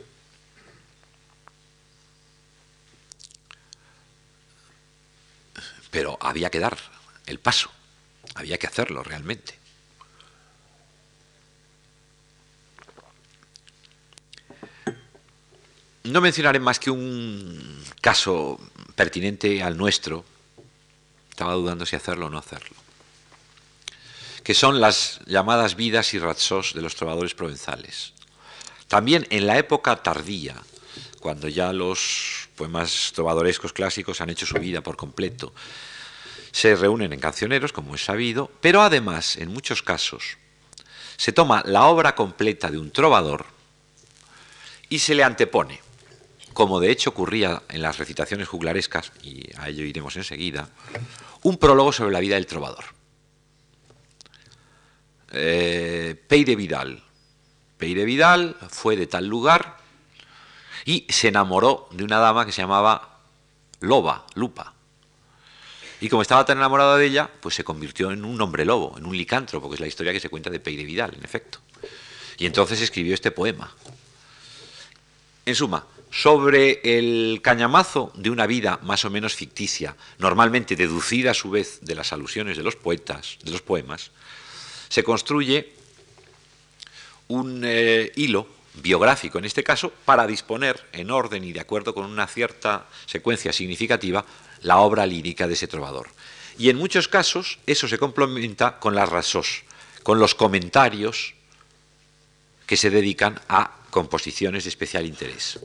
pero 5.92 6.18
había 6.22 6.50
que 6.50 6.60
dar 6.60 6.78
el 7.28 7.40
paso, 7.40 7.70
había 8.34 8.58
que 8.58 8.66
hacerlo 8.66 9.04
realmente. 9.04 9.61
No 16.04 16.20
mencionaré 16.20 16.60
más 16.60 16.80
que 16.80 16.90
un 16.90 17.84
caso 18.02 18.60
pertinente 18.96 19.62
al 19.62 19.78
nuestro, 19.78 20.26
estaba 21.30 21.54
dudando 21.54 21.86
si 21.86 21.96
hacerlo 21.96 22.26
o 22.26 22.30
no 22.30 22.40
hacerlo, 22.40 22.76
que 24.44 24.56
son 24.56 24.82
las 24.82 25.20
llamadas 25.28 25.76
vidas 25.76 26.14
y 26.16 26.20
razos 26.20 26.74
de 26.74 26.82
los 26.82 26.96
trovadores 26.96 27.36
provenzales. 27.36 28.14
También 28.88 29.28
en 29.30 29.46
la 29.46 29.60
época 29.60 30.02
tardía, 30.02 30.56
cuando 31.20 31.48
ya 31.48 31.72
los 31.72 32.50
poemas 32.56 33.12
trovadorescos 33.14 33.72
clásicos 33.72 34.22
han 34.22 34.32
hecho 34.32 34.48
su 34.48 34.56
vida 34.56 34.82
por 34.82 34.98
completo, 34.98 35.54
se 36.52 36.76
reúnen 36.76 37.14
en 37.14 37.20
cancioneros, 37.20 37.72
como 37.74 37.94
es 37.94 38.04
sabido, 38.04 38.52
pero 38.60 38.82
además, 38.82 39.38
en 39.38 39.54
muchos 39.54 39.84
casos, 39.84 40.38
se 41.16 41.32
toma 41.32 41.62
la 41.66 41.86
obra 41.86 42.16
completa 42.16 42.72
de 42.72 42.80
un 42.80 42.92
trovador 42.92 43.46
y 44.90 45.00
se 45.00 45.16
le 45.16 45.24
antepone, 45.24 45.80
como 46.54 46.80
de 46.80 46.92
hecho 46.92 47.12
ocurría 47.12 47.64
en 47.70 47.82
las 47.82 47.98
recitaciones 47.98 48.48
juglarescas, 48.48 49.12
y 49.24 49.50
a 49.58 49.70
ello 49.70 49.84
iremos 49.84 50.16
enseguida, 50.16 50.70
un 51.44 51.58
prólogo 51.58 51.92
sobre 51.92 52.12
la 52.12 52.20
vida 52.20 52.36
del 52.36 52.46
trovador. 52.46 52.86
Eh, 55.32 56.22
Peire 56.28 56.56
Vidal. 56.56 57.04
Peire 57.78 58.06
Vidal 58.06 58.58
fue 58.70 58.96
de 58.96 59.08
tal 59.08 59.28
lugar 59.28 59.78
y 60.86 61.06
se 61.10 61.30
enamoró 61.30 61.88
de 61.92 62.04
una 62.04 62.20
dama 62.20 62.46
que 62.46 62.52
se 62.52 62.62
llamaba 62.62 63.20
Loba, 63.80 64.26
Lupa. 64.36 64.74
Y 66.02 66.10
como 66.10 66.22
estaba 66.24 66.46
tan 66.46 66.58
enamorado 66.58 66.98
de 66.98 67.06
ella, 67.06 67.30
pues 67.40 67.56
se 67.56 67.64
convirtió 67.64 68.12
en 68.12 68.26
un 68.26 68.42
hombre 68.42 68.66
lobo, 68.66 68.98
en 68.98 69.06
un 69.06 69.16
licántropo, 69.16 69.70
que 69.70 69.76
es 69.76 69.80
la 69.80 69.88
historia 69.88 70.12
que 70.12 70.20
se 70.20 70.30
cuenta 70.30 70.50
de 70.50 70.60
Peire 70.60 70.84
Vidal, 70.84 71.14
en 71.16 71.24
efecto. 71.24 71.60
Y 72.38 72.48
entonces 72.48 72.82
escribió 72.82 73.14
este 73.14 73.30
poema. 73.30 73.72
En 75.46 75.56
suma, 75.56 75.86
sobre 76.12 76.82
el 76.84 77.42
cañamazo 77.42 78.12
de 78.16 78.30
una 78.30 78.46
vida 78.46 78.80
más 78.84 79.06
o 79.06 79.10
menos 79.10 79.34
ficticia, 79.34 79.96
normalmente 80.20 80.76
deducida 80.76 81.32
a 81.32 81.34
su 81.34 81.50
vez 81.50 81.80
de 81.82 81.96
las 81.96 82.12
alusiones 82.12 82.58
de 82.58 82.64
los 82.64 82.76
poetas, 82.76 83.38
de 83.44 83.52
los 83.52 83.62
poemas, 83.62 84.12
se 84.90 85.04
construye 85.04 85.72
un 87.30 87.62
eh, 87.64 88.12
hilo 88.18 88.46
biográfico, 88.76 89.40
en 89.40 89.46
este 89.46 89.64
caso, 89.64 89.92
para 90.06 90.28
disponer 90.28 90.86
en 90.92 91.12
orden 91.12 91.46
y 91.46 91.54
de 91.54 91.62
acuerdo 91.62 91.94
con 91.94 92.06
una 92.06 92.28
cierta 92.28 92.88
secuencia 93.06 93.54
significativa 93.54 94.26
la 94.62 94.80
obra 94.80 95.06
lírica 95.06 95.48
de 95.48 95.54
ese 95.54 95.68
trovador. 95.68 96.10
Y 96.58 96.70
en 96.70 96.78
muchos 96.78 97.08
casos 97.08 97.60
eso 97.66 97.88
se 97.88 97.98
complementa 97.98 98.80
con 98.80 98.96
las 98.96 99.08
rasos, 99.08 99.64
con 100.04 100.20
los 100.20 100.36
comentarios 100.36 101.36
que 102.66 102.78
se 102.78 102.90
dedican 102.90 103.40
a 103.48 103.78
composiciones 103.90 104.66
de 104.66 104.70
especial 104.70 105.06
interés. 105.06 105.60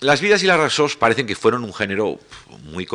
Las 0.00 0.22
vidas 0.22 0.42
y 0.42 0.46
las 0.46 0.56
rasos 0.56 0.96
parecen 0.96 1.26
que 1.26 1.36
fueron 1.36 1.62
un 1.62 1.74
género 1.74 2.18
muy, 2.62 2.88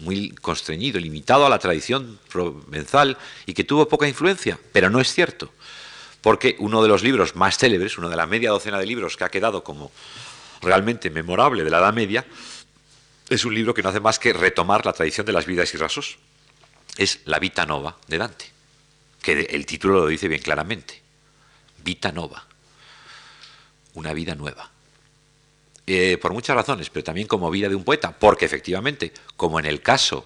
muy 0.00 0.30
constreñido, 0.30 1.00
limitado 1.00 1.46
a 1.46 1.48
la 1.48 1.58
tradición 1.58 2.18
provenzal 2.30 3.16
y 3.46 3.54
que 3.54 3.64
tuvo 3.64 3.88
poca 3.88 4.06
influencia, 4.06 4.58
pero 4.72 4.90
no 4.90 5.00
es 5.00 5.14
cierto, 5.14 5.50
porque 6.20 6.56
uno 6.58 6.82
de 6.82 6.88
los 6.88 7.02
libros 7.02 7.34
más 7.34 7.56
célebres, 7.56 7.96
uno 7.96 8.10
de 8.10 8.16
la 8.16 8.26
media 8.26 8.50
docena 8.50 8.78
de 8.78 8.84
libros 8.84 9.16
que 9.16 9.24
ha 9.24 9.30
quedado 9.30 9.64
como 9.64 9.90
realmente 10.60 11.08
memorable 11.08 11.64
de 11.64 11.70
la 11.70 11.78
Edad 11.78 11.94
Media, 11.94 12.26
es 13.30 13.46
un 13.46 13.54
libro 13.54 13.72
que 13.72 13.82
no 13.82 13.88
hace 13.88 14.00
más 14.00 14.18
que 14.18 14.34
retomar 14.34 14.84
la 14.84 14.92
tradición 14.92 15.24
de 15.24 15.32
las 15.32 15.46
vidas 15.46 15.72
y 15.72 15.78
rasos. 15.78 16.18
Es 16.98 17.20
La 17.24 17.38
Vita 17.38 17.64
Nova 17.64 17.96
de 18.06 18.18
Dante, 18.18 18.44
que 19.22 19.32
el 19.32 19.64
título 19.64 20.00
lo 20.00 20.06
dice 20.08 20.28
bien 20.28 20.42
claramente. 20.42 21.00
Vita 21.82 22.12
Nova, 22.12 22.44
una 23.94 24.12
vida 24.12 24.34
nueva. 24.34 24.71
Eh, 25.86 26.16
por 26.22 26.32
muchas 26.32 26.54
razones, 26.54 26.90
pero 26.90 27.02
también 27.02 27.26
como 27.26 27.50
vida 27.50 27.68
de 27.68 27.74
un 27.74 27.84
poeta, 27.84 28.16
porque 28.16 28.44
efectivamente, 28.44 29.12
como 29.36 29.58
en 29.58 29.66
el 29.66 29.82
caso 29.82 30.24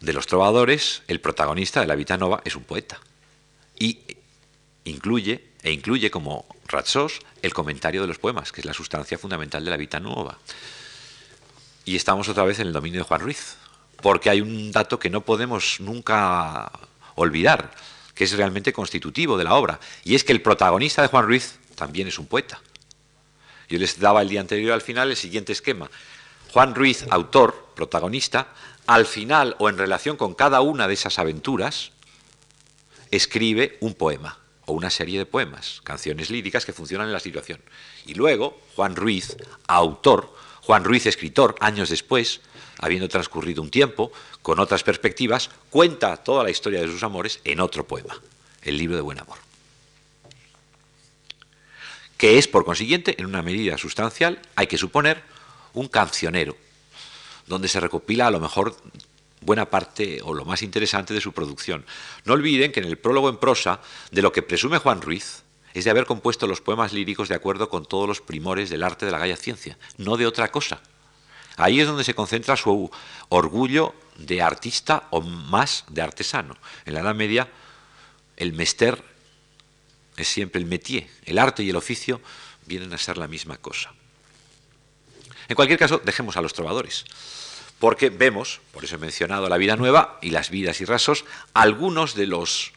de 0.00 0.12
los 0.12 0.26
trovadores, 0.26 1.02
el 1.06 1.20
protagonista 1.20 1.80
de 1.80 1.86
la 1.86 1.94
Vita 1.94 2.16
Nova 2.16 2.42
es 2.44 2.56
un 2.56 2.64
poeta. 2.64 2.98
Y 3.78 4.00
incluye, 4.84 5.44
e 5.62 5.72
incluye 5.72 6.10
como 6.10 6.46
Ratsos 6.66 7.20
el 7.42 7.54
comentario 7.54 8.00
de 8.00 8.08
los 8.08 8.18
poemas, 8.18 8.50
que 8.52 8.60
es 8.60 8.64
la 8.64 8.74
sustancia 8.74 9.18
fundamental 9.18 9.64
de 9.64 9.70
la 9.70 9.76
Vita 9.76 10.00
Nueva. 10.00 10.38
Y 11.84 11.96
estamos 11.96 12.28
otra 12.28 12.44
vez 12.44 12.58
en 12.58 12.66
el 12.68 12.72
dominio 12.72 13.00
de 13.00 13.04
Juan 13.04 13.20
Ruiz, 13.20 13.56
porque 14.02 14.30
hay 14.30 14.40
un 14.40 14.72
dato 14.72 14.98
que 14.98 15.10
no 15.10 15.20
podemos 15.20 15.80
nunca 15.80 16.70
olvidar, 17.14 17.70
que 18.14 18.24
es 18.24 18.32
realmente 18.32 18.72
constitutivo 18.72 19.38
de 19.38 19.44
la 19.44 19.54
obra, 19.54 19.80
y 20.04 20.14
es 20.14 20.24
que 20.24 20.32
el 20.32 20.42
protagonista 20.42 21.02
de 21.02 21.08
Juan 21.08 21.26
Ruiz 21.26 21.58
también 21.74 22.08
es 22.08 22.18
un 22.18 22.26
poeta. 22.26 22.60
Yo 23.70 23.78
les 23.78 24.00
daba 24.00 24.20
el 24.20 24.28
día 24.28 24.40
anterior 24.40 24.72
al 24.72 24.82
final 24.82 25.10
el 25.10 25.16
siguiente 25.16 25.52
esquema. 25.52 25.88
Juan 26.52 26.74
Ruiz, 26.74 27.06
autor, 27.08 27.68
protagonista, 27.76 28.48
al 28.88 29.06
final 29.06 29.54
o 29.60 29.68
en 29.68 29.78
relación 29.78 30.16
con 30.16 30.34
cada 30.34 30.60
una 30.60 30.88
de 30.88 30.94
esas 30.94 31.20
aventuras, 31.20 31.92
escribe 33.12 33.78
un 33.80 33.94
poema 33.94 34.40
o 34.66 34.72
una 34.72 34.90
serie 34.90 35.18
de 35.18 35.26
poemas, 35.26 35.80
canciones 35.84 36.30
líricas 36.30 36.66
que 36.66 36.72
funcionan 36.72 37.06
en 37.06 37.12
la 37.12 37.20
situación. 37.20 37.60
Y 38.06 38.14
luego, 38.14 38.60
Juan 38.74 38.96
Ruiz, 38.96 39.36
autor, 39.68 40.34
Juan 40.62 40.82
Ruiz, 40.82 41.06
escritor, 41.06 41.54
años 41.60 41.90
después, 41.90 42.40
habiendo 42.78 43.08
transcurrido 43.08 43.62
un 43.62 43.70
tiempo, 43.70 44.10
con 44.42 44.58
otras 44.58 44.82
perspectivas, 44.82 45.48
cuenta 45.70 46.16
toda 46.16 46.42
la 46.42 46.50
historia 46.50 46.80
de 46.80 46.88
sus 46.88 47.04
amores 47.04 47.38
en 47.44 47.60
otro 47.60 47.86
poema, 47.86 48.20
el 48.62 48.76
libro 48.76 48.96
de 48.96 49.02
Buen 49.02 49.20
Amor 49.20 49.49
que 52.20 52.36
es, 52.36 52.46
por 52.46 52.66
consiguiente, 52.66 53.14
en 53.18 53.24
una 53.24 53.40
medida 53.40 53.78
sustancial, 53.78 54.42
hay 54.54 54.66
que 54.66 54.76
suponer, 54.76 55.22
un 55.72 55.88
cancionero, 55.88 56.54
donde 57.46 57.66
se 57.66 57.80
recopila 57.80 58.26
a 58.26 58.30
lo 58.30 58.40
mejor 58.40 58.76
buena 59.40 59.70
parte 59.70 60.20
o 60.22 60.34
lo 60.34 60.44
más 60.44 60.60
interesante 60.60 61.14
de 61.14 61.22
su 61.22 61.32
producción. 61.32 61.86
No 62.26 62.34
olviden 62.34 62.72
que 62.72 62.80
en 62.80 62.86
el 62.88 62.98
prólogo 62.98 63.30
en 63.30 63.38
prosa, 63.38 63.80
de 64.10 64.20
lo 64.20 64.32
que 64.32 64.42
presume 64.42 64.76
Juan 64.76 65.00
Ruiz, 65.00 65.44
es 65.72 65.84
de 65.84 65.90
haber 65.90 66.04
compuesto 66.04 66.46
los 66.46 66.60
poemas 66.60 66.92
líricos 66.92 67.30
de 67.30 67.36
acuerdo 67.36 67.70
con 67.70 67.86
todos 67.86 68.06
los 68.06 68.20
primores 68.20 68.68
del 68.68 68.82
arte 68.82 69.06
de 69.06 69.12
la 69.12 69.18
galla 69.18 69.38
ciencia, 69.38 69.78
no 69.96 70.18
de 70.18 70.26
otra 70.26 70.50
cosa. 70.50 70.82
Ahí 71.56 71.80
es 71.80 71.86
donde 71.86 72.04
se 72.04 72.12
concentra 72.12 72.54
su 72.58 72.90
orgullo 73.30 73.94
de 74.18 74.42
artista 74.42 75.04
o 75.08 75.22
más 75.22 75.86
de 75.88 76.02
artesano. 76.02 76.58
En 76.84 76.92
la 76.92 77.00
Edad 77.00 77.14
Media, 77.14 77.48
el 78.36 78.52
mester 78.52 79.09
es 80.22 80.28
siempre 80.28 80.60
el 80.60 80.66
métier. 80.66 81.06
El 81.24 81.38
arte 81.38 81.62
y 81.62 81.70
el 81.70 81.76
oficio 81.76 82.20
vienen 82.66 82.92
a 82.92 82.98
ser 82.98 83.18
la 83.18 83.28
misma 83.28 83.56
cosa. 83.56 83.92
En 85.48 85.56
cualquier 85.56 85.78
caso, 85.78 86.00
dejemos 86.04 86.36
a 86.36 86.42
los 86.42 86.52
trovadores, 86.52 87.04
porque 87.78 88.10
vemos, 88.10 88.60
por 88.72 88.84
eso 88.84 88.94
he 88.94 88.98
mencionado 88.98 89.48
la 89.48 89.56
vida 89.56 89.74
nueva 89.76 90.18
y 90.22 90.30
las 90.30 90.50
vidas 90.50 90.80
y 90.80 90.84
rasos, 90.84 91.24
algunos 91.54 92.14
de 92.14 92.26
los 92.26 92.72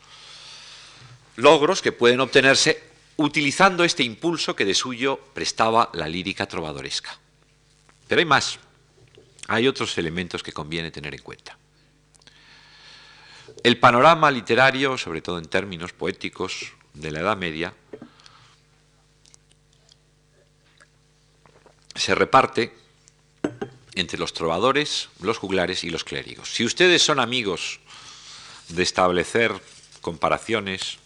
logros 1.35 1.81
que 1.81 1.91
pueden 1.91 2.19
obtenerse 2.19 2.83
utilizando 3.17 3.83
este 3.83 4.03
impulso 4.03 4.55
que 4.55 4.65
de 4.65 4.73
suyo 4.73 5.19
prestaba 5.33 5.89
la 5.93 6.07
lírica 6.07 6.47
trovadoresca. 6.47 7.19
Pero 8.07 8.19
hay 8.19 8.25
más, 8.25 8.59
hay 9.47 9.67
otros 9.67 9.97
elementos 9.97 10.41
que 10.41 10.51
conviene 10.51 10.91
tener 10.91 11.13
en 11.13 11.21
cuenta. 11.21 11.57
El 13.63 13.77
panorama 13.79 14.31
literario, 14.31 14.97
sobre 14.97 15.21
todo 15.21 15.37
en 15.37 15.45
términos 15.45 15.93
poéticos, 15.93 16.73
de 16.93 17.11
la 17.11 17.19
Edad 17.19 17.37
Media 17.37 17.73
se 21.95 22.15
reparte 22.15 22.73
entre 23.95 24.17
los 24.17 24.33
trovadores, 24.33 25.09
los 25.21 25.37
juglares 25.37 25.83
y 25.83 25.89
los 25.89 26.03
clérigos. 26.03 26.53
Si 26.53 26.65
ustedes 26.65 27.03
son 27.03 27.19
amigos 27.19 27.79
de 28.69 28.83
establecer 28.83 29.53
comparaciones 30.01 30.97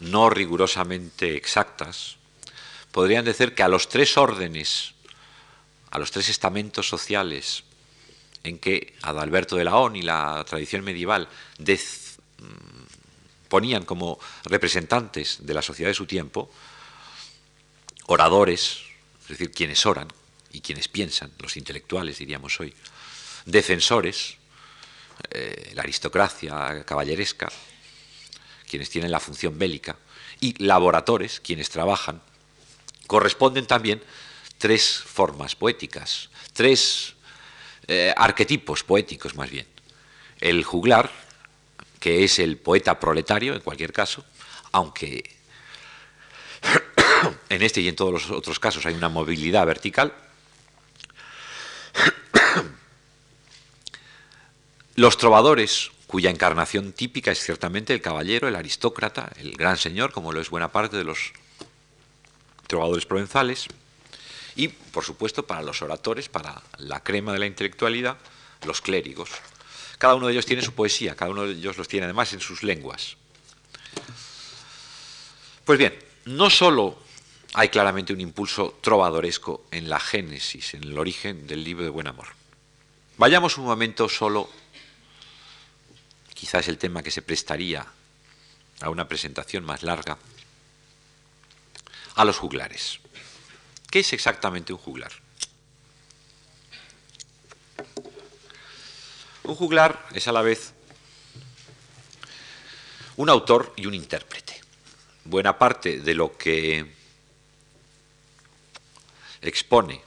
no 0.00 0.30
rigurosamente 0.30 1.36
exactas, 1.36 2.16
podrían 2.90 3.24
decir 3.24 3.54
que 3.54 3.62
a 3.62 3.68
los 3.68 3.88
tres 3.88 4.16
órdenes, 4.16 4.94
a 5.90 5.98
los 5.98 6.10
tres 6.10 6.28
estamentos 6.28 6.88
sociales 6.88 7.64
en 8.42 8.58
que 8.58 8.94
Adalberto 9.02 9.56
de 9.56 9.64
Laón 9.64 9.94
y 9.94 10.02
la 10.02 10.44
tradición 10.48 10.82
medieval 10.82 11.28
ponían 13.52 13.84
como 13.84 14.18
representantes 14.44 15.44
de 15.44 15.52
la 15.52 15.60
sociedad 15.60 15.90
de 15.90 15.94
su 15.94 16.06
tiempo, 16.06 16.50
oradores, 18.06 18.78
es 19.24 19.28
decir, 19.28 19.52
quienes 19.52 19.84
oran 19.84 20.08
y 20.52 20.62
quienes 20.62 20.88
piensan, 20.88 21.30
los 21.38 21.58
intelectuales 21.58 22.16
diríamos 22.16 22.58
hoy, 22.60 22.72
defensores, 23.44 24.38
eh, 25.28 25.72
la 25.74 25.82
aristocracia 25.82 26.82
caballeresca, 26.86 27.52
quienes 28.66 28.88
tienen 28.88 29.10
la 29.10 29.20
función 29.20 29.58
bélica, 29.58 29.98
y 30.40 30.54
laboradores, 30.64 31.38
quienes 31.38 31.68
trabajan, 31.68 32.22
corresponden 33.06 33.66
también 33.66 34.02
tres 34.56 34.96
formas 34.96 35.56
poéticas, 35.56 36.30
tres 36.54 37.16
eh, 37.86 38.14
arquetipos 38.16 38.82
poéticos 38.82 39.36
más 39.36 39.50
bien. 39.50 39.66
El 40.40 40.64
juglar, 40.64 41.12
que 42.02 42.24
es 42.24 42.40
el 42.40 42.58
poeta 42.58 42.98
proletario, 42.98 43.54
en 43.54 43.60
cualquier 43.60 43.92
caso, 43.92 44.24
aunque 44.72 45.22
en 47.48 47.62
este 47.62 47.80
y 47.80 47.86
en 47.86 47.94
todos 47.94 48.12
los 48.12 48.28
otros 48.32 48.58
casos 48.58 48.84
hay 48.86 48.94
una 48.94 49.08
movilidad 49.08 49.64
vertical. 49.64 50.12
Los 54.96 55.16
trovadores, 55.16 55.92
cuya 56.08 56.30
encarnación 56.30 56.92
típica 56.92 57.30
es 57.30 57.38
ciertamente 57.38 57.94
el 57.94 58.02
caballero, 58.02 58.48
el 58.48 58.56
aristócrata, 58.56 59.30
el 59.36 59.52
gran 59.52 59.76
señor, 59.76 60.10
como 60.10 60.32
lo 60.32 60.40
es 60.40 60.50
buena 60.50 60.72
parte 60.72 60.96
de 60.96 61.04
los 61.04 61.32
trovadores 62.66 63.06
provenzales, 63.06 63.68
y, 64.56 64.66
por 64.68 65.04
supuesto, 65.04 65.46
para 65.46 65.62
los 65.62 65.80
oradores, 65.82 66.28
para 66.28 66.62
la 66.78 67.04
crema 67.04 67.32
de 67.32 67.38
la 67.38 67.46
intelectualidad, 67.46 68.18
los 68.66 68.80
clérigos, 68.80 69.30
cada 70.02 70.16
uno 70.16 70.26
de 70.26 70.32
ellos 70.32 70.46
tiene 70.46 70.62
su 70.62 70.74
poesía, 70.74 71.14
cada 71.14 71.30
uno 71.30 71.44
de 71.44 71.52
ellos 71.52 71.78
los 71.78 71.86
tiene 71.86 72.06
además 72.06 72.32
en 72.32 72.40
sus 72.40 72.64
lenguas. 72.64 73.16
Pues 75.64 75.78
bien, 75.78 75.96
no 76.24 76.50
solo 76.50 76.98
hay 77.54 77.68
claramente 77.68 78.12
un 78.12 78.20
impulso 78.20 78.80
trovadoresco 78.80 79.64
en 79.70 79.88
la 79.88 80.00
génesis, 80.00 80.74
en 80.74 80.82
el 80.82 80.98
origen 80.98 81.46
del 81.46 81.62
libro 81.62 81.84
de 81.84 81.90
Buen 81.90 82.08
Amor. 82.08 82.26
Vayamos 83.16 83.58
un 83.58 83.64
momento 83.64 84.08
solo, 84.08 84.50
quizás 86.34 86.66
el 86.66 86.78
tema 86.78 87.04
que 87.04 87.12
se 87.12 87.22
prestaría 87.22 87.86
a 88.80 88.90
una 88.90 89.06
presentación 89.06 89.64
más 89.64 89.84
larga, 89.84 90.18
a 92.16 92.24
los 92.24 92.38
juglares. 92.38 92.98
¿Qué 93.88 94.00
es 94.00 94.12
exactamente 94.12 94.72
un 94.72 94.80
juglar? 94.80 95.21
Un 99.44 99.56
juglar 99.56 100.06
es 100.14 100.28
a 100.28 100.32
la 100.32 100.42
vez 100.42 100.72
un 103.16 103.28
autor 103.28 103.72
y 103.76 103.86
un 103.86 103.94
intérprete. 103.94 104.60
Buena 105.24 105.58
parte 105.58 106.00
de 106.00 106.14
lo 106.14 106.36
que 106.36 106.86
expone 109.40 110.00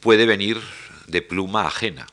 puede 0.00 0.24
venir 0.24 0.60
de 1.06 1.22
pluma 1.22 1.66
ajena, 1.66 2.06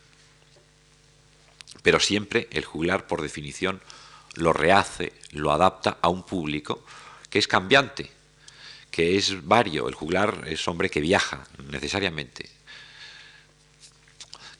pero 1.82 2.00
siempre 2.00 2.48
el 2.52 2.66
juglar, 2.66 3.08
por 3.08 3.22
definición, 3.22 3.82
lo 4.36 4.54
rehace, 4.54 5.14
lo 5.32 5.52
adapta 5.52 5.98
a 6.02 6.10
un 6.10 6.24
público 6.24 6.84
que 7.30 7.40
es 7.40 7.48
cambiante, 7.48 8.12
que 8.92 9.18
es 9.18 9.46
vario. 9.46 9.88
El 9.88 9.96
juglar 9.96 10.46
es 10.48 10.68
hombre 10.68 10.90
que 10.90 11.00
viaja 11.00 11.48
necesariamente, 11.70 12.50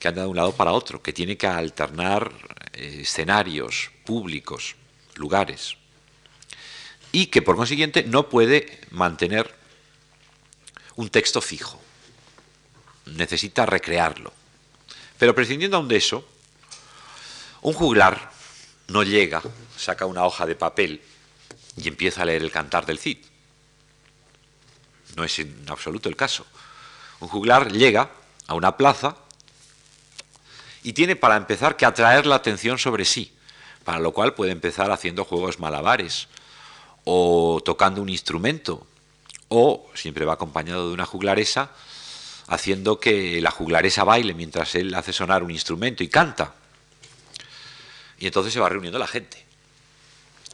que 0.02 0.08
anda 0.08 0.22
de 0.22 0.28
un 0.28 0.36
lado 0.36 0.50
para 0.50 0.72
otro, 0.72 1.00
que 1.00 1.12
tiene 1.12 1.36
que 1.36 1.46
alternar 1.46 2.32
eh, 2.72 3.02
escenarios 3.02 3.92
públicos, 4.04 4.74
lugares, 5.14 5.76
y 7.12 7.26
que 7.26 7.40
por 7.40 7.54
consiguiente 7.54 8.02
no 8.02 8.28
puede 8.28 8.80
mantener 8.90 9.54
un 10.96 11.08
texto 11.08 11.40
fijo. 11.40 11.80
Necesita 13.14 13.64
recrearlo. 13.64 14.32
Pero 15.20 15.36
prescindiendo 15.36 15.76
aún 15.76 15.86
de 15.86 15.98
eso, 15.98 16.26
un 17.60 17.72
juglar 17.72 18.32
no 18.88 19.04
llega, 19.04 19.40
saca 19.76 20.04
una 20.06 20.24
hoja 20.24 20.46
de 20.46 20.56
papel 20.56 21.00
y 21.76 21.86
empieza 21.86 22.22
a 22.22 22.24
leer 22.24 22.42
el 22.42 22.50
cantar 22.50 22.86
del 22.86 22.98
Cid. 22.98 23.18
No 25.14 25.22
es 25.22 25.38
en 25.38 25.64
absoluto 25.68 26.08
el 26.08 26.16
caso. 26.16 26.44
Un 27.20 27.28
juglar 27.28 27.70
llega 27.70 28.10
a 28.48 28.54
una 28.54 28.76
plaza 28.76 29.21
y 30.82 30.92
tiene 30.92 31.16
para 31.16 31.36
empezar 31.36 31.76
que 31.76 31.86
atraer 31.86 32.26
la 32.26 32.36
atención 32.36 32.78
sobre 32.78 33.04
sí, 33.04 33.32
para 33.84 34.00
lo 34.00 34.12
cual 34.12 34.34
puede 34.34 34.52
empezar 34.52 34.90
haciendo 34.90 35.24
juegos 35.24 35.58
malabares 35.58 36.28
o 37.04 37.60
tocando 37.64 38.02
un 38.02 38.08
instrumento 38.08 38.86
o 39.48 39.88
siempre 39.94 40.24
va 40.24 40.34
acompañado 40.34 40.88
de 40.88 40.94
una 40.94 41.06
juglaresa 41.06 41.70
haciendo 42.48 43.00
que 43.00 43.40
la 43.40 43.50
juglaresa 43.50 44.04
baile 44.04 44.34
mientras 44.34 44.74
él 44.74 44.94
hace 44.94 45.12
sonar 45.12 45.42
un 45.42 45.50
instrumento 45.50 46.02
y 46.02 46.08
canta. 46.08 46.54
Y 48.18 48.26
entonces 48.26 48.52
se 48.52 48.60
va 48.60 48.68
reuniendo 48.68 48.98
la 48.98 49.06
gente. 49.06 49.44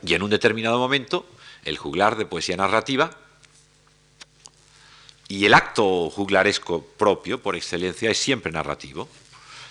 Y 0.05 0.15
en 0.15 0.23
un 0.23 0.31
determinado 0.31 0.79
momento, 0.79 1.27
el 1.65 1.77
juglar 1.77 2.17
de 2.17 2.27
poesía 2.27 2.57
narrativa 2.57 3.11
y 5.27 5.45
el 5.45 5.55
acto 5.55 6.09
juglaresco 6.09 6.83
propio, 6.83 7.43
por 7.43 7.57
excelencia, 7.57 8.11
es 8.11 8.19
siempre 8.19 8.53
narrativo, 8.53 9.09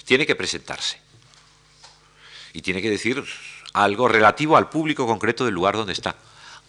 tiene 0.08 0.26
que 0.26 0.38
presentarse. 0.38 1.00
Y 2.54 2.62
tiene 2.62 2.82
que 2.82 2.90
decir 2.90 3.24
algo 3.74 4.08
relativo 4.08 4.56
al 4.56 4.70
público 4.70 5.06
concreto 5.06 5.44
del 5.44 5.54
lugar 5.54 5.76
donde 5.76 5.92
está. 5.92 6.16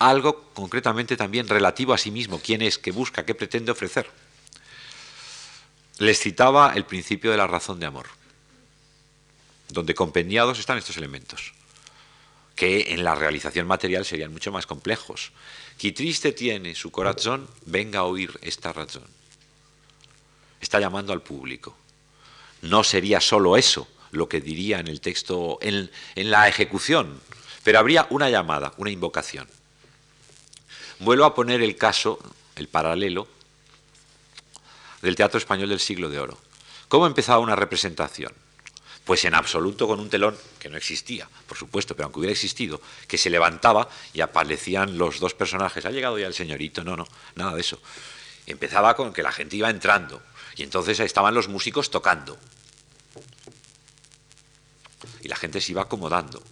Algo 0.00 0.50
concretamente 0.52 1.16
también 1.16 1.48
relativo 1.48 1.94
a 1.94 1.98
sí 1.98 2.10
mismo, 2.10 2.40
quién 2.40 2.62
es, 2.62 2.78
qué 2.78 2.90
busca, 2.90 3.24
qué 3.24 3.36
pretende 3.36 3.70
ofrecer. 3.70 4.10
Les 5.98 6.18
citaba 6.18 6.72
el 6.74 6.84
principio 6.84 7.30
de 7.30 7.36
la 7.36 7.46
razón 7.46 7.78
de 7.78 7.86
amor, 7.86 8.06
donde 9.68 9.94
compendiados 9.94 10.58
están 10.58 10.76
estos 10.76 10.96
elementos, 10.96 11.52
que 12.56 12.92
en 12.92 13.04
la 13.04 13.14
realización 13.14 13.68
material 13.68 14.04
serían 14.04 14.32
mucho 14.32 14.50
más 14.50 14.66
complejos. 14.66 15.30
Qui 15.78 15.92
triste 15.92 16.32
tiene 16.32 16.74
su 16.74 16.90
corazón, 16.90 17.48
venga 17.66 18.00
a 18.00 18.04
oír 18.04 18.36
esta 18.42 18.72
razón. 18.72 19.06
Está 20.60 20.80
llamando 20.80 21.12
al 21.12 21.22
público. 21.22 21.76
No 22.62 22.84
sería 22.84 23.20
solo 23.20 23.56
eso 23.56 23.88
lo 24.10 24.28
que 24.28 24.40
diría 24.40 24.80
en 24.80 24.88
el 24.88 25.00
texto, 25.00 25.58
en, 25.60 25.90
en 26.14 26.30
la 26.30 26.48
ejecución, 26.48 27.20
pero 27.62 27.78
habría 27.78 28.06
una 28.10 28.30
llamada, 28.30 28.72
una 28.78 28.90
invocación. 28.90 29.48
Vuelvo 31.00 31.24
a 31.24 31.34
poner 31.34 31.62
el 31.62 31.76
caso, 31.76 32.18
el 32.56 32.68
paralelo, 32.68 33.28
del 35.02 35.16
teatro 35.16 35.38
español 35.38 35.68
del 35.68 35.80
siglo 35.80 36.08
de 36.08 36.18
oro. 36.18 36.38
¿Cómo 36.88 37.06
empezaba 37.06 37.38
una 37.38 37.54
representación? 37.54 38.32
Pues 39.04 39.24
en 39.24 39.34
absoluto 39.34 39.86
con 39.86 40.00
un 40.00 40.10
telón 40.10 40.36
que 40.58 40.68
no 40.68 40.76
existía, 40.76 41.28
por 41.46 41.56
supuesto, 41.56 41.94
pero 41.94 42.06
aunque 42.06 42.18
hubiera 42.18 42.32
existido, 42.32 42.80
que 43.06 43.16
se 43.16 43.30
levantaba 43.30 43.88
y 44.12 44.20
aparecían 44.20 44.98
los 44.98 45.20
dos 45.20 45.34
personajes. 45.34 45.86
Ha 45.86 45.90
llegado 45.90 46.18
ya 46.18 46.26
el 46.26 46.34
señorito, 46.34 46.84
no, 46.84 46.96
no, 46.96 47.06
nada 47.34 47.54
de 47.54 47.60
eso. 47.60 47.80
Empezaba 48.50 48.96
con 48.96 49.12
que 49.12 49.22
la 49.22 49.32
gente 49.32 49.56
iba 49.56 49.70
entrando 49.70 50.22
y 50.56 50.62
entonces 50.62 50.98
estaban 51.00 51.34
los 51.34 51.48
músicos 51.48 51.90
tocando. 51.90 52.38
Y 55.22 55.28
la 55.28 55.36
gente 55.36 55.60
se 55.60 55.72
iba 55.72 55.82
acomodando. 55.82 56.42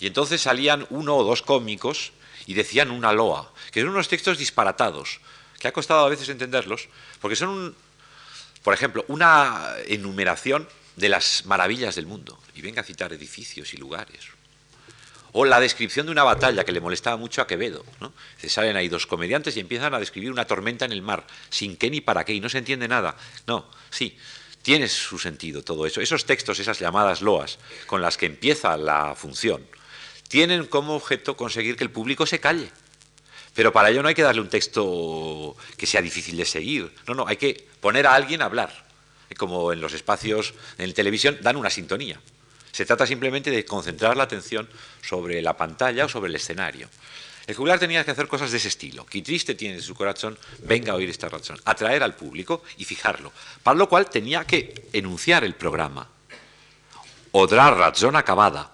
Y 0.00 0.06
entonces 0.06 0.40
salían 0.40 0.86
uno 0.90 1.16
o 1.16 1.24
dos 1.24 1.42
cómicos 1.42 2.12
y 2.46 2.54
decían 2.54 2.90
una 2.90 3.12
loa, 3.12 3.52
que 3.70 3.80
eran 3.80 3.92
unos 3.92 4.08
textos 4.08 4.38
disparatados, 4.38 5.20
que 5.60 5.68
ha 5.68 5.72
costado 5.72 6.04
a 6.04 6.08
veces 6.08 6.28
entenderlos, 6.28 6.88
porque 7.20 7.36
son, 7.36 7.76
por 8.64 8.74
ejemplo, 8.74 9.04
una 9.06 9.74
enumeración 9.86 10.68
de 10.96 11.08
las 11.08 11.46
maravillas 11.46 11.94
del 11.94 12.06
mundo, 12.06 12.40
y 12.54 12.62
venga 12.62 12.80
a 12.80 12.84
citar 12.84 13.12
edificios 13.12 13.72
y 13.74 13.76
lugares. 13.76 14.26
O 15.32 15.44
la 15.44 15.60
descripción 15.60 16.06
de 16.06 16.12
una 16.12 16.24
batalla 16.24 16.64
que 16.64 16.72
le 16.72 16.80
molestaba 16.80 17.16
mucho 17.16 17.40
a 17.40 17.46
Quevedo. 17.46 17.84
¿no? 18.00 18.12
Se 18.38 18.48
salen 18.48 18.76
ahí 18.76 18.88
dos 18.88 19.06
comediantes 19.06 19.56
y 19.56 19.60
empiezan 19.60 19.94
a 19.94 19.98
describir 19.98 20.30
una 20.30 20.46
tormenta 20.46 20.84
en 20.84 20.92
el 20.92 21.02
mar, 21.02 21.26
sin 21.48 21.76
qué 21.76 21.90
ni 21.90 22.00
para 22.00 22.24
qué, 22.24 22.34
y 22.34 22.40
no 22.40 22.48
se 22.48 22.58
entiende 22.58 22.86
nada. 22.86 23.16
No, 23.46 23.66
sí, 23.90 24.16
tiene 24.62 24.88
su 24.88 25.18
sentido 25.18 25.62
todo 25.62 25.86
eso. 25.86 26.00
Esos 26.00 26.24
textos, 26.24 26.58
esas 26.58 26.78
llamadas 26.78 27.22
loas, 27.22 27.58
con 27.86 28.00
las 28.00 28.16
que 28.16 28.26
empieza 28.26 28.76
la 28.76 29.14
función, 29.14 29.66
tienen 30.28 30.66
como 30.66 30.94
objeto 30.94 31.36
conseguir 31.36 31.76
que 31.76 31.84
el 31.84 31.90
público 31.90 32.26
se 32.26 32.40
calle. 32.40 32.70
Pero 33.54 33.72
para 33.72 33.90
ello 33.90 34.02
no 34.02 34.08
hay 34.08 34.14
que 34.14 34.22
darle 34.22 34.40
un 34.40 34.48
texto 34.48 35.56
que 35.76 35.86
sea 35.86 36.00
difícil 36.00 36.36
de 36.36 36.44
seguir. 36.44 36.92
No, 37.06 37.14
no, 37.14 37.26
hay 37.26 37.36
que 37.36 37.66
poner 37.80 38.06
a 38.06 38.14
alguien 38.14 38.40
a 38.40 38.46
hablar. 38.46 38.86
Como 39.36 39.72
en 39.72 39.80
los 39.80 39.92
espacios 39.92 40.54
en 40.78 40.92
televisión 40.94 41.38
dan 41.42 41.56
una 41.56 41.70
sintonía. 41.70 42.20
Se 42.72 42.86
trata 42.86 43.06
simplemente 43.06 43.50
de 43.50 43.64
concentrar 43.64 44.16
la 44.16 44.24
atención 44.24 44.68
sobre 45.02 45.42
la 45.42 45.56
pantalla 45.56 46.06
o 46.06 46.08
sobre 46.08 46.30
el 46.30 46.36
escenario. 46.36 46.88
El 47.46 47.54
juglar 47.54 47.78
tenía 47.78 48.04
que 48.04 48.12
hacer 48.12 48.28
cosas 48.28 48.50
de 48.50 48.56
ese 48.56 48.68
estilo. 48.68 49.04
Qué 49.06 49.20
triste 49.20 49.54
tiene 49.54 49.80
su 49.80 49.94
corazón, 49.94 50.38
venga 50.60 50.92
a 50.92 50.96
oír 50.96 51.10
esta 51.10 51.28
razón. 51.28 51.58
Atraer 51.64 52.02
al 52.02 52.14
público 52.14 52.62
y 52.78 52.84
fijarlo. 52.84 53.32
Para 53.62 53.76
lo 53.76 53.88
cual 53.88 54.08
tenía 54.08 54.46
que 54.46 54.88
enunciar 54.92 55.44
el 55.44 55.54
programa. 55.54 56.08
Odra 57.32 57.70
razón 57.70 58.16
acabada 58.16 58.72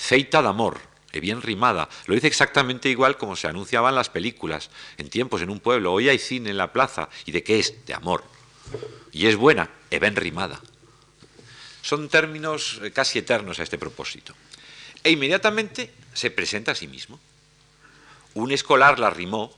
feita 0.00 0.40
de 0.40 0.48
amor, 0.48 0.80
y 1.12 1.20
bien 1.20 1.42
rimada. 1.42 1.88
Lo 2.06 2.14
dice 2.14 2.26
exactamente 2.26 2.88
igual 2.88 3.16
como 3.18 3.36
se 3.36 3.48
anunciaban 3.48 3.94
las 3.94 4.08
películas 4.08 4.70
en 4.96 5.10
tiempos 5.10 5.42
en 5.42 5.50
un 5.50 5.60
pueblo. 5.60 5.92
Hoy 5.92 6.08
hay 6.08 6.18
cine 6.18 6.50
en 6.50 6.56
la 6.56 6.72
plaza. 6.72 7.08
¿Y 7.26 7.32
de 7.32 7.42
qué 7.42 7.58
es? 7.58 7.84
De 7.86 7.94
amor. 7.94 8.24
Y 9.12 9.26
es 9.26 9.36
buena, 9.36 9.70
e 9.90 9.98
bien 9.98 10.16
rimada. 10.16 10.60
Son 11.82 12.08
términos 12.08 12.80
eh, 12.82 12.90
casi 12.90 13.18
eternos 13.18 13.58
a 13.58 13.62
este 13.62 13.78
propósito. 13.78 14.34
E 15.02 15.10
inmediatamente 15.10 15.90
se 16.12 16.30
presenta 16.30 16.72
a 16.72 16.74
sí 16.74 16.86
mismo. 16.86 17.18
Un 18.34 18.52
escolar 18.52 18.98
la 18.98 19.10
rimó 19.10 19.52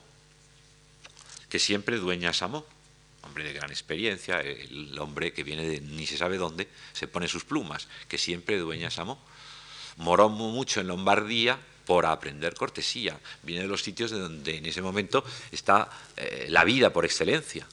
que 1.49 1.59
siempre 1.59 1.97
dueñas 1.97 2.43
amó. 2.43 2.65
Hombre 3.23 3.45
de 3.45 3.53
gran 3.53 3.71
experiencia, 3.71 4.41
el 4.41 4.99
hombre 4.99 5.33
que 5.33 5.45
viene 5.45 5.67
de 5.67 5.81
ni 5.81 6.07
se 6.07 6.17
sabe 6.17 6.39
dónde, 6.39 6.69
se 6.93 7.07
pone 7.07 7.29
sus 7.29 7.45
plumas, 7.45 7.87
que 8.09 8.19
siempre 8.19 8.59
dueñas 8.59 8.99
amó 8.99 9.23
moró 9.97 10.29
mucho 10.29 10.81
en 10.81 10.89
Lombardía 10.89 11.59
por 11.85 12.07
aprender 12.07 12.55
cortesía. 12.55 13.19
Viene 13.43 13.63
de 13.63 13.69
los 13.69 13.83
sitios 13.83 14.11
de 14.11 14.19
donde 14.19 14.57
en 14.57 14.67
ese 14.67 14.83
momento 14.83 15.25
está 15.51 15.89
eh, 16.17 16.47
la 16.49 16.65
vida 16.65 16.93
por 16.93 17.05
excelencia, 17.05 17.67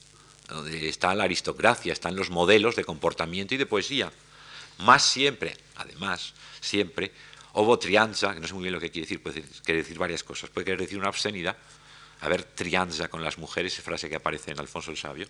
donde 0.48 0.88
está 0.88 1.14
la 1.14 1.24
aristocracia, 1.24 1.92
están 1.92 2.16
los 2.16 2.30
modelos 2.30 2.76
de 2.76 2.84
comportamiento 2.84 3.54
y 3.54 3.58
de 3.58 3.66
poesía. 3.66 4.12
Más 4.82 5.02
siempre, 5.02 5.56
además, 5.76 6.34
siempre, 6.60 7.12
hubo 7.54 7.78
trianza, 7.78 8.34
que 8.34 8.40
no 8.40 8.46
sé 8.46 8.54
muy 8.54 8.62
bien 8.62 8.74
lo 8.74 8.80
que 8.80 8.90
quiere 8.90 9.06
decir, 9.06 9.22
puede 9.22 9.42
decir, 9.42 9.62
quiere 9.62 9.82
decir 9.82 9.98
varias 9.98 10.24
cosas. 10.24 10.50
Puede 10.50 10.64
querer 10.64 10.80
decir 10.80 10.98
una 10.98 11.08
obscenidad, 11.08 11.56
haber 12.20 12.44
trianza 12.44 13.08
con 13.08 13.22
las 13.22 13.38
mujeres, 13.38 13.74
frase 13.80 14.08
que 14.08 14.16
aparece 14.16 14.52
en 14.52 14.60
Alfonso 14.60 14.90
el 14.90 14.96
Sabio, 14.96 15.26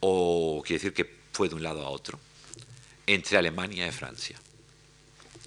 o 0.00 0.62
quiere 0.64 0.78
decir 0.82 0.94
que 0.94 1.22
fue 1.32 1.48
de 1.48 1.54
un 1.54 1.62
lado 1.62 1.84
a 1.84 1.88
otro, 1.88 2.18
entre 3.06 3.38
Alemania 3.38 3.86
y 3.86 3.92
Francia. 3.92 4.38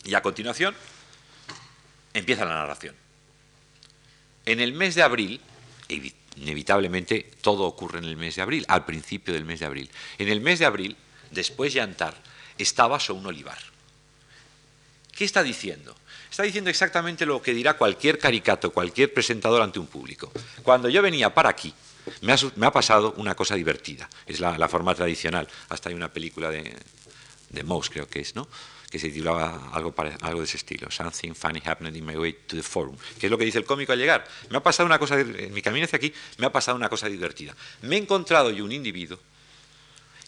Y 0.03 0.13
a 0.13 0.21
continuación, 0.21 0.75
empieza 2.13 2.45
la 2.45 2.55
narración. 2.55 2.95
En 4.45 4.59
el 4.59 4.73
mes 4.73 4.95
de 4.95 5.03
abril, 5.03 5.41
inevitablemente 6.35 7.31
todo 7.41 7.63
ocurre 7.63 7.99
en 7.99 8.05
el 8.05 8.17
mes 8.17 8.35
de 8.35 8.41
abril, 8.41 8.65
al 8.67 8.85
principio 8.85 9.33
del 9.33 9.45
mes 9.45 9.59
de 9.59 9.65
abril. 9.65 9.89
En 10.17 10.29
el 10.29 10.41
mes 10.41 10.59
de 10.59 10.65
abril, 10.65 10.95
después 11.31 11.73
de 11.73 11.81
Antar, 11.81 12.15
estaba 12.57 12.99
sobre 12.99 13.19
un 13.21 13.27
olivar. 13.27 13.57
¿Qué 15.11 15.25
está 15.25 15.43
diciendo? 15.43 15.95
Está 16.29 16.43
diciendo 16.43 16.69
exactamente 16.69 17.25
lo 17.25 17.41
que 17.41 17.53
dirá 17.53 17.75
cualquier 17.75 18.19
caricato, 18.19 18.71
cualquier 18.71 19.13
presentador 19.13 19.61
ante 19.61 19.79
un 19.79 19.87
público. 19.87 20.31
Cuando 20.63 20.89
yo 20.89 21.01
venía 21.01 21.33
para 21.33 21.49
aquí, 21.49 21.73
me 22.21 22.33
ha, 22.33 22.71
pasado 22.71 23.13
una 23.17 23.35
cosa 23.35 23.55
divertida. 23.55 24.09
Es 24.25 24.39
la, 24.39 24.67
forma 24.67 24.93
tradicional. 24.93 25.47
Hasta 25.69 25.89
hay 25.89 25.95
una 25.95 26.11
película 26.11 26.49
de, 26.49 26.75
de 27.49 27.63
Mouse, 27.63 27.89
creo 27.89 28.07
que 28.07 28.19
es, 28.19 28.35
¿no? 28.35 28.47
que 28.89 28.99
se 28.99 29.09
titulaba 29.09 29.71
algo, 29.73 29.93
algo 30.21 30.39
de 30.39 30.45
ese 30.45 30.57
estilo, 30.57 30.89
Something 30.89 31.33
Funny 31.33 31.61
Happened 31.65 31.95
in 31.95 32.05
My 32.05 32.15
Way 32.15 32.33
to 32.47 32.55
the 32.55 32.63
Forum, 32.63 32.95
que 33.19 33.27
es 33.27 33.31
lo 33.31 33.37
que 33.37 33.45
dice 33.45 33.57
el 33.57 33.65
cómico 33.65 33.91
al 33.91 33.99
llegar. 33.99 34.25
Me 34.49 34.57
ha 34.57 34.63
pasado 34.63 34.85
una 34.85 34.99
cosa, 34.99 35.19
en 35.19 35.53
mi 35.53 35.61
camino 35.61 35.85
hacia 35.85 35.97
aquí, 35.97 36.13
me 36.37 36.45
ha 36.45 36.51
pasado 36.51 36.77
una 36.77 36.87
cosa 36.87 37.07
divertida. 37.07 37.55
Me 37.81 37.95
he 37.95 37.99
encontrado 37.99 38.51
yo 38.51 38.63
un 38.63 38.71
individuo, 38.71 39.19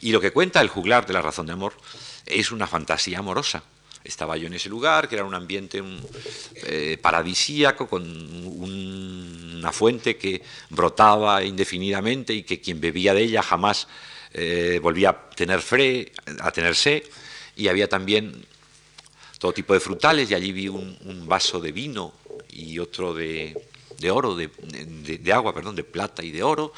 y 0.01 0.11
lo 0.11 0.19
que 0.19 0.31
cuenta 0.31 0.61
el 0.61 0.67
juglar 0.67 1.05
de 1.05 1.13
la 1.13 1.21
razón 1.21 1.45
de 1.45 1.53
amor 1.53 1.73
es 2.27 2.51
una 2.51 2.67
fantasía 2.67 3.19
amorosa. 3.19 3.63
Estaba 4.03 4.37
yo 4.37 4.47
en 4.47 4.53
ese 4.53 4.69
lugar, 4.69 5.09
que 5.09 5.15
era 5.15 5.25
un 5.25 5.33
ambiente 5.33 5.83
eh, 6.63 6.97
paradisíaco, 7.01 7.87
con 7.87 8.03
una 8.61 9.71
fuente 9.71 10.15
que 10.17 10.41
brotaba 10.69 11.43
indefinidamente 11.43 12.33
y 12.33 12.43
que 12.43 12.61
quien 12.61 12.79
bebía 12.79 13.13
de 13.13 13.23
ella 13.23 13.41
jamás 13.41 13.87
eh, 14.33 14.79
volvía 14.81 15.09
a 15.09 15.29
tener, 15.29 15.61
fre, 15.61 16.11
a 16.39 16.51
tener 16.51 16.75
sed. 16.75 17.03
Y 17.55 17.67
había 17.67 17.89
también 17.89 18.45
todo 19.39 19.51
tipo 19.51 19.73
de 19.73 19.79
frutales 19.79 20.31
y 20.31 20.35
allí 20.35 20.51
vi 20.51 20.67
un, 20.67 21.25
vaso 21.27 21.59
de 21.59 21.71
vino 21.71 22.13
y 22.49 22.79
otro 22.79 23.13
de, 23.13 23.55
oro, 24.09 24.35
de, 24.35 25.33
agua, 25.33 25.53
perdón, 25.53 25.75
de 25.75 25.83
plata 25.83 26.23
y 26.23 26.31
de 26.31 26.43
oro. 26.43 26.71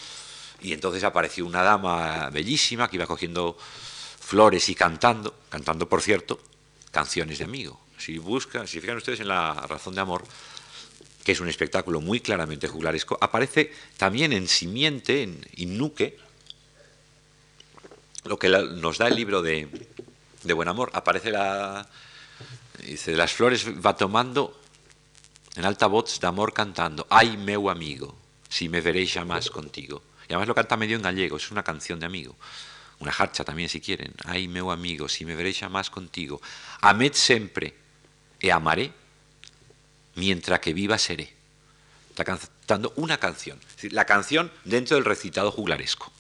Y 0.62 0.74
entonces 0.74 1.04
apareció 1.04 1.46
una 1.46 1.64
dama 1.64 2.30
bellísima 2.32 2.90
que 2.90 2.98
iba 2.98 3.08
cogiendo 3.08 3.58
flores 4.30 4.70
y 4.70 4.76
cantando, 4.76 5.34
cantando 5.50 5.90
por 5.90 6.04
cierto, 6.04 6.40
canciones 6.92 7.40
de 7.40 7.46
amigo. 7.46 7.82
Si 7.98 8.20
buscan, 8.20 8.68
si 8.68 8.80
fijan 8.80 8.98
ustedes 8.98 9.22
en 9.22 9.28
la 9.28 9.56
razón 9.56 9.96
de 9.96 10.02
amor, 10.02 10.24
que 11.24 11.32
es 11.32 11.40
un 11.40 11.50
espectáculo 11.50 12.00
muy 12.00 12.20
claramente 12.20 12.68
juglaresco, 12.68 13.18
aparece 13.20 13.74
también 13.98 14.32
en 14.32 14.48
simiente, 14.48 15.24
en 15.24 15.44
Innuque, 15.56 16.20
lo 18.26 18.38
que 18.38 18.50
nos 18.50 19.00
da 19.00 19.08
el 19.08 19.16
libro 19.16 19.42
de, 19.42 19.68
de 20.44 20.54
Buen 20.54 20.68
Amor, 20.68 20.92
aparece 20.94 21.32
la, 21.32 21.90
Dice, 22.86 23.16
las 23.16 23.34
flores 23.34 23.66
va 23.84 23.96
tomando 23.96 24.62
en 25.56 25.66
alta 25.66 25.88
voz 25.88 26.20
de 26.20 26.28
amor 26.28 26.54
cantando, 26.54 27.08
ay 27.10 27.36
meu 27.36 27.70
amigo, 27.70 28.16
si 28.48 28.70
me 28.70 28.80
veréis 28.80 29.14
jamás 29.14 29.50
contigo. 29.50 30.04
Y 30.30 30.34
además 30.34 30.48
lo 30.48 30.56
canta 30.56 30.78
medio 30.78 30.96
en 30.96 31.02
gallego, 31.02 31.38
es 31.38 31.50
una 31.50 31.64
canción 31.64 32.00
de 32.00 32.06
amigo. 32.06 32.36
Una 33.00 33.12
jarcha 33.12 33.44
también 33.44 33.70
si 33.70 33.80
quieren. 33.80 34.14
Ay 34.26 34.48
meu 34.48 34.72
amigo, 34.72 35.08
si 35.08 35.26
me 35.26 35.36
veréis 35.36 35.60
jamás 35.60 35.90
contigo. 35.90 36.42
Amed 36.82 37.14
siempre 37.14 37.74
e 38.40 38.52
amaré, 38.52 38.92
mientras 40.16 40.60
que 40.60 40.74
viva 40.74 40.98
seré. 40.98 41.34
Está 42.10 42.26
cantando 42.26 42.94
una 42.98 43.18
canción. 43.18 43.60
la 43.92 44.06
canción 44.06 44.52
dentro 44.66 44.96
del 44.96 45.06
recitado 45.06 45.52
juglaresco. 45.52 46.12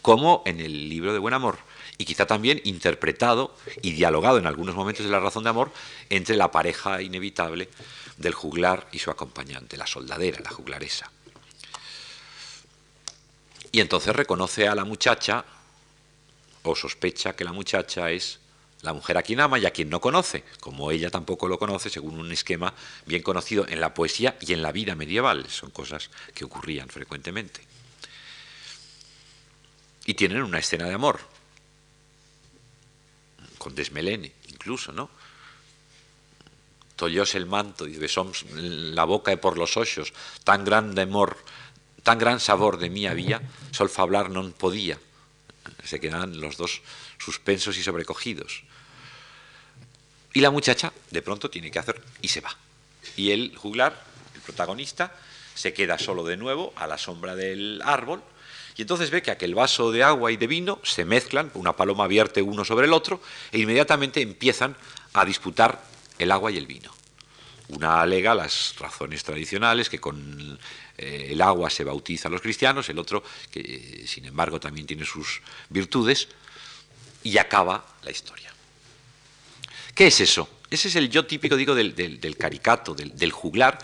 Como 0.00 0.42
en 0.46 0.60
el 0.60 0.88
libro 0.88 1.12
de 1.12 1.18
Buen 1.18 1.34
Amor 1.34 1.58
y 1.98 2.04
quizá 2.04 2.26
también 2.26 2.60
interpretado 2.64 3.54
y 3.82 3.92
dialogado 3.92 4.38
en 4.38 4.46
algunos 4.46 4.74
momentos 4.74 5.04
de 5.04 5.12
la 5.12 5.20
razón 5.20 5.44
de 5.44 5.50
amor 5.50 5.72
entre 6.10 6.36
la 6.36 6.50
pareja 6.50 7.02
inevitable 7.02 7.68
del 8.16 8.34
juglar 8.34 8.88
y 8.92 8.98
su 8.98 9.10
acompañante, 9.10 9.76
la 9.76 9.86
soldadera, 9.86 10.40
la 10.40 10.50
juglaresa. 10.50 11.10
Y 13.70 13.80
entonces 13.80 14.14
reconoce 14.14 14.68
a 14.68 14.74
la 14.74 14.84
muchacha 14.84 15.44
o 16.62 16.74
sospecha 16.74 17.34
que 17.34 17.44
la 17.44 17.52
muchacha 17.52 18.10
es 18.10 18.38
la 18.82 18.92
mujer 18.92 19.16
a 19.16 19.22
quien 19.22 19.40
ama 19.40 19.58
y 19.58 19.66
a 19.66 19.70
quien 19.70 19.88
no 19.88 20.00
conoce, 20.00 20.44
como 20.60 20.90
ella 20.90 21.10
tampoco 21.10 21.46
lo 21.48 21.58
conoce, 21.58 21.88
según 21.88 22.18
un 22.18 22.32
esquema 22.32 22.74
bien 23.06 23.22
conocido 23.22 23.66
en 23.68 23.80
la 23.80 23.94
poesía 23.94 24.36
y 24.40 24.52
en 24.52 24.62
la 24.62 24.72
vida 24.72 24.96
medieval. 24.96 25.48
Son 25.48 25.70
cosas 25.70 26.10
que 26.34 26.44
ocurrían 26.44 26.88
frecuentemente. 26.88 27.60
Y 30.04 30.14
tienen 30.14 30.42
una 30.42 30.58
escena 30.58 30.86
de 30.86 30.94
amor, 30.94 31.20
con 33.56 33.76
desmelene, 33.76 34.32
incluso, 34.48 34.90
¿no? 34.90 35.08
Tollóse 36.96 37.38
el 37.38 37.46
manto 37.46 37.86
y 37.86 37.96
besóms 37.96 38.44
la 38.50 39.04
boca 39.04 39.32
y 39.32 39.36
por 39.36 39.56
los 39.56 39.76
ojos, 39.76 40.12
tan 40.42 40.64
grande 40.64 41.02
amor, 41.02 41.38
tan 42.02 42.18
gran 42.18 42.40
sabor 42.40 42.78
de 42.78 42.90
mí 42.90 43.06
había, 43.06 43.40
sol 43.70 43.90
hablar 43.96 44.30
no 44.30 44.50
podía. 44.50 44.98
Se 45.84 46.00
quedan 46.00 46.40
los 46.40 46.56
dos 46.56 46.82
suspensos 47.18 47.76
y 47.76 47.82
sobrecogidos. 47.82 48.62
Y 50.34 50.40
la 50.40 50.50
muchacha 50.50 50.92
de 51.10 51.22
pronto 51.22 51.50
tiene 51.50 51.70
que 51.70 51.78
hacer 51.78 52.00
y 52.20 52.28
se 52.28 52.40
va. 52.40 52.56
Y 53.16 53.32
el 53.32 53.56
juglar, 53.56 54.04
el 54.34 54.40
protagonista, 54.40 55.14
se 55.54 55.74
queda 55.74 55.98
solo 55.98 56.24
de 56.24 56.36
nuevo 56.36 56.72
a 56.76 56.86
la 56.86 56.98
sombra 56.98 57.36
del 57.36 57.82
árbol 57.84 58.22
y 58.76 58.82
entonces 58.82 59.10
ve 59.10 59.22
que 59.22 59.30
aquel 59.30 59.54
vaso 59.54 59.92
de 59.92 60.02
agua 60.02 60.32
y 60.32 60.36
de 60.36 60.46
vino 60.46 60.80
se 60.82 61.04
mezclan, 61.04 61.50
una 61.54 61.76
paloma 61.76 62.06
vierte 62.06 62.40
uno 62.40 62.64
sobre 62.64 62.86
el 62.86 62.92
otro, 62.92 63.20
e 63.50 63.58
inmediatamente 63.58 64.22
empiezan 64.22 64.76
a 65.12 65.24
disputar 65.24 65.82
el 66.18 66.32
agua 66.32 66.50
y 66.50 66.56
el 66.56 66.66
vino. 66.66 66.90
Una 67.68 68.00
alega 68.00 68.34
las 68.34 68.74
razones 68.78 69.24
tradicionales, 69.24 69.88
que 69.88 70.00
con 70.00 70.58
eh, 71.02 71.32
el 71.32 71.40
agua 71.40 71.68
se 71.70 71.84
bautiza 71.84 72.28
a 72.28 72.30
los 72.30 72.40
cristianos, 72.40 72.88
el 72.88 72.98
otro, 72.98 73.22
que 73.50 73.60
eh, 73.60 74.06
sin 74.06 74.24
embargo 74.24 74.60
también 74.60 74.86
tiene 74.86 75.04
sus 75.04 75.42
virtudes, 75.68 76.28
y 77.22 77.38
acaba 77.38 77.84
la 78.02 78.10
historia. 78.10 78.52
¿Qué 79.94 80.06
es 80.06 80.20
eso? 80.20 80.48
Ese 80.70 80.88
es 80.88 80.96
el 80.96 81.10
yo 81.10 81.26
típico, 81.26 81.56
digo, 81.56 81.74
del, 81.74 82.36
caricato, 82.38 82.94
del, 82.94 83.16
del 83.16 83.32
juglar, 83.32 83.78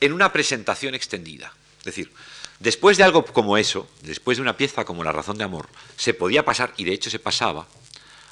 en 0.00 0.12
una 0.12 0.32
presentación 0.32 0.94
extendida. 0.94 1.52
Es 1.78 1.84
decir, 1.84 2.12
Después 2.58 2.96
de 2.96 3.04
algo 3.04 3.24
como 3.24 3.58
eso, 3.58 3.86
después 4.00 4.38
de 4.38 4.42
una 4.42 4.56
pieza 4.56 4.84
como 4.86 5.04
La 5.04 5.12
razón 5.12 5.36
de 5.36 5.44
amor, 5.44 5.68
se 5.96 6.14
podía 6.14 6.44
pasar, 6.44 6.72
y 6.78 6.84
de 6.84 6.94
hecho 6.94 7.10
se 7.10 7.18
pasaba, 7.18 7.66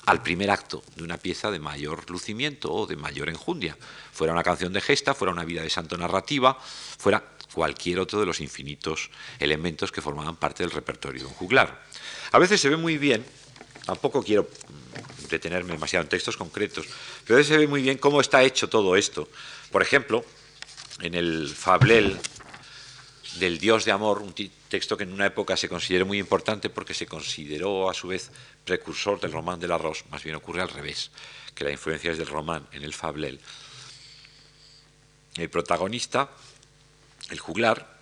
al 0.06 0.22
primer 0.22 0.50
acto 0.50 0.82
de 0.96 1.02
una 1.02 1.16
pieza 1.16 1.50
de 1.50 1.58
mayor 1.58 2.08
lucimiento 2.10 2.72
o 2.72 2.86
de 2.86 2.96
mayor 2.96 3.28
enjundia. 3.28 3.76
Fuera 4.12 4.32
una 4.32 4.42
canción 4.42 4.72
de 4.72 4.80
gesta, 4.80 5.14
fuera 5.14 5.32
una 5.32 5.44
vida 5.44 5.62
de 5.62 5.70
santo 5.70 5.96
narrativa, 5.96 6.58
fuera 6.98 7.33
cualquier 7.54 8.00
otro 8.00 8.18
de 8.20 8.26
los 8.26 8.40
infinitos 8.40 9.10
elementos 9.38 9.92
que 9.92 10.02
formaban 10.02 10.36
parte 10.36 10.64
del 10.64 10.72
repertorio 10.72 11.22
de 11.22 11.28
un 11.28 11.34
juglar. 11.34 11.84
A 12.32 12.38
veces 12.38 12.60
se 12.60 12.68
ve 12.68 12.76
muy 12.76 12.98
bien, 12.98 13.24
tampoco 13.86 14.22
quiero 14.22 14.48
detenerme 15.30 15.72
demasiado 15.72 16.02
en 16.02 16.08
textos 16.08 16.36
concretos, 16.36 16.86
pero 17.24 17.36
a 17.36 17.38
veces 17.38 17.54
se 17.54 17.58
ve 17.58 17.68
muy 17.68 17.82
bien 17.82 17.98
cómo 17.98 18.20
está 18.20 18.42
hecho 18.42 18.68
todo 18.68 18.96
esto. 18.96 19.28
Por 19.70 19.82
ejemplo, 19.82 20.24
en 21.00 21.14
el 21.14 21.48
Fablel 21.48 22.18
del 23.38 23.58
Dios 23.58 23.84
de 23.84 23.92
amor, 23.92 24.20
un 24.20 24.34
texto 24.68 24.96
que 24.96 25.04
en 25.04 25.12
una 25.12 25.26
época 25.26 25.56
se 25.56 25.68
consideró 25.68 26.06
muy 26.06 26.18
importante 26.18 26.70
porque 26.70 26.94
se 26.94 27.06
consideró 27.06 27.88
a 27.88 27.94
su 27.94 28.08
vez 28.08 28.30
precursor 28.64 29.20
del 29.20 29.32
román 29.32 29.60
del 29.60 29.72
arroz, 29.72 30.04
más 30.10 30.22
bien 30.22 30.36
ocurre 30.36 30.62
al 30.62 30.68
revés, 30.68 31.10
que 31.54 31.64
la 31.64 31.70
influencia 31.70 32.12
es 32.12 32.18
del 32.18 32.26
román 32.26 32.66
en 32.72 32.82
el 32.82 32.94
fablel. 32.94 33.40
El 35.36 35.50
protagonista, 35.50 36.30
el 37.30 37.38
juglar, 37.38 37.94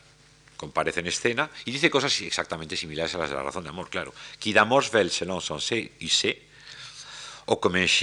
comparece 0.56 1.00
en 1.00 1.08
escena 1.08 1.50
y 1.64 1.72
dice 1.72 1.90
cosas 1.90 2.20
exactamente 2.20 2.76
similares 2.76 3.14
a 3.14 3.18
las 3.18 3.30
de 3.30 3.36
la 3.36 3.42
razón 3.42 3.64
de 3.64 3.70
amor, 3.70 3.90
claro. 3.90 4.14
Qui 4.38 4.52
d'amour 4.52 4.84
selon 5.10 5.40
y 5.98 6.10
o 7.46 7.60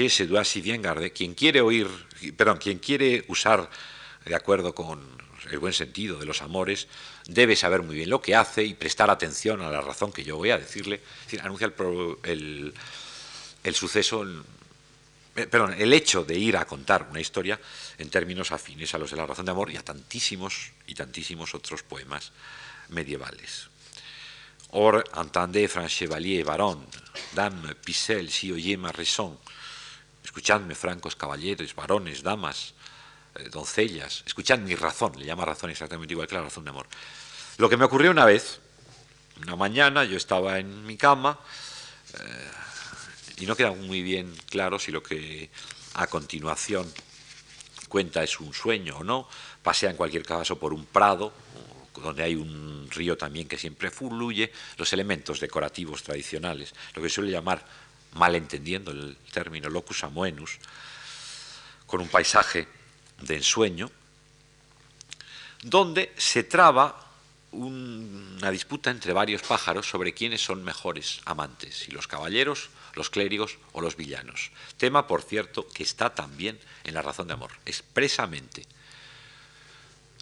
se 0.10 0.28
doit 0.28 0.44
bien 0.62 0.82
garder. 0.82 1.14
Quien 1.14 1.34
quiere 1.34 1.62
oír, 1.62 1.88
perdón, 2.36 2.58
quien 2.58 2.80
quiere 2.80 3.24
usar 3.28 3.70
de 4.26 4.36
acuerdo 4.36 4.76
con 4.76 5.00
el 5.50 5.60
buen 5.60 5.74
sentido 5.74 6.20
de 6.20 6.26
los 6.26 6.42
amores, 6.42 6.88
debe 7.26 7.56
saber 7.56 7.82
muy 7.82 7.96
bien 7.96 8.10
lo 8.10 8.22
que 8.22 8.36
hace 8.36 8.64
y 8.64 8.74
prestar 8.74 9.10
atención 9.10 9.62
a 9.62 9.70
la 9.70 9.82
razón 9.82 10.12
que 10.12 10.24
yo 10.24 10.36
voy 10.36 10.52
a 10.52 10.58
decirle. 10.58 10.96
Es 10.96 11.26
decir, 11.26 11.42
anuncia 11.42 11.72
el, 12.24 12.74
el, 13.64 13.76
suceso, 13.76 14.26
eh, 14.26 14.42
perdón, 15.48 15.76
el 15.78 15.94
hecho 15.94 16.24
de 16.24 16.38
ir 16.38 16.58
a 16.58 16.66
contar 16.66 17.08
una 17.10 17.20
historia 17.20 17.60
en 17.98 18.10
términos 18.10 18.52
afines 18.52 18.94
a 18.94 18.98
los 18.98 19.12
de 19.12 19.18
la 19.18 19.26
razón 19.26 19.46
de 19.46 19.52
amor 19.52 19.72
y 19.72 19.78
a 19.78 19.84
tantísimos 19.84 20.72
y 20.88 20.96
tantísimos 20.96 21.54
otros 21.56 21.84
poemas 21.84 22.32
medievales. 22.90 23.70
Or, 24.72 25.04
entendez, 25.16 25.72
franc 25.72 25.90
chevalier, 25.90 26.46
baron, 26.46 26.86
dame, 27.34 27.74
pisel, 27.76 28.30
si 28.30 28.52
oye 28.52 28.78
ma 28.78 28.92
raison. 28.92 29.38
Escuchadme, 30.24 30.76
francos 30.76 31.16
caballeros, 31.16 31.74
varones, 31.74 32.22
damas, 32.22 32.76
eh, 33.36 33.50
doncellas, 33.50 34.24
escuchad 34.28 34.60
mi 34.60 34.76
razón, 34.76 35.14
le 35.18 35.26
llama 35.26 35.46
razón 35.46 35.72
exactamente 35.72 36.14
igual 36.14 36.28
que 36.28 36.36
la 36.36 36.44
razón 36.44 36.64
de 36.66 36.70
amor. 36.70 36.88
Lo 37.58 37.68
que 37.68 37.78
me 37.78 37.86
ocurrió 37.86 38.12
una 38.12 38.26
vez, 38.26 38.60
una 39.42 39.56
mañana, 39.56 40.04
yo 40.04 40.18
estaba 40.18 40.60
en 40.60 40.86
mi 40.86 40.98
cama 40.98 41.40
eh, 42.14 42.52
y 43.40 43.46
no 43.46 43.56
queda 43.56 43.72
muy 43.72 44.02
bien 44.02 44.36
claro 44.50 44.80
si 44.80 44.92
lo 44.92 45.02
que 45.02 45.50
a 45.94 46.08
continuación 46.08 46.92
cuenta 47.88 48.24
es 48.24 48.40
un 48.40 48.54
sueño 48.54 48.98
o 48.98 49.04
no, 49.04 49.28
pasea 49.64 49.90
en 49.90 49.98
cualquier 49.98 50.24
caso 50.24 50.60
por 50.60 50.74
un 50.74 50.86
prado, 50.86 51.34
donde 51.96 52.24
hay 52.24 52.36
un 52.36 52.88
río 52.92 53.18
también 53.18 53.48
que 53.48 53.58
siempre 53.58 53.90
fluye, 53.90 54.52
los 54.78 54.94
elementos 54.94 55.40
decorativos 55.40 56.04
tradicionales, 56.04 56.74
lo 56.94 57.02
que 57.02 57.10
suele 57.10 57.32
llamar, 57.32 57.66
malentendiendo 58.14 58.92
el 58.92 59.18
término 59.32 59.70
locus 59.70 60.04
amoenus, 60.04 60.58
con 61.86 62.02
un 62.02 62.08
paisaje 62.08 62.68
de 63.22 63.36
ensueño, 63.36 63.90
donde 65.64 66.14
se 66.18 66.44
traba 66.44 67.09
una 67.52 68.52
disputa 68.52 68.92
entre 68.92 69.14
varios 69.14 69.42
pájaros 69.42 69.90
sobre 69.90 70.14
quiénes 70.14 70.44
son 70.44 70.64
mejores 70.64 71.22
amantes, 71.26 71.80
si 71.80 71.92
los 71.92 72.08
caballeros, 72.08 72.70
los 72.94 73.10
clérigos 73.10 73.58
o 73.74 73.82
los 73.82 73.96
villanos. 73.96 74.52
Tema, 74.78 75.08
por 75.08 75.22
cierto, 75.22 75.68
que 75.68 75.84
está 75.84 76.14
también 76.14 76.60
en 76.84 76.94
la 76.94 77.02
razón 77.02 77.28
de 77.28 77.34
amor, 77.34 77.52
expresamente, 77.66 78.66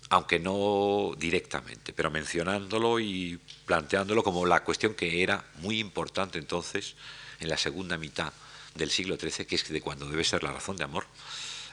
aunque 0.09 0.39
no 0.39 1.13
directamente, 1.17 1.91
pero 1.93 2.09
mencionándolo 2.09 2.99
y 2.99 3.39
planteándolo 3.65 4.23
como 4.23 4.45
la 4.45 4.63
cuestión 4.63 4.93
que 4.93 5.21
era 5.21 5.43
muy 5.55 5.79
importante 5.79 6.39
entonces 6.39 6.95
en 7.39 7.49
la 7.49 7.57
segunda 7.57 7.97
mitad 7.97 8.31
del 8.75 8.89
siglo 8.89 9.17
XIII, 9.17 9.45
que 9.45 9.55
es 9.55 9.67
de 9.67 9.81
cuando 9.81 10.07
debe 10.07 10.23
ser 10.23 10.43
la 10.43 10.53
razón 10.53 10.77
de 10.77 10.85
amor, 10.85 11.05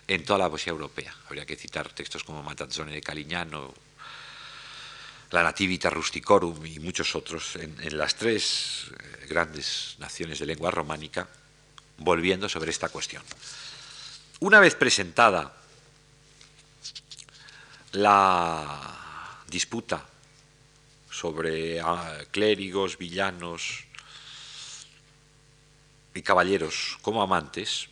en 0.08 0.24
toda 0.24 0.38
la 0.38 0.50
poesía 0.50 0.72
europea. 0.72 1.14
Habría 1.26 1.46
que 1.46 1.56
citar 1.56 1.92
textos 1.92 2.24
como 2.24 2.42
Matanzone 2.42 2.92
de 2.92 3.00
Calignano, 3.00 3.72
la 5.30 5.42
Nativita 5.42 5.90
Rusticorum 5.90 6.64
y 6.66 6.78
muchos 6.78 7.14
otros 7.14 7.56
en, 7.56 7.98
las 7.98 8.14
tres 8.14 8.86
eh, 8.90 9.26
grandes 9.28 9.96
naciones 9.98 10.38
de 10.38 10.46
lengua 10.46 10.70
románica, 10.70 11.28
volviendo 11.98 12.48
sobre 12.48 12.70
esta 12.70 12.88
cuestión. 12.88 13.22
Una 14.40 14.60
vez 14.60 14.74
presentada 14.74 15.54
la 17.92 19.40
disputa 19.48 20.04
sobre 21.10 21.80
ah, 21.80 22.18
clérigos, 22.30 22.98
villanos 22.98 23.84
y 26.14 26.22
caballeros 26.22 26.98
como 27.02 27.22
amantes, 27.22 27.88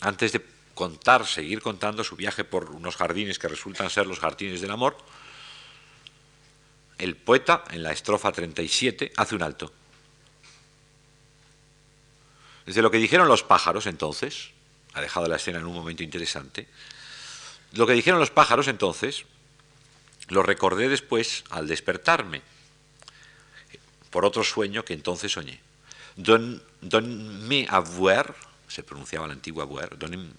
antes 0.00 0.32
de 0.32 0.51
contar, 0.82 1.28
seguir 1.28 1.62
contando 1.62 2.02
su 2.02 2.16
viaje 2.16 2.42
por 2.42 2.72
unos 2.72 2.96
jardines 2.96 3.38
que 3.38 3.46
resultan 3.46 3.88
ser 3.88 4.04
los 4.04 4.18
jardines 4.18 4.60
del 4.60 4.72
amor, 4.72 4.96
el 6.98 7.14
poeta, 7.14 7.62
en 7.70 7.84
la 7.84 7.92
estrofa 7.92 8.32
37, 8.32 9.12
hace 9.16 9.36
un 9.36 9.44
alto. 9.44 9.72
Desde 12.66 12.82
lo 12.82 12.90
que 12.90 12.98
dijeron 12.98 13.28
los 13.28 13.44
pájaros 13.44 13.86
entonces, 13.86 14.50
ha 14.92 15.00
dejado 15.00 15.28
la 15.28 15.36
escena 15.36 15.60
en 15.60 15.66
un 15.66 15.74
momento 15.74 16.02
interesante, 16.02 16.66
lo 17.74 17.86
que 17.86 17.92
dijeron 17.92 18.18
los 18.18 18.32
pájaros 18.32 18.66
entonces, 18.66 19.24
lo 20.30 20.42
recordé 20.42 20.88
después 20.88 21.44
al 21.50 21.68
despertarme, 21.68 22.42
por 24.10 24.24
otro 24.24 24.42
sueño 24.42 24.84
que 24.84 24.94
entonces 24.94 25.30
soñé. 25.30 25.60
Don, 26.16 26.60
don 26.80 27.46
me 27.46 27.68
avoir, 27.70 28.34
se 28.66 28.82
pronunciaba 28.82 29.28
la 29.28 29.34
antigua 29.34 29.62
avoir, 29.62 29.96
don 29.96 30.34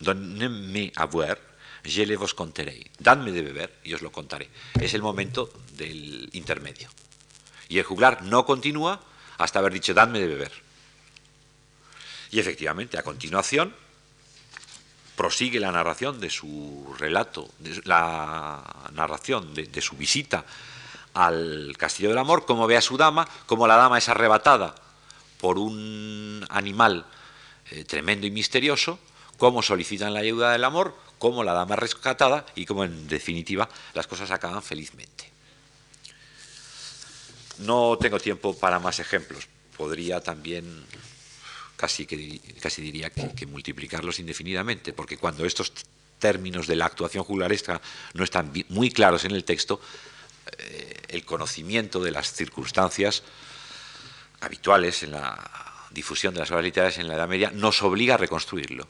Donnez-me 0.00 0.92
à 0.96 1.06
voir, 1.06 1.36
je 1.84 2.02
le 2.02 2.16
vos 2.16 2.34
contaré. 2.34 2.90
Dadme 2.98 3.32
de 3.32 3.42
beber 3.42 3.78
y 3.84 3.94
os 3.94 4.02
lo 4.02 4.10
contaré. 4.10 4.48
Es 4.80 4.94
el 4.94 5.02
momento 5.02 5.50
del 5.76 6.28
intermedio. 6.32 6.88
Y 7.68 7.78
el 7.78 7.84
juglar 7.84 8.22
no 8.22 8.44
continúa 8.44 9.00
hasta 9.38 9.58
haber 9.58 9.72
dicho 9.72 9.94
dadme 9.94 10.20
de 10.20 10.26
beber. 10.26 10.52
Y 12.30 12.40
efectivamente, 12.40 12.98
a 12.98 13.02
continuación, 13.02 13.74
prosigue 15.16 15.58
la 15.58 15.72
narración 15.72 16.20
de 16.20 16.30
su 16.30 16.94
relato, 16.98 17.48
la 17.84 18.62
narración 18.92 19.54
de, 19.54 19.80
su 19.80 19.96
visita 19.96 20.44
al 21.14 21.74
Castillo 21.78 22.10
del 22.10 22.18
Amor, 22.18 22.44
como 22.44 22.66
ve 22.66 22.76
a 22.76 22.82
su 22.82 22.96
dama, 22.96 23.26
como 23.46 23.66
la 23.66 23.76
dama 23.76 23.98
es 23.98 24.08
arrebatada 24.08 24.74
por 25.40 25.58
un 25.58 26.44
animal 26.50 27.06
eh, 27.70 27.84
tremendo 27.84 28.26
y 28.26 28.30
misterioso, 28.30 28.98
cómo 29.36 29.62
solicitan 29.62 30.14
la 30.14 30.20
ayuda 30.20 30.52
del 30.52 30.64
amor, 30.64 30.96
cómo 31.18 31.44
la 31.44 31.52
dama 31.52 31.76
rescatada 31.76 32.46
y 32.54 32.66
cómo 32.66 32.84
en 32.84 33.08
definitiva 33.08 33.68
las 33.94 34.06
cosas 34.06 34.30
acaban 34.30 34.62
felizmente. 34.62 35.30
No 37.58 37.96
tengo 37.98 38.20
tiempo 38.20 38.56
para 38.56 38.78
más 38.78 38.98
ejemplos. 38.98 39.48
Podría 39.76 40.20
también, 40.20 40.84
casi, 41.76 42.06
que, 42.06 42.40
casi 42.60 42.82
diría 42.82 43.10
que, 43.10 43.46
multiplicarlos 43.46 44.18
indefinidamente, 44.18 44.92
porque 44.92 45.16
cuando 45.16 45.44
estos 45.44 45.72
términos 46.18 46.66
de 46.66 46.76
la 46.76 46.86
actuación 46.86 47.24
juglaresca 47.24 47.80
no 48.14 48.24
están 48.24 48.52
muy 48.68 48.90
claros 48.90 49.24
en 49.24 49.32
el 49.32 49.44
texto, 49.44 49.80
eh, 50.58 51.02
el 51.08 51.24
conocimiento 51.24 52.02
de 52.02 52.10
las 52.10 52.32
circunstancias 52.32 53.22
habituales 54.40 55.02
en 55.02 55.12
la 55.12 55.50
difusión 55.90 56.34
de 56.34 56.40
las 56.40 56.50
obras 56.50 56.64
literarias 56.64 56.98
en 56.98 57.08
la 57.08 57.14
Edad 57.14 57.28
Media 57.28 57.50
nos 57.50 57.82
obliga 57.82 58.14
a 58.14 58.18
reconstruirlo. 58.18 58.86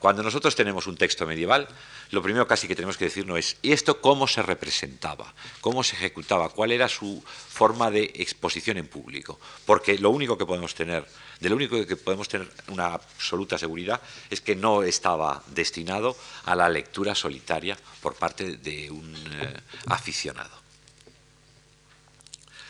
Cuando 0.00 0.22
nosotros 0.22 0.56
tenemos 0.56 0.86
un 0.86 0.96
texto 0.96 1.26
medieval, 1.26 1.68
lo 2.10 2.22
primero 2.22 2.48
casi 2.48 2.66
que 2.66 2.74
tenemos 2.74 2.96
que 2.96 3.04
decirnos 3.04 3.38
es, 3.38 3.56
¿y 3.60 3.72
esto 3.72 4.00
cómo 4.00 4.26
se 4.26 4.40
representaba? 4.40 5.34
¿Cómo 5.60 5.84
se 5.84 5.94
ejecutaba? 5.94 6.48
¿Cuál 6.48 6.72
era 6.72 6.88
su 6.88 7.22
forma 7.22 7.90
de 7.90 8.10
exposición 8.14 8.78
en 8.78 8.88
público? 8.88 9.38
Porque 9.66 9.98
lo 9.98 10.08
único 10.08 10.38
que 10.38 10.46
podemos 10.46 10.74
tener, 10.74 11.06
de 11.40 11.48
lo 11.50 11.56
único 11.56 11.86
que 11.86 11.96
podemos 11.96 12.28
tener 12.28 12.48
una 12.68 12.94
absoluta 12.94 13.58
seguridad 13.58 14.00
es 14.30 14.40
que 14.40 14.56
no 14.56 14.84
estaba 14.84 15.42
destinado 15.48 16.16
a 16.46 16.56
la 16.56 16.70
lectura 16.70 17.14
solitaria 17.14 17.76
por 18.00 18.14
parte 18.14 18.56
de 18.56 18.90
un 18.90 19.14
eh, 19.14 19.54
aficionado. 19.84 20.58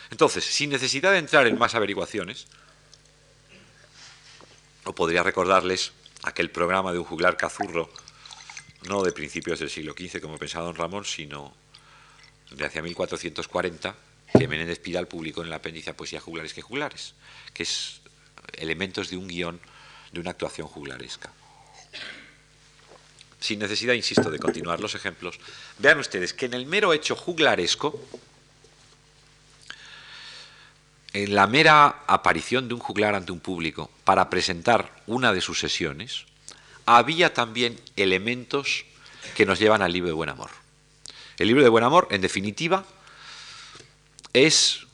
Entonces, 0.09 0.43
sin 0.43 0.69
necesidad 0.69 1.13
de 1.13 1.19
entrar 1.19 1.47
en 1.47 1.57
más 1.57 1.75
averiguaciones, 1.75 2.47
o 4.83 4.93
podría 4.93 5.23
recordarles 5.23 5.93
aquel 6.23 6.51
programa 6.51 6.91
de 6.91 6.99
un 6.99 7.05
juglar 7.05 7.37
cazurro, 7.37 7.89
no 8.83 9.03
de 9.03 9.11
principios 9.11 9.59
del 9.59 9.69
siglo 9.69 9.93
XV, 9.93 10.21
como 10.21 10.37
pensaba 10.37 10.65
don 10.65 10.75
Ramón, 10.75 11.05
sino 11.05 11.53
de 12.51 12.65
hacia 12.65 12.81
1440, 12.81 13.95
que 14.37 14.47
Menéndez 14.47 14.79
Pidal 14.79 15.07
publicó 15.07 15.41
en 15.41 15.47
el 15.47 15.53
apéndice 15.53 15.93
Poesía 15.93 16.19
Juglares 16.19 16.53
que 16.53 16.61
Juglares, 16.61 17.13
que 17.53 17.63
es 17.63 18.01
elementos 18.53 19.09
de 19.09 19.17
un 19.17 19.27
guion 19.27 19.59
de 20.11 20.19
una 20.19 20.31
actuación 20.31 20.67
juglaresca. 20.67 21.31
Sin 23.39 23.59
necesidad, 23.59 23.93
insisto, 23.93 24.29
de 24.29 24.39
continuar 24.39 24.79
los 24.79 24.93
ejemplos, 24.93 25.39
vean 25.79 25.99
ustedes 25.99 26.33
que 26.33 26.45
en 26.45 26.53
el 26.53 26.65
mero 26.65 26.93
hecho 26.93 27.15
juglaresco, 27.15 27.99
en 31.13 31.35
la 31.35 31.47
mera 31.47 32.03
aparición 32.07 32.67
de 32.67 32.73
un 32.73 32.79
juglar 32.79 33.15
ante 33.15 33.31
un 33.31 33.39
público 33.39 33.89
para 34.03 34.29
presentar 34.29 34.91
una 35.07 35.33
de 35.33 35.41
sus 35.41 35.59
sesiones, 35.59 36.25
había 36.85 37.33
también 37.33 37.79
elementos 37.95 38.85
que 39.35 39.45
nos 39.45 39.59
llevan 39.59 39.81
al 39.81 39.93
libro 39.93 40.07
de 40.07 40.13
buen 40.13 40.29
amor. 40.29 40.49
El 41.37 41.47
libro 41.47 41.63
de 41.63 41.69
buen 41.69 41.83
amor, 41.83 42.07
en 42.11 42.21
definitiva, 42.21 42.85
es 44.33 44.85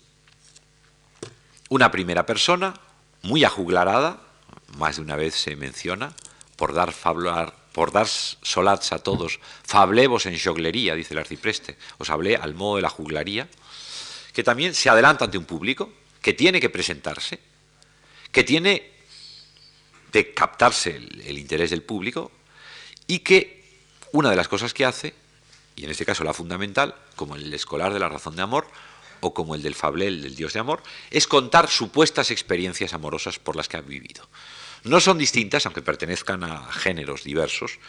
una 1.70 1.91
primera 1.91 2.26
persona 2.26 2.74
muy 3.22 3.43
ajuglarada, 3.43 4.22
más 4.78 4.95
de 4.95 5.01
una 5.01 5.15
vez 5.15 5.36
se 5.36 5.55
menciona, 5.55 6.13
por 6.55 6.74
dar, 6.74 6.91
fablar, 6.91 7.53
por 7.74 7.91
dar 7.91 8.07
solaz 8.07 8.91
a 8.91 8.99
todos, 8.99 9.39
fablevos 9.63 10.26
en 10.26 10.39
joglería, 10.39 10.95
dice 10.95 11.13
el 11.13 11.20
arcipreste, 11.20 11.78
os 11.99 12.09
hablé 12.09 12.36
al 12.36 12.55
modo 12.55 12.78
de 12.78 12.82
la 12.82 12.89
juglaría, 12.89 13.47
que 14.34 14.43
también 14.43 14.74
se 14.74 14.89
adelanta 14.89 15.26
ante 15.26 15.38
un 15.38 15.45
público, 15.45 15.91
que 16.28 16.34
tiene 16.34 16.59
que 16.59 16.69
presentarse, 16.69 17.39
que 18.34 18.43
tiene 18.43 18.91
de 20.11 20.34
captarse 20.34 20.97
el, 20.97 21.38
interés 21.38 21.69
del 21.69 21.84
público 21.84 22.34
y 23.07 23.19
que 23.19 23.63
una 24.11 24.30
de 24.30 24.36
las 24.36 24.49
cosas 24.49 24.73
que 24.73 24.84
hace, 24.84 25.13
y 25.78 25.86
en 25.86 25.91
este 25.91 26.05
caso 26.05 26.25
la 26.25 26.34
fundamental, 26.34 26.95
como 27.15 27.38
el 27.38 27.53
escolar 27.53 27.93
de 27.93 27.99
la 27.99 28.09
razón 28.09 28.36
de 28.36 28.41
amor, 28.41 28.67
o 29.21 29.34
como 29.34 29.55
el 29.55 29.63
del 29.63 29.73
fablel 29.73 30.21
del 30.21 30.36
Dios 30.36 30.51
de 30.51 30.59
amor, 30.59 30.84
es 31.11 31.28
contar 31.28 31.69
supuestas 31.69 32.30
experiencias 32.30 32.93
amorosas 32.93 33.39
por 33.39 33.55
las 33.55 33.69
que 33.69 33.78
ha 33.78 33.82
vivido. 33.82 34.28
No 34.84 34.99
son 34.99 35.17
distintas, 35.17 35.65
aunque 35.65 35.82
pertenezcan 35.82 36.43
a 36.43 36.69
géneros 36.73 37.23
diversos, 37.23 37.80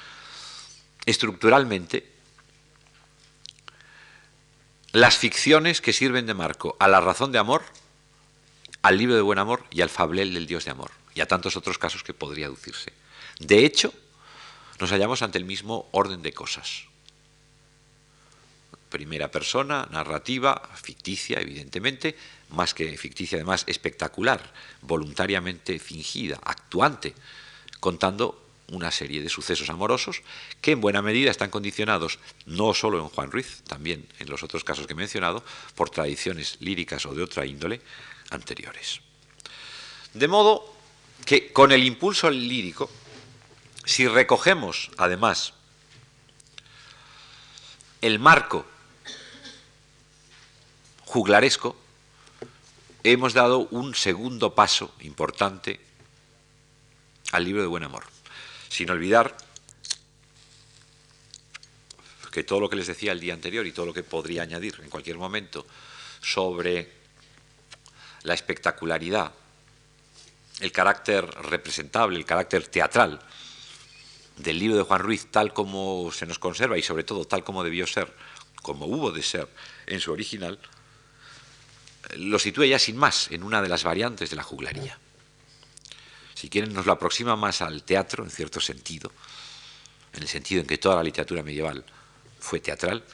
estructuralmente, 1.07 2.09
las 4.93 5.17
ficciones 5.17 5.81
que 5.81 5.93
sirven 5.93 6.27
de 6.27 6.35
marco 6.35 6.77
a 6.79 6.87
la 6.87 7.01
razón 7.01 7.33
de 7.33 7.39
amor 7.39 7.65
al 8.89 8.97
libro 8.97 9.17
de 9.17 9.21
buen 9.21 9.39
amor 9.39 9.65
y 9.71 9.83
al 9.83 9.91
fablel 9.91 10.33
del 10.33 10.47
Dios 10.47 10.65
de 10.65 10.71
amor, 10.71 10.91
y 11.15 11.21
a 11.21 11.29
tantos 11.29 11.59
otros 11.59 11.77
casos 11.77 12.03
que 12.03 12.15
podría 12.15 12.47
aducirse. 12.47 12.95
De 13.39 13.67
hecho, 13.67 13.93
nos 14.81 14.89
hallamos 14.89 15.21
ante 15.21 15.37
el 15.37 15.45
mismo 15.45 15.91
orden 15.93 16.23
de 16.23 16.33
cosas. 16.33 16.85
Primera 18.89 19.31
persona, 19.31 19.87
narrativa, 19.91 20.71
ficticia, 20.75 21.39
evidentemente, 21.39 22.17
más 22.49 22.73
que 22.73 22.97
ficticia, 22.97 23.37
además 23.37 23.65
espectacular, 23.67 24.55
voluntariamente 24.81 25.79
fingida, 25.79 26.41
actuante, 26.43 27.15
contando 27.81 28.43
una 28.69 28.91
serie 28.91 29.21
de 29.23 29.29
sucesos 29.29 29.69
amorosos 29.69 30.23
que 30.63 30.73
en 30.73 30.81
buena 30.81 31.03
medida 31.03 31.31
están 31.31 31.51
condicionados, 31.51 32.19
no 32.47 32.73
solo 32.73 33.01
en 33.01 33.09
Juan 33.09 33.31
Ruiz, 33.31 33.63
también 33.67 34.07
en 34.19 34.31
los 34.31 34.43
otros 34.43 34.65
casos 34.65 34.87
que 34.87 34.95
he 34.95 34.97
mencionado, 34.97 35.45
por 35.75 35.91
tradiciones 35.91 36.57
líricas 36.61 37.05
o 37.05 37.15
de 37.15 37.23
otra 37.23 37.45
índole 37.45 37.83
anteriores. 38.31 39.01
De 40.15 40.29
modo 40.29 40.75
que 41.25 41.53
con 41.53 41.73
el 41.73 41.85
impulso 41.85 42.31
lírico, 42.31 42.91
si 43.85 44.07
recogemos 44.07 44.91
además 44.97 45.55
el 48.01 48.19
marco 48.19 48.67
juglaresco, 51.05 51.77
hemos 53.03 53.33
dado 53.33 53.69
un 53.71 53.95
segundo 53.95 54.55
paso 54.55 54.95
importante 55.01 55.81
al 57.33 57.45
libro 57.45 57.63
de 57.63 57.69
buen 57.69 57.85
amor. 57.85 58.05
Sin 58.69 58.91
olvidar 58.91 59.37
que 62.31 62.45
todo 62.45 62.61
lo 62.61 62.69
que 62.69 62.77
les 62.77 62.87
decía 62.87 63.13
el 63.13 63.21
día 63.21 63.35
anterior 63.35 63.67
y 63.67 63.73
todo 63.73 63.87
lo 63.87 63.95
que 63.95 64.03
podría 64.03 64.43
añadir 64.43 64.79
en 64.83 64.91
cualquier 64.91 65.17
momento 65.17 65.67
sobre 66.21 66.93
la 68.23 68.35
espectacularidad, 68.35 69.33
el 70.61 70.73
carácter 70.73 71.25
representable, 71.25 72.19
el 72.19 72.25
carácter 72.25 72.67
teatral 72.67 73.21
del 74.37 74.59
libro 74.59 74.77
de 74.77 74.83
Juan 74.83 75.01
Ruiz 75.01 75.31
tal 75.31 75.53
como 75.53 76.11
se 76.13 76.27
nos 76.27 76.39
conserva 76.39 76.79
y 76.79 76.83
sobre 76.83 77.05
todo 77.05 77.25
tal 77.25 77.45
como 77.45 77.65
debió 77.65 77.87
ser, 77.87 78.13
como 78.63 78.87
hubo 78.87 79.11
de 79.11 79.23
ser 79.23 79.49
en 79.87 80.01
su 80.01 80.13
original, 80.13 80.59
lo 82.17 82.39
sitúa 82.39 82.67
ya 82.67 82.79
sin 82.79 82.97
más 82.97 83.31
en 83.31 83.43
una 83.43 83.61
de 83.63 83.69
las 83.69 83.85
variantes 83.85 84.31
de 84.31 84.37
la 84.37 84.43
juglaría. 84.43 84.99
Si 86.35 86.49
quieren, 86.49 86.73
nos 86.73 86.87
lo 86.87 86.93
aproxima 86.93 87.35
más 87.37 87.63
al 87.63 87.83
teatro, 87.83 88.25
en 88.25 88.31
cierto 88.31 88.61
sentido, 88.61 89.11
en 90.13 90.23
el 90.23 90.29
sentido 90.29 90.61
en 90.61 90.67
que 90.67 90.79
toda 90.79 90.97
la 90.97 91.03
literatura 91.03 91.43
medieval 91.43 91.85
fue 92.39 92.61
teatral, 92.61 93.05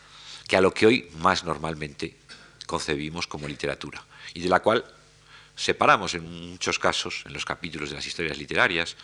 que 0.47 0.57
a 0.57 0.61
lo 0.61 0.75
que 0.75 0.87
hoy 0.87 1.11
más 1.19 1.45
normalmente 1.45 2.19
concebimos 2.67 3.27
como 3.27 3.49
literatura, 3.49 4.05
y 4.33 4.41
de 4.41 4.49
la 4.49 4.61
cual 4.61 4.85
separamos 5.57 6.15
en 6.15 6.51
muchos 6.51 6.79
casos, 6.79 7.23
en 7.27 7.33
los 7.33 7.45
capítulos 7.45 7.91
de 7.91 7.97
las 7.97 8.07
historias 8.07 8.39
literarias, 8.39 8.97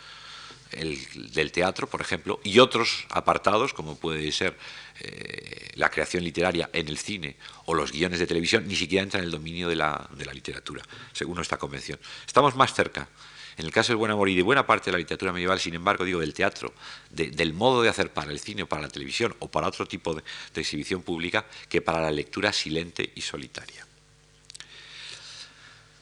el, 0.71 1.33
del 1.33 1.51
teatro, 1.51 1.87
por 1.87 2.01
ejemplo, 2.01 2.39
y 2.43 2.59
otros 2.59 3.05
apartados, 3.09 3.73
como 3.73 3.97
puede 3.97 4.31
ser 4.31 4.57
eh, 4.99 5.71
la 5.75 5.89
creación 5.89 6.23
literaria 6.23 6.69
en 6.73 6.87
el 6.87 6.97
cine 6.97 7.35
o 7.65 7.73
los 7.73 7.91
guiones 7.91 8.19
de 8.19 8.27
televisión, 8.27 8.67
ni 8.67 8.75
siquiera 8.75 9.03
entran 9.03 9.21
en 9.21 9.25
el 9.25 9.31
dominio 9.31 9.67
de 9.67 9.75
la, 9.75 10.09
de 10.11 10.25
la 10.25 10.33
literatura, 10.33 10.83
según 11.13 11.35
nuestra 11.35 11.57
convención. 11.57 11.99
Estamos 12.25 12.55
más 12.55 12.73
cerca, 12.73 13.09
en 13.57 13.65
el 13.65 13.71
caso 13.71 13.89
del 13.89 13.97
buen 13.97 14.11
amor 14.11 14.29
y 14.29 14.35
de 14.35 14.43
buena 14.43 14.65
parte 14.65 14.85
de 14.85 14.93
la 14.93 14.99
literatura 14.99 15.33
medieval, 15.33 15.59
sin 15.59 15.75
embargo, 15.75 16.05
digo, 16.05 16.21
del 16.21 16.33
teatro, 16.33 16.73
del 17.09 17.53
modo 17.53 17.81
de 17.81 17.89
hacer 17.89 18.11
para 18.13 18.31
el 18.31 18.39
cine 18.39 18.63
o 18.63 18.67
para 18.67 18.83
la 18.83 18.89
televisión 18.89 19.35
o 19.39 19.51
para 19.51 19.67
otro 19.67 19.85
tipo 19.85 20.13
de, 20.13 20.23
de 20.53 20.61
exhibición 20.61 21.03
pública, 21.03 21.45
que 21.67 21.81
para 21.81 22.01
la 22.01 22.11
lectura 22.11 22.53
silente 22.53 23.11
y 23.13 23.21
solitaria. 23.21 23.85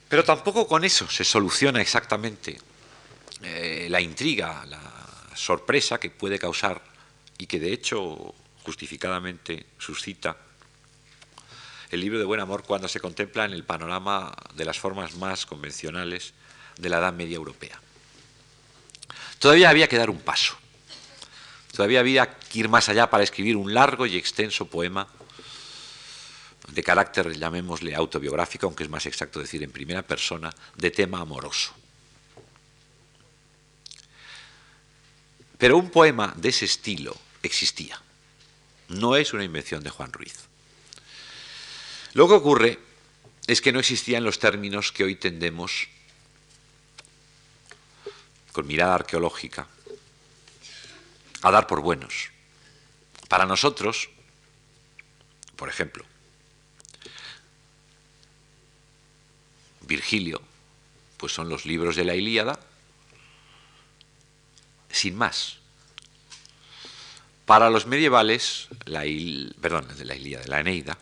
Pero 0.09 0.23
tampoco 0.23 0.67
con 0.67 0.83
eso 0.83 1.07
se 1.07 1.23
soluciona 1.23 1.79
exactamente 1.81 2.59
eh, 3.43 3.87
la 3.89 4.01
intriga, 4.01 4.65
la 4.65 4.81
sorpresa 5.35 5.99
que 5.99 6.09
puede 6.09 6.39
causar 6.39 6.81
y 7.37 7.45
que 7.45 7.59
de 7.59 7.71
hecho 7.71 8.33
justificadamente 8.63 9.67
suscita 9.77 10.35
el 11.91 12.01
libro 12.01 12.19
de 12.19 12.25
buen 12.25 12.41
amor 12.41 12.63
cuando 12.63 12.87
se 12.87 12.99
contempla 12.99 13.45
en 13.45 13.53
el 13.53 13.63
panorama 13.63 14.35
de 14.55 14.65
las 14.65 14.79
formas 14.79 15.15
más 15.15 15.45
convencionales 15.45 16.33
de 16.77 16.89
la 16.89 16.97
Edad 16.97 17.13
Media 17.13 17.35
Europea. 17.35 17.79
Todavía 19.37 19.69
había 19.69 19.87
que 19.87 19.97
dar 19.97 20.09
un 20.09 20.19
paso. 20.19 20.57
Todavía 21.71 21.99
había 21.99 22.37
que 22.37 22.59
ir 22.59 22.67
más 22.67 22.89
allá 22.89 23.09
para 23.09 23.23
escribir 23.23 23.55
un 23.55 23.73
largo 23.73 24.05
y 24.05 24.17
extenso 24.17 24.65
poema 24.65 25.07
de 26.71 26.83
carácter, 26.83 27.37
llamémosle 27.37 27.95
autobiográfico, 27.95 28.67
aunque 28.67 28.83
es 28.83 28.89
más 28.89 29.05
exacto 29.05 29.39
decir 29.39 29.63
en 29.63 29.71
primera 29.71 30.03
persona, 30.03 30.53
de 30.75 30.91
tema 30.91 31.21
amoroso. 31.21 31.73
Pero 35.57 35.77
un 35.77 35.89
poema 35.89 36.33
de 36.37 36.49
ese 36.49 36.65
estilo 36.65 37.15
existía. 37.43 38.01
No 38.87 39.15
es 39.15 39.33
una 39.33 39.43
invención 39.43 39.83
de 39.83 39.89
Juan 39.89 40.13
Ruiz. 40.13 40.47
Lo 42.13 42.27
que 42.27 42.33
ocurre 42.33 42.79
es 43.45 43.61
que 43.61 43.71
no 43.71 43.79
existían 43.79 44.23
los 44.23 44.39
términos 44.39 44.91
que 44.91 45.03
hoy 45.03 45.15
tendemos, 45.15 45.87
con 48.51 48.65
mirada 48.67 48.95
arqueológica, 48.95 49.67
a 51.41 51.51
dar 51.51 51.67
por 51.67 51.81
buenos. 51.81 52.29
Para 53.27 53.45
nosotros, 53.45 54.09
por 55.55 55.69
ejemplo, 55.69 56.05
Virgilio, 59.89 60.41
pues 61.17 61.33
son 61.33 61.49
los 61.49 61.65
libros 61.65 61.97
de 61.97 62.05
la 62.05 62.15
Ilíada 62.15 62.59
sin 64.89 65.15
más. 65.15 65.57
Para 67.45 67.69
los 67.69 67.87
medievales, 67.87 68.67
la, 68.85 69.03
perdón, 69.59 69.87
de 69.97 70.05
la 70.05 70.15
Ilíada, 70.15 70.45
la 70.47 70.59
Eneida, 70.59 70.97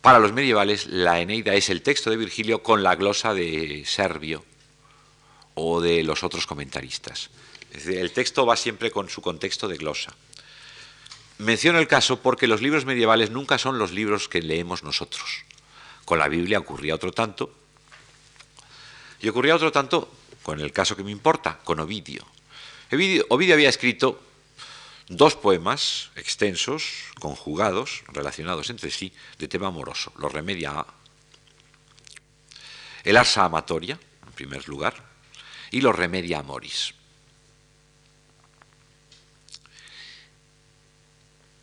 para 0.00 0.18
los 0.18 0.32
medievales 0.32 0.86
la 0.86 1.20
Eneida 1.20 1.54
es 1.54 1.70
el 1.70 1.82
texto 1.82 2.10
de 2.10 2.16
Virgilio 2.16 2.62
con 2.62 2.82
la 2.82 2.96
glosa 2.96 3.34
de 3.34 3.84
Servio 3.86 4.44
o 5.54 5.80
de 5.80 6.02
los 6.02 6.24
otros 6.24 6.46
comentaristas. 6.46 7.30
Es 7.70 7.84
decir, 7.84 8.00
el 8.00 8.12
texto 8.12 8.44
va 8.44 8.56
siempre 8.56 8.90
con 8.90 9.08
su 9.08 9.22
contexto 9.22 9.68
de 9.68 9.76
glosa. 9.76 10.14
Menciono 11.38 11.78
el 11.78 11.86
caso 11.86 12.20
porque 12.20 12.46
los 12.46 12.62
libros 12.62 12.84
medievales 12.84 13.30
nunca 13.30 13.58
son 13.58 13.78
los 13.78 13.92
libros 13.92 14.28
que 14.28 14.42
leemos 14.42 14.82
nosotros. 14.82 15.44
Con 16.04 16.18
la 16.18 16.28
Biblia 16.28 16.58
ocurría 16.58 16.94
otro 16.94 17.12
tanto. 17.12 17.52
Y 19.20 19.28
ocurría 19.28 19.54
otro 19.54 19.70
tanto 19.70 20.10
con 20.42 20.60
el 20.60 20.72
caso 20.72 20.96
que 20.96 21.04
me 21.04 21.10
importa, 21.10 21.58
con 21.62 21.80
Ovidio. 21.80 22.26
Ovidio, 22.90 23.54
había 23.54 23.68
escrito 23.68 24.20
dos 25.08 25.36
poemas 25.36 26.10
extensos, 26.16 26.84
conjugados, 27.20 28.02
relacionados 28.08 28.68
entre 28.70 28.90
sí, 28.90 29.12
de 29.38 29.48
tema 29.48 29.68
amoroso. 29.68 30.12
Los 30.18 30.32
remedia 30.32 30.84
el 33.04 33.16
arsa 33.16 33.44
amatoria, 33.44 33.98
en 34.26 34.32
primer 34.32 34.68
lugar, 34.68 34.94
y 35.70 35.80
los 35.80 35.94
remedia 35.96 36.38
amoris. 36.38 36.94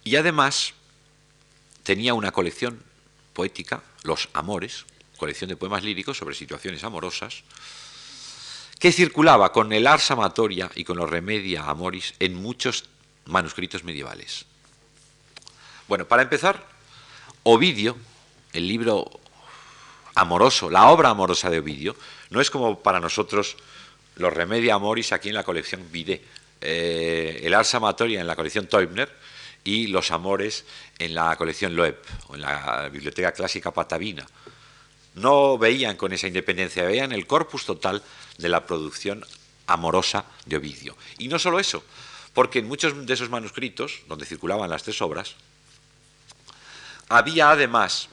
Y 0.04 0.16
además 0.16 0.74
tenía 1.84 2.14
una 2.14 2.32
colección 2.32 2.84
poética, 3.34 3.84
Los 4.04 4.30
Amores, 4.34 4.86
colección 5.18 5.50
de 5.50 5.58
poemas 5.58 5.84
líricos 5.84 6.18
sobre 6.18 6.36
situaciones 6.36 6.84
amorosas, 6.84 7.44
que 8.80 8.92
circulaba 8.92 9.52
con 9.52 9.74
el 9.74 9.86
Ars 9.88 10.10
Amatoria 10.12 10.72
y 10.76 10.86
con 10.86 10.98
los 10.98 11.10
Remedia 11.10 11.66
Amoris 11.66 12.14
en 12.20 12.36
muchos 12.36 12.86
manuscritos 13.26 13.84
medievales. 13.84 14.46
Bueno, 15.88 16.08
para 16.08 16.24
empezar, 16.24 16.66
Ovidio, 17.44 17.98
el 18.54 18.68
libro 18.68 19.10
amoroso, 20.16 20.70
la 20.70 20.90
obra 20.90 21.10
amorosa 21.10 21.50
de 21.50 21.60
Ovidio, 21.60 21.96
no 22.30 22.42
es 22.42 22.50
como 22.50 22.80
para 22.80 23.00
nosotros 23.00 23.58
los 24.16 24.34
Remedia 24.34 24.76
Amoris 24.76 25.12
aquí 25.12 25.30
en 25.30 25.36
la 25.36 25.44
colección 25.44 25.86
Vide, 25.92 26.24
eh, 26.62 27.42
el 27.44 27.54
Ars 27.54 27.74
Amatoria 27.76 28.20
en 28.20 28.28
la 28.28 28.36
colección 28.36 28.68
Teubner 28.68 29.10
y 29.64 29.88
los 29.88 30.12
Amores 30.12 30.66
en 30.98 31.14
la 31.14 31.36
colección 31.36 31.76
Loeb 31.76 31.98
o 32.28 32.36
en 32.36 32.42
la 32.42 32.90
Biblioteca 32.90 33.32
Clásica 33.32 33.72
Patavina 33.72 34.26
no 35.16 35.58
veían 35.58 35.98
con 35.98 36.14
esa 36.14 36.28
independencia, 36.28 36.84
veían 36.84 37.12
el 37.12 37.28
corpus 37.28 37.66
total 37.66 38.04
de 38.38 38.50
la 38.50 38.66
producción 38.66 39.26
amorosa 39.68 40.26
de 40.46 40.58
Ovidio. 40.58 40.96
Y 41.18 41.28
no 41.28 41.40
solo 41.40 41.60
eso, 41.60 41.84
porque 42.34 42.60
en 42.60 42.68
muchos 42.68 43.06
de 43.06 43.14
esos 43.14 43.30
manuscritos, 43.30 44.02
donde 44.08 44.26
circulaban 44.26 44.70
las 44.70 44.84
tres 44.84 45.02
obras, 45.02 45.36
había 47.10 47.52
además 47.52 48.08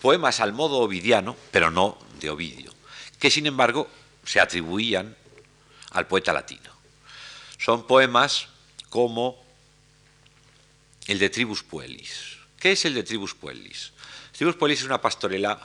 poemas 0.00 0.40
al 0.40 0.52
modo 0.52 0.78
ovidiano, 0.78 1.36
pero 1.50 1.70
no 1.70 1.98
de 2.20 2.30
Ovidio, 2.30 2.72
que 3.18 3.30
sin 3.30 3.46
embargo 3.46 3.88
se 4.24 4.40
atribuían 4.40 5.16
al 5.90 6.06
poeta 6.06 6.32
latino. 6.32 6.70
Son 7.58 7.86
poemas 7.86 8.48
como 8.88 9.39
el 11.06 11.18
de 11.18 11.30
Tribus 11.30 11.62
Puelis. 11.62 12.38
¿Qué 12.58 12.72
es 12.72 12.84
el 12.84 12.94
de 12.94 13.02
Tribus 13.02 13.34
Puelis? 13.34 13.92
Tribus 14.32 14.56
Polis 14.56 14.80
es 14.80 14.86
una 14.86 15.00
pastorela 15.00 15.60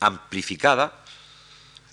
amplificada 0.00 1.04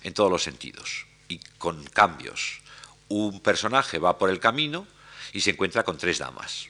en 0.02 0.14
todos 0.14 0.30
los 0.30 0.42
sentidos 0.42 1.06
y 1.28 1.38
con 1.58 1.84
cambios. 1.84 2.60
Un 3.08 3.40
personaje 3.40 3.98
va 3.98 4.18
por 4.18 4.30
el 4.30 4.40
camino 4.40 4.86
y 5.32 5.40
se 5.40 5.50
encuentra 5.50 5.84
con 5.84 5.96
tres 5.96 6.18
damas. 6.18 6.68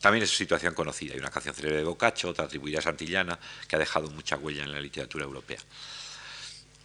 También 0.00 0.24
es 0.24 0.30
una 0.30 0.38
situación 0.38 0.74
conocida. 0.74 1.14
Hay 1.14 1.20
una 1.20 1.30
canción 1.30 1.54
célebre 1.54 1.78
de 1.78 1.84
Boccaccio, 1.84 2.28
otra 2.28 2.46
atribuida 2.46 2.80
a 2.80 2.82
Santillana, 2.82 3.38
que 3.68 3.76
ha 3.76 3.78
dejado 3.78 4.10
mucha 4.10 4.36
huella 4.36 4.64
en 4.64 4.72
la 4.72 4.80
literatura 4.80 5.24
europea. 5.24 5.60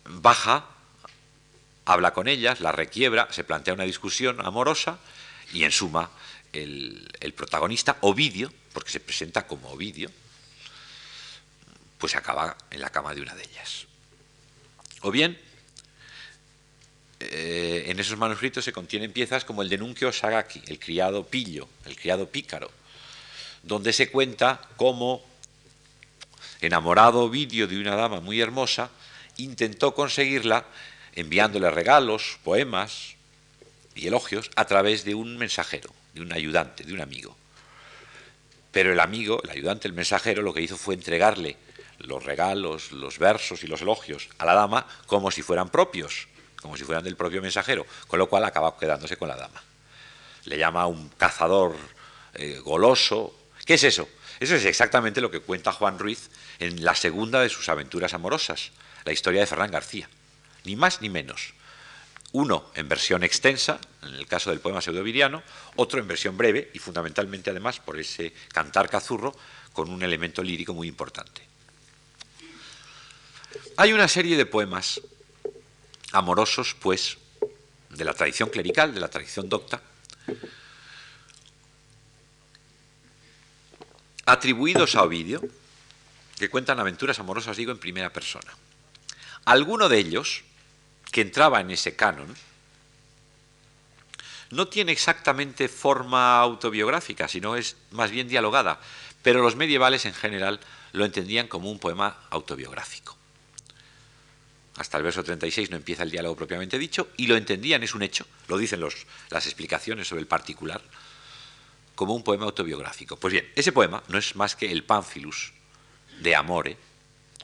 baja, 0.05 0.67
habla 1.83 2.13
con 2.13 2.27
ellas, 2.27 2.61
la 2.61 2.71
requiebra, 2.71 3.27
se 3.31 3.43
plantea 3.43 3.73
una 3.73 3.83
discusión 3.83 4.39
amorosa 4.45 4.99
y 5.53 5.63
en 5.63 5.71
suma 5.71 6.09
el, 6.53 7.33
protagonista, 7.35 7.97
Ovidio, 8.01 8.51
porque 8.73 8.91
se 8.91 8.99
presenta 8.99 9.45
como 9.47 9.69
Ovidio, 9.69 10.09
pues 11.97 12.15
acaba 12.15 12.57
en 12.71 12.81
la 12.81 12.89
cama 12.89 13.13
de 13.13 13.21
una 13.21 13.35
de 13.35 13.43
ellas. 13.43 13.85
O 15.01 15.11
bien, 15.11 15.39
eh, 17.19 17.85
en 17.87 17.99
esos 17.99 18.17
manuscritos 18.17 18.63
se 18.65 18.73
contienen 18.73 19.11
piezas 19.11 19.45
como 19.45 19.61
el 19.61 19.69
de 19.69 19.77
Nuncio 19.77 20.11
Sagaki, 20.11 20.61
el 20.67 20.79
criado 20.79 21.25
pillo, 21.25 21.67
el 21.85 21.95
criado 21.95 22.29
pícaro, 22.29 22.71
donde 23.63 23.93
se 23.93 24.11
cuenta 24.11 24.61
cómo, 24.77 25.25
enamorado 26.61 27.21
Ovidio 27.21 27.67
de 27.67 27.79
una 27.79 27.95
dama 27.95 28.19
muy 28.19 28.39
hermosa, 28.41 28.89
intentó 29.37 29.93
conseguirla 29.93 30.65
enviándole 31.13 31.69
regalos, 31.71 32.37
poemas 32.43 33.16
y 33.97 34.07
elogios 34.07 34.51
a 34.55 34.65
través 34.65 35.03
de 35.03 35.15
un 35.15 35.37
mensajero, 35.37 35.89
de 36.13 36.21
un 36.21 36.31
ayudante, 36.31 36.83
de 36.83 36.93
un 36.93 37.01
amigo. 37.01 37.35
Pero 38.71 38.93
el 38.93 38.99
amigo, 38.99 39.41
el 39.43 39.49
ayudante, 39.49 39.87
el 39.87 39.93
mensajero, 39.93 40.41
lo 40.41 40.53
que 40.53 40.61
hizo 40.61 40.77
fue 40.77 40.93
entregarle 40.93 41.57
los 41.99 42.23
regalos, 42.23 42.91
los 42.91 43.17
versos 43.17 43.63
y 43.63 43.67
los 43.67 43.81
elogios 43.81 44.29
a 44.37 44.45
la 44.45 44.53
dama 44.53 44.85
como 45.07 45.31
si 45.31 45.41
fueran 45.41 45.69
propios, 45.69 46.27
como 46.61 46.77
si 46.77 46.83
fueran 46.83 47.03
del 47.03 47.15
propio 47.15 47.41
mensajero, 47.41 47.85
con 48.07 48.19
lo 48.19 48.29
cual 48.29 48.43
acaba 48.43 48.77
quedándose 48.77 49.17
con 49.17 49.29
la 49.29 49.35
dama. 49.35 49.63
Le 50.45 50.57
llama 50.57 50.85
un 50.87 51.09
cazador 51.09 51.75
eh, 52.35 52.59
goloso. 52.63 53.35
¿Qué 53.65 53.75
es 53.75 53.83
eso? 53.83 54.07
Eso 54.39 54.55
es 54.55 54.65
exactamente 54.65 55.21
lo 55.21 55.31
que 55.31 55.39
cuenta 55.39 55.71
Juan 55.71 55.97
Ruiz 55.97 56.29
en 56.59 56.85
la 56.85 56.95
segunda 56.95 57.41
de 57.41 57.49
sus 57.49 57.69
aventuras 57.69 58.13
amorosas, 58.13 58.71
la 59.03 59.11
historia 59.11 59.41
de 59.41 59.47
Fernán 59.47 59.71
García. 59.71 60.07
Ni 60.63 60.75
más 60.75 61.01
ni 61.01 61.09
menos. 61.09 61.53
Uno 62.33 62.71
en 62.75 62.89
versión 62.89 63.23
extensa, 63.23 63.79
en 64.03 64.13
el 64.13 64.27
caso 64.27 64.49
del 64.49 64.59
poema 64.59 64.81
pseudoviriano, 64.81 65.43
otro 65.75 65.99
en 65.99 66.07
versión 66.07 66.37
breve 66.37 66.71
y 66.73 66.79
fundamentalmente 66.79 67.49
además 67.49 67.79
por 67.79 67.99
ese 67.99 68.33
cantar 68.49 68.89
cazurro 68.89 69.35
con 69.73 69.89
un 69.89 70.03
elemento 70.03 70.43
lírico 70.43 70.73
muy 70.73 70.87
importante. 70.87 71.41
Hay 73.77 73.93
una 73.93 74.07
serie 74.07 74.35
de 74.35 74.45
poemas 74.45 74.99
amorosos, 76.11 76.75
pues, 76.79 77.17
de 77.89 78.03
la 78.03 78.13
tradición 78.13 78.49
clerical, 78.49 78.93
de 78.93 78.99
la 78.99 79.07
tradición 79.07 79.47
docta, 79.49 79.81
atribuidos 84.25 84.95
a 84.95 85.03
Ovidio, 85.03 85.41
que 86.37 86.49
cuentan 86.49 86.79
aventuras 86.79 87.19
amorosas, 87.19 87.55
digo, 87.55 87.71
en 87.71 87.79
primera 87.79 88.11
persona. 88.11 88.51
Alguno 89.45 89.89
de 89.89 89.97
ellos, 89.97 90.43
que 91.11 91.21
entraba 91.21 91.61
en 91.61 91.71
ese 91.71 91.95
canon, 91.95 92.35
no 94.51 94.67
tiene 94.67 94.91
exactamente 94.91 95.67
forma 95.67 96.39
autobiográfica, 96.39 97.27
sino 97.27 97.55
es 97.55 97.75
más 97.91 98.11
bien 98.11 98.27
dialogada, 98.27 98.79
pero 99.21 99.41
los 99.41 99.55
medievales 99.55 100.05
en 100.05 100.13
general 100.13 100.59
lo 100.93 101.05
entendían 101.05 101.47
como 101.47 101.69
un 101.69 101.79
poema 101.79 102.17
autobiográfico 102.29 103.17
hasta 104.77 104.97
el 104.97 105.03
verso 105.03 105.23
36 105.23 105.71
no 105.71 105.75
empieza 105.75 106.03
el 106.03 106.11
diálogo 106.11 106.35
propiamente 106.35 106.77
dicho, 106.77 107.09
y 107.17 107.27
lo 107.27 107.35
entendían, 107.35 107.83
es 107.83 107.95
un 107.95 108.03
hecho, 108.03 108.25
lo 108.47 108.57
dicen 108.57 108.79
los, 108.79 109.07
las 109.29 109.45
explicaciones 109.47 110.07
sobre 110.07 110.21
el 110.21 110.27
particular, 110.27 110.81
como 111.95 112.13
un 112.13 112.23
poema 112.23 112.45
autobiográfico. 112.45 113.17
Pues 113.17 113.33
bien, 113.33 113.51
ese 113.55 113.71
poema 113.71 114.03
no 114.07 114.19
es 114.19 114.35
más 114.35 114.55
que 114.55 114.71
el 114.71 114.83
Pánfilus 114.83 115.51
de 116.21 116.35
Amore, 116.35 116.77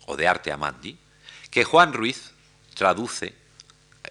o 0.06 0.16
de 0.16 0.28
Arte 0.28 0.52
Amandi, 0.52 0.98
que 1.50 1.64
Juan 1.64 1.94
Ruiz 1.94 2.32
traduce 2.76 3.34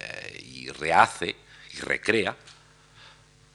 eh, 0.03 0.43
y 0.43 0.69
rehace 0.69 1.35
y 1.73 1.79
recrea 1.79 2.35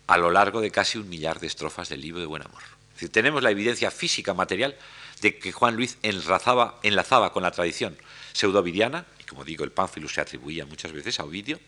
a 0.07 0.16
lo 0.16 0.30
largo 0.30 0.61
de 0.61 0.70
casi 0.70 0.99
un 0.99 1.09
millar 1.09 1.40
de 1.40 1.46
estrofas 1.46 1.88
del 1.88 2.01
libro 2.01 2.20
de 2.20 2.26
Buen 2.26 2.42
Amor. 2.42 2.62
tenemos 3.11 3.42
la 3.42 3.51
evidencia 3.51 3.90
física, 3.90 4.34
material, 4.34 4.76
de 5.20 5.38
que 5.38 5.53
Juan 5.53 5.76
Ruiz 5.76 5.99
enlazaba, 6.03 7.32
con 7.32 7.42
la 7.42 7.51
tradición 7.51 7.96
pseudovidiana 8.32 9.05
como 9.28 9.44
digo, 9.44 9.64
el 9.64 9.72
Pánfilo 9.72 10.09
se 10.09 10.20
atribuía 10.20 10.66
muchas 10.66 10.92
veces 10.92 11.20
a 11.20 11.24
Ovidio, 11.24 11.61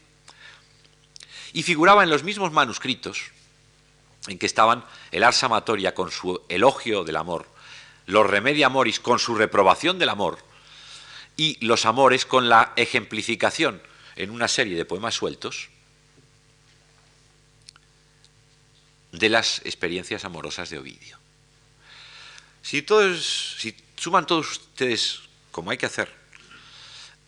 y 1.52 1.62
figuraba 1.62 2.02
en 2.02 2.10
los 2.10 2.24
mismos 2.24 2.52
manuscritos 2.52 3.30
en 4.28 4.38
que 4.38 4.46
estaban 4.46 4.84
el 5.10 5.22
Ars 5.22 5.42
Amatoria 5.44 5.94
con 5.94 6.10
su 6.10 6.42
elogio 6.48 7.04
del 7.04 7.16
amor, 7.16 7.46
los 8.06 8.26
Remedia 8.26 8.66
Amoris 8.66 9.00
con 9.00 9.18
su 9.18 9.34
reprobación 9.34 9.98
del 9.98 10.08
amor, 10.08 10.38
y 11.36 11.64
los 11.64 11.86
Amores 11.86 12.26
con 12.26 12.48
la 12.48 12.72
ejemplificación 12.76 13.82
en 14.22 14.30
una 14.30 14.48
serie 14.48 14.76
de 14.76 14.84
poemas 14.84 15.14
sueltos 15.14 15.70
de 19.12 19.28
las 19.30 19.62
experiencias 19.64 20.24
amorosas 20.24 20.68
de 20.68 20.78
Ovidio. 20.78 21.18
Si, 22.62 22.82
todos, 22.82 23.56
si 23.58 23.74
suman 23.96 24.26
todos 24.26 24.52
ustedes, 24.52 25.20
como 25.50 25.70
hay 25.70 25.78
que 25.78 25.86
hacer, 25.86 26.19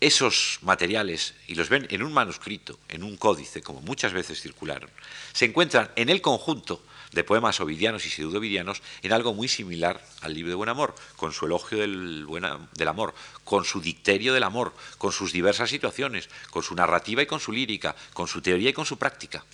esos 0.05 0.59
materiales 0.61 1.33
y 1.47 1.55
los 1.55 1.69
ven 1.69 1.87
en 1.89 2.03
un 2.03 2.13
manuscrito, 2.13 2.77
en 2.89 3.03
un 3.03 3.15
códice, 3.15 3.61
como 3.61 3.81
muchas 3.81 4.11
veces 4.11 4.41
circularon, 4.41 4.89
se 5.31 5.45
encuentran 5.45 5.89
en 5.95 6.09
el 6.09 6.21
conjunto 6.21 6.83
de 7.13 7.23
poemas 7.23 7.61
ovidianos 7.61 8.05
y 8.05 8.09
pseudovidianos 8.09 8.81
en 9.01 9.13
algo 9.13 9.33
muy 9.33 9.47
similar 9.47 10.03
al 10.21 10.33
libro 10.33 10.49
de 10.49 10.55
Buen 10.55 10.69
Amor, 10.69 10.93
con 11.15 11.31
su 11.31 11.45
elogio 11.45 11.77
del, 11.77 12.27
del 12.73 12.87
amor, 12.87 13.13
con 13.43 13.63
su 13.63 13.79
dicterio 13.79 14.33
del 14.33 14.43
amor, 14.43 14.73
con 14.97 15.11
sus 15.11 15.31
diversas 15.31 15.69
situaciones, 15.69 16.27
con 16.49 16.63
su 16.63 16.75
narrativa 16.75 17.21
y 17.21 17.27
con 17.27 17.39
su 17.39 17.51
lírica, 17.51 17.95
con 18.13 18.27
su 18.27 18.41
teoría 18.41 18.71
y 18.71 18.73
con 18.73 18.85
su 18.85 18.97
práctica. 18.97 19.45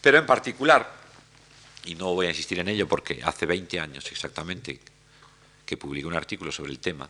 Pero 0.00 0.18
en 0.18 0.26
particular, 0.26 0.90
y 1.84 1.94
no 1.94 2.14
voy 2.14 2.26
a 2.26 2.30
insistir 2.30 2.58
en 2.58 2.68
ello 2.68 2.88
porque 2.88 3.20
hace 3.22 3.46
20 3.46 3.78
años 3.78 4.10
exactamente 4.10 4.80
que 5.64 5.76
publiqué 5.76 6.06
un 6.06 6.14
artículo 6.14 6.50
sobre 6.50 6.72
el 6.72 6.78
tema, 6.78 7.08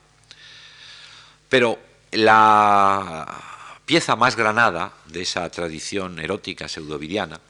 pero 1.48 1.95
la 2.16 3.80
pieza 3.84 4.16
más 4.16 4.36
granada 4.36 4.92
de 5.06 5.22
esa 5.22 5.48
tradición 5.50 6.18
erótica 6.18 6.68
pseudovidiana 6.68 7.40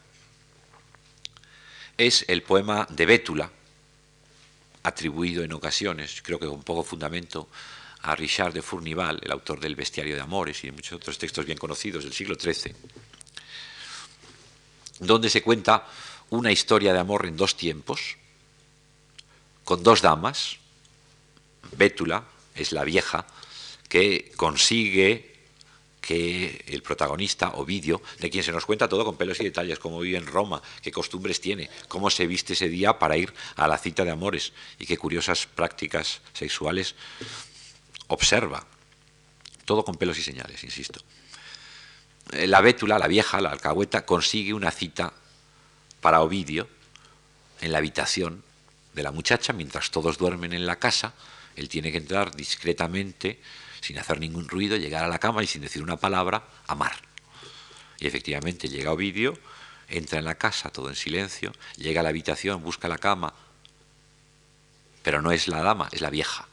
es 1.96 2.24
el 2.28 2.42
poema 2.42 2.86
de 2.90 3.06
Bétula, 3.06 3.50
atribuido 4.82 5.42
en 5.42 5.52
ocasiones, 5.52 6.20
creo 6.22 6.38
que 6.38 6.46
con 6.46 6.62
poco 6.62 6.82
fundamento, 6.82 7.48
a 8.02 8.14
Richard 8.14 8.52
de 8.52 8.62
Fournival, 8.62 9.20
el 9.22 9.32
autor 9.32 9.58
del 9.60 9.74
Bestiario 9.74 10.14
de 10.14 10.20
Amores 10.20 10.62
y 10.62 10.68
de 10.68 10.72
muchos 10.72 10.92
otros 10.92 11.18
textos 11.18 11.46
bien 11.46 11.58
conocidos 11.58 12.04
del 12.04 12.12
siglo 12.12 12.34
XIII, 12.34 12.74
donde 15.00 15.30
se 15.30 15.42
cuenta 15.42 15.86
una 16.30 16.52
historia 16.52 16.92
de 16.92 16.98
amor 16.98 17.26
en 17.26 17.36
dos 17.36 17.56
tiempos, 17.56 18.16
con 19.64 19.82
dos 19.82 20.02
damas, 20.02 20.58
Bétula 21.76 22.24
es 22.54 22.72
la 22.72 22.84
vieja, 22.84 23.26
que 23.88 24.32
consigue 24.36 25.36
que 26.06 26.64
el 26.68 26.82
protagonista, 26.82 27.50
Ovidio, 27.56 28.00
de 28.20 28.30
quien 28.30 28.44
se 28.44 28.52
nos 28.52 28.64
cuenta 28.64 28.88
todo 28.88 29.04
con 29.04 29.16
pelos 29.16 29.40
y 29.40 29.44
detalles, 29.44 29.80
cómo 29.80 29.98
vive 29.98 30.16
en 30.16 30.26
Roma, 30.26 30.62
qué 30.80 30.92
costumbres 30.92 31.40
tiene, 31.40 31.68
cómo 31.88 32.10
se 32.10 32.28
viste 32.28 32.52
ese 32.52 32.68
día 32.68 32.96
para 32.96 33.16
ir 33.16 33.34
a 33.56 33.66
la 33.66 33.76
cita 33.76 34.04
de 34.04 34.12
amores 34.12 34.52
y 34.78 34.86
qué 34.86 34.96
curiosas 34.96 35.46
prácticas 35.46 36.20
sexuales 36.32 36.94
observa. 38.06 38.64
Todo 39.64 39.84
con 39.84 39.96
pelos 39.96 40.16
y 40.18 40.22
señales, 40.22 40.62
insisto. 40.62 41.00
Eh, 42.32 42.46
la 42.46 42.60
bétula, 42.60 43.00
la 43.00 43.08
vieja, 43.08 43.40
la 43.40 43.50
alcahueta, 43.50 44.06
consigue 44.06 44.54
una 44.54 44.70
cita 44.70 45.12
para 46.00 46.20
Ovidio 46.20 46.68
en 47.60 47.72
la 47.72 47.78
habitación 47.78 48.44
de 48.94 49.02
la 49.02 49.10
muchacha 49.10 49.52
mientras 49.52 49.90
todos 49.90 50.18
duermen 50.18 50.52
en 50.52 50.66
la 50.66 50.76
casa. 50.76 51.14
Él 51.56 51.68
tiene 51.68 51.90
que 51.90 51.98
entrar 51.98 52.34
discretamente 52.36 53.40
sin 53.86 54.00
hacer 54.00 54.18
ningún 54.18 54.48
ruido, 54.48 54.76
llegar 54.76 55.04
a 55.04 55.08
la 55.08 55.20
cama 55.20 55.44
y 55.44 55.46
sin 55.46 55.62
decir 55.62 55.80
una 55.80 55.96
palabra, 55.96 56.42
amar. 56.66 56.96
Y 58.00 58.08
efectivamente 58.08 58.68
llega 58.68 58.90
Ovidio, 58.90 59.38
entra 59.88 60.18
en 60.18 60.24
la 60.24 60.34
casa 60.34 60.70
todo 60.70 60.88
en 60.88 60.96
silencio, 60.96 61.52
llega 61.76 62.00
a 62.00 62.02
la 62.02 62.08
habitación, 62.08 62.64
busca 62.64 62.88
la 62.88 62.98
cama, 62.98 63.32
pero 65.04 65.22
no 65.22 65.30
es 65.30 65.46
la 65.46 65.62
dama, 65.62 65.88
es 65.92 66.00
la 66.00 66.10
vieja. 66.10 66.48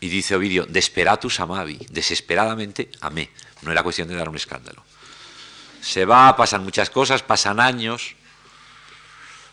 Y 0.00 0.08
dice 0.08 0.34
Ovidio, 0.34 0.66
desperatus 0.66 1.38
amavi, 1.38 1.86
desesperadamente 1.90 2.90
amé. 3.00 3.30
No 3.62 3.70
era 3.70 3.84
cuestión 3.84 4.08
de 4.08 4.16
dar 4.16 4.28
un 4.28 4.36
escándalo. 4.36 4.82
Se 5.80 6.06
va, 6.06 6.34
pasan 6.36 6.64
muchas 6.64 6.90
cosas, 6.90 7.22
pasan 7.22 7.60
años. 7.60 8.16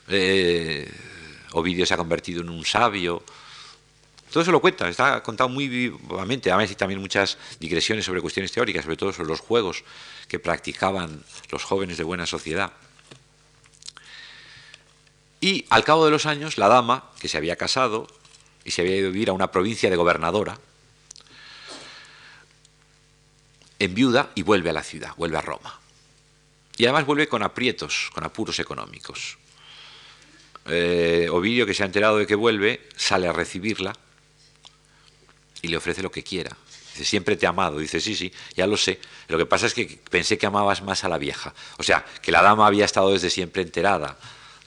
Eh, 0.08 0.92
Ovidio 1.52 1.86
se 1.86 1.94
ha 1.94 1.98
convertido 1.98 2.42
en 2.42 2.50
un 2.50 2.66
sabio, 2.66 3.24
todo 4.32 4.44
eso 4.44 4.52
lo 4.52 4.60
cuenta, 4.60 4.90
está 4.90 5.24
contado 5.24 5.50
muy 5.50 5.68
vivamente. 5.68 6.52
Además, 6.52 6.70
hay 6.70 6.76
también 6.76 7.00
muchas 7.00 7.38
digresiones 7.60 8.06
sobre 8.06 8.22
cuestiones 8.22 8.52
teóricas, 8.52 8.84
sobre 8.84 8.98
todo 8.98 9.14
sobre 9.14 9.30
los 9.30 9.40
juegos 9.40 9.84
que 10.28 10.38
practicaban 10.40 11.24
los 11.50 11.64
jóvenes 11.64 11.98
de 11.98 12.04
buena 12.04 12.26
sociedad. 12.26 12.74
Y 15.40 15.66
al 15.70 15.84
cabo 15.84 16.04
de 16.06 16.12
los 16.12 16.26
años, 16.26 16.58
la 16.58 16.68
dama, 16.68 17.12
que 17.20 17.30
se 17.30 17.38
había 17.38 17.56
casado 17.56 18.08
y 18.66 18.72
se 18.72 18.82
había 18.82 18.98
ido 18.98 19.08
a 19.08 19.12
vivir 19.12 19.30
a 19.30 19.34
una 19.34 19.50
provincia 19.50 19.90
de 19.90 19.96
gobernadora, 19.96 20.60
enviuda 23.80 24.32
y 24.36 24.42
vuelve 24.42 24.72
a 24.72 24.74
la 24.74 24.84
ciudad, 24.84 25.12
vuelve 25.16 25.38
a 25.38 25.42
Roma. 25.42 25.80
Y 26.76 26.84
además 26.84 27.06
vuelve 27.06 27.28
con 27.28 27.44
aprietos, 27.44 28.10
con 28.14 28.24
apuros 28.24 28.60
económicos. 28.60 29.38
Eh, 30.66 31.30
Ovidio, 31.32 31.66
que 31.66 31.74
se 31.74 31.84
ha 31.84 31.86
enterado 31.86 32.18
de 32.18 32.28
que 32.28 32.36
vuelve, 32.36 32.90
sale 32.98 33.28
a 33.28 33.32
recibirla 33.34 33.94
y 35.62 35.68
le 35.68 35.78
ofrece 35.78 36.02
lo 36.02 36.12
que 36.12 36.24
quiera. 36.24 36.56
Dice, 36.94 37.06
siempre 37.06 37.36
te 37.36 37.46
he 37.46 37.50
amado. 37.50 37.80
Dice, 37.80 38.00
sí, 38.00 38.16
sí, 38.16 38.32
ya 38.56 38.68
lo 38.68 38.78
sé. 38.78 39.00
Lo 39.28 39.38
que 39.38 39.46
pasa 39.46 39.68
es 39.68 39.74
que 39.74 40.00
pensé 40.10 40.38
que 40.38 40.46
amabas 40.46 40.82
más 40.82 41.04
a 41.04 41.10
la 41.10 41.18
vieja. 41.18 41.54
O 41.78 41.84
sea, 41.84 42.06
que 42.22 42.32
la 42.32 42.42
dama 42.42 42.68
había 42.68 42.86
estado 42.86 43.12
desde 43.12 43.30
siempre 43.30 43.62
enterada 43.62 44.18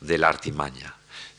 de 0.00 0.18
la 0.18 0.28
artimaña. 0.28 0.94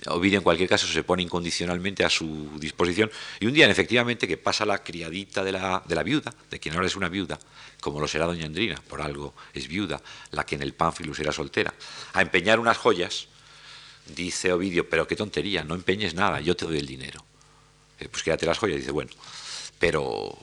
Ovidio, 0.08 0.39
en 0.39 0.43
cualquier 0.43 0.68
caso, 0.68 0.88
se 0.88 1.04
pone 1.04 1.22
incondicionalmente 1.22 2.04
a 2.04 2.10
su 2.10 2.49
disposición. 2.58 3.12
Y 3.39 3.45
un 3.45 3.54
día, 3.54 3.70
efectivamente, 3.70 4.28
que 4.28 4.38
pasa 4.38 4.66
la 4.66 4.84
criadita 4.84 5.43
de 5.43 5.52
la, 5.52 5.84
de 5.86 5.95
la 5.95 6.02
viuda, 6.02 6.34
de 6.49 6.60
quien 6.60 6.74
ahora 6.74 6.88
es 6.88 6.95
una 6.95 7.08
viuda, 7.08 7.38
como 7.80 7.99
lo 7.99 8.08
será 8.08 8.26
doña 8.26 8.45
Andrina, 8.45 8.82
por 8.88 9.02
algo 9.02 9.36
es 9.54 9.68
viuda, 9.68 10.02
la 10.32 10.43
que 10.43 10.56
en 10.56 10.64
el 10.64 10.74
Pánfilus 10.74 11.20
era 11.20 11.32
soltera, 11.32 11.74
a 12.14 12.22
empeñar 12.22 12.60
unas 12.60 12.78
joyas, 12.78 13.28
dice 14.08 14.52
Ovidio, 14.52 14.89
pero 14.89 15.08
qué 15.08 15.16
tontería, 15.16 15.64
no 15.64 15.76
empeñes 15.76 16.16
nada, 16.16 16.41
yo 16.41 16.56
te 16.56 16.66
doy 16.66 16.80
el 16.80 16.88
dinero. 16.88 17.24
Eh, 17.99 18.08
pues 18.10 18.24
quédate 18.24 18.47
las 18.47 18.58
joyas, 18.58 18.78
dice, 18.78 18.91
bueno, 18.91 19.12
pero 19.82 20.38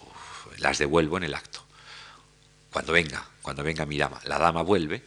las 0.58 0.78
devuelvo 0.78 1.16
en 1.16 1.22
el 1.22 1.34
acto. 1.34 1.62
Cuando 2.72 2.92
venga, 2.92 3.24
cuando 3.40 3.62
venga 3.62 3.86
mi 3.86 3.96
dama, 3.96 4.20
la 4.24 4.36
dama 4.36 4.62
vuelve 4.62 5.00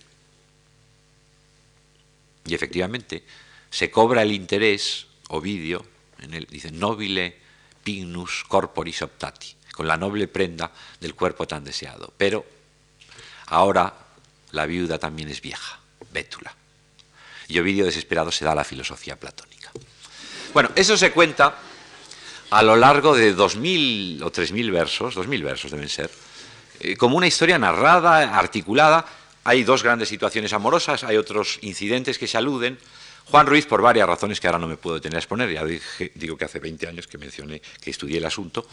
y 2.45 2.55
efectivamente 2.55 3.25
se 3.69 3.91
cobra 3.91 4.21
el 4.21 4.31
interés, 4.31 5.07
Ovidio, 5.27 5.85
en 6.19 6.33
el, 6.33 6.45
dice, 6.45 6.71
nobile 6.71 7.37
pignus 7.83 8.45
corporis 8.47 9.01
optati, 9.01 9.53
con 9.73 9.85
la 9.85 9.97
noble 9.97 10.29
prenda 10.29 10.71
del 11.01 11.13
cuerpo 11.13 11.45
tan 11.45 11.65
deseado. 11.65 12.13
Pero 12.15 12.45
ahora 13.47 13.93
la 14.51 14.65
viuda 14.65 14.97
también 14.97 15.27
es 15.27 15.41
vieja, 15.41 15.77
bétula. 16.11 16.55
Y 17.49 17.59
Ovidio 17.59 17.83
desesperado 17.83 18.31
se 18.31 18.45
da 18.45 18.53
a 18.53 18.55
la 18.55 18.63
filosofía 18.63 19.19
platónica. 19.19 19.71
Bueno, 20.53 20.71
eso 20.75 20.95
se 20.95 21.11
cuenta 21.11 21.70
a 22.51 22.63
lo 22.63 22.75
largo 22.75 23.15
de 23.15 23.33
dos 23.33 23.55
mil 23.55 24.21
o 24.23 24.29
tres 24.29 24.51
mil 24.51 24.71
versos, 24.71 25.15
dos 25.15 25.27
mil 25.27 25.41
versos 25.41 25.71
deben 25.71 25.87
ser, 25.87 26.11
eh, 26.81 26.97
como 26.97 27.15
una 27.15 27.27
historia 27.27 27.57
narrada, 27.57 28.37
articulada. 28.37 29.05
Hay 29.43 29.63
dos 29.63 29.81
grandes 29.81 30.09
situaciones 30.09 30.53
amorosas, 30.53 31.03
hay 31.03 31.17
otros 31.17 31.57
incidentes 31.61 32.19
que 32.19 32.27
se 32.27 32.37
aluden, 32.37 32.77
Juan 33.25 33.47
Ruiz, 33.47 33.65
por 33.65 33.81
varias 33.81 34.05
razones 34.05 34.39
que 34.39 34.47
ahora 34.47 34.59
no 34.59 34.67
me 34.67 34.75
puedo 34.75 34.95
detener 34.95 35.15
a 35.15 35.19
exponer, 35.19 35.49
ya 35.49 35.63
digo 36.13 36.37
que 36.37 36.45
hace 36.45 36.59
20 36.59 36.87
años 36.87 37.07
que 37.07 37.17
mencioné 37.17 37.61
que 37.81 37.89
estudié 37.89 38.17
el 38.17 38.25
asunto, 38.25 38.67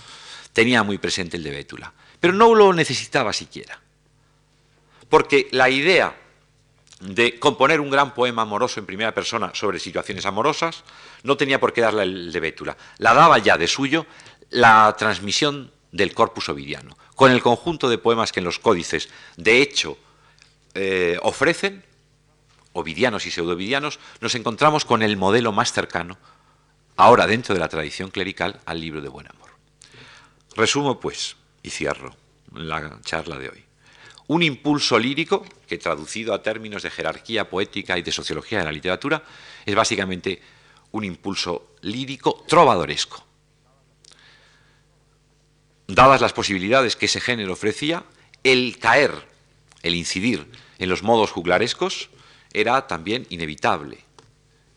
tenía 0.52 0.82
muy 0.82 0.98
presente 0.98 1.36
el 1.36 1.44
de 1.44 1.50
Bétula, 1.52 1.92
pero 2.18 2.34
no 2.34 2.54
lo 2.54 2.72
necesitaba 2.72 3.32
siquiera, 3.32 3.80
porque 5.08 5.48
la 5.52 5.70
idea 5.70 6.14
de 7.00 7.38
componer 7.38 7.80
un 7.80 7.90
gran 7.90 8.14
poema 8.14 8.42
amoroso 8.42 8.80
en 8.80 8.86
primera 8.86 9.14
persona 9.14 9.52
sobre 9.54 9.78
situaciones 9.78 10.26
amorosas 10.26 10.82
no 11.22 11.36
tenía 11.36 11.60
por 11.60 11.72
qué 11.72 11.80
darle 11.80 12.02
el 12.02 12.32
de 12.32 12.40
Bétula, 12.40 12.76
la 12.98 13.14
daba 13.14 13.38
ya 13.38 13.56
de 13.56 13.68
suyo 13.68 14.06
la 14.50 14.94
transmisión 14.98 15.72
del 15.92 16.12
corpus 16.12 16.48
ovidiano, 16.48 16.96
con 17.14 17.30
el 17.30 17.42
conjunto 17.42 17.88
de 17.88 17.98
poemas 17.98 18.32
que 18.32 18.40
en 18.40 18.44
los 18.44 18.58
códices 18.58 19.08
de 19.36 19.62
hecho 19.62 19.96
eh, 20.74 21.18
ofrecen 21.22 21.84
ovidianos 22.72 23.26
y 23.26 23.30
pseudovidianos, 23.30 23.98
nos 24.20 24.34
encontramos 24.34 24.84
con 24.84 25.02
el 25.02 25.16
modelo 25.16 25.52
más 25.52 25.72
cercano, 25.72 26.18
ahora 26.96 27.26
dentro 27.26 27.54
de 27.54 27.60
la 27.60 27.68
tradición 27.68 28.10
clerical, 28.10 28.60
al 28.66 28.80
libro 28.80 29.00
de 29.00 29.08
Buen 29.08 29.28
Amor. 29.28 29.50
Resumo, 30.54 31.00
pues, 31.00 31.36
y 31.62 31.70
cierro 31.70 32.14
la 32.52 33.00
charla 33.02 33.38
de 33.38 33.48
hoy. 33.50 33.67
Un 34.28 34.42
impulso 34.42 34.98
lírico, 34.98 35.44
que 35.66 35.78
traducido 35.78 36.32
a 36.32 36.42
términos 36.42 36.82
de 36.82 36.90
jerarquía 36.90 37.48
poética 37.48 37.98
y 37.98 38.02
de 38.02 38.12
sociología 38.12 38.58
de 38.58 38.64
la 38.64 38.72
literatura, 38.72 39.22
es 39.64 39.74
básicamente 39.74 40.40
un 40.92 41.04
impulso 41.04 41.74
lírico 41.82 42.44
trovadoresco. 42.46 43.24
Dadas 45.86 46.20
las 46.20 46.34
posibilidades 46.34 46.96
que 46.96 47.06
ese 47.06 47.20
género 47.20 47.54
ofrecía, 47.54 48.04
el 48.44 48.78
caer, 48.78 49.26
el 49.82 49.94
incidir 49.94 50.46
en 50.78 50.88
los 50.90 51.02
modos 51.02 51.30
juglarescos, 51.30 52.10
era 52.52 52.86
también 52.86 53.26
inevitable 53.30 54.04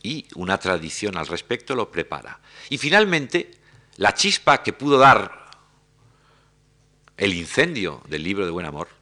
y 0.04 0.28
una 0.36 0.58
tradición 0.58 1.18
al 1.18 1.28
respecto 1.28 1.76
lo 1.76 1.91
prepara. 1.91 2.39
Y 2.70 2.78
finalmente, 2.78 3.52
la 3.97 4.14
chispa 4.14 4.64
que 4.64 4.74
pudo 4.74 4.97
dar 4.97 5.49
el 7.18 7.34
incendio 7.34 8.02
del 8.08 8.24
libro 8.24 8.45
de 8.45 8.52
Buen 8.52 8.66
Amor, 8.66 9.01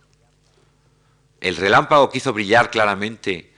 el 1.42 1.56
relámpago 1.56 2.10
que 2.10 2.18
hizo 2.18 2.34
brillar 2.34 2.72
claramente 2.72 3.52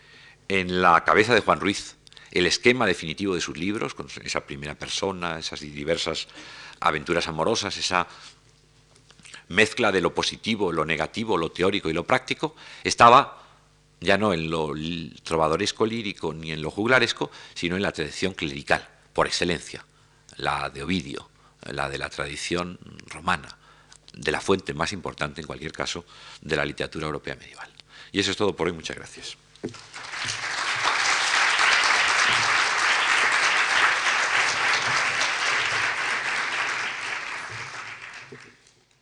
en 0.47 0.81
la 0.81 1.03
cabeza 1.03 1.33
de 1.33 1.41
Juan 1.41 1.59
Ruiz 1.59 1.95
el 2.31 2.45
esquema 2.45 2.85
definitivo 2.85 3.35
de 3.35 3.41
sus 3.41 3.57
libros, 3.57 3.93
con 3.93 4.07
esa 4.23 4.41
primera 4.41 4.75
persona, 4.75 5.39
esas 5.39 5.59
diversas 5.59 6.27
aventuras 6.79 7.27
amorosas, 7.27 7.75
esa 7.77 8.07
mezcla 9.49 9.91
de 9.91 10.01
lo 10.01 10.13
positivo, 10.13 10.71
lo 10.71 10.85
negativo, 10.85 11.37
lo 11.37 11.51
teórico 11.51 11.89
y 11.89 11.93
lo 11.93 12.05
práctico, 12.05 12.55
estaba 12.83 13.43
ya 13.99 14.17
no 14.17 14.33
en 14.33 14.49
lo 14.49 14.73
trovadoresco 15.23 15.85
lírico 15.85 16.33
ni 16.33 16.51
en 16.51 16.61
lo 16.61 16.71
juglaresco, 16.71 17.29
sino 17.53 17.75
en 17.75 17.83
la 17.83 17.91
tradición 17.91 18.33
clerical, 18.33 18.87
por 19.13 19.27
excelencia, 19.27 19.85
la 20.37 20.69
de 20.69 20.83
Ovidio, 20.83 21.29
la 21.69 21.89
de 21.89 21.97
la 21.97 22.09
tradición 22.09 22.79
romana, 23.07 23.57
de 24.13 24.31
la 24.31 24.41
fuente 24.41 24.73
más 24.73 24.93
importante, 24.93 25.41
en 25.41 25.47
cualquier 25.47 25.71
caso, 25.71 26.05
de 26.41 26.55
la 26.55 26.65
literatura 26.65 27.05
europea 27.05 27.35
medieval. 27.35 27.69
Y 28.11 28.19
eso 28.19 28.31
es 28.31 28.37
todo 28.37 28.55
por 28.55 28.67
hoy. 28.67 28.73
Muchas 28.73 28.97
gracias. 28.97 29.37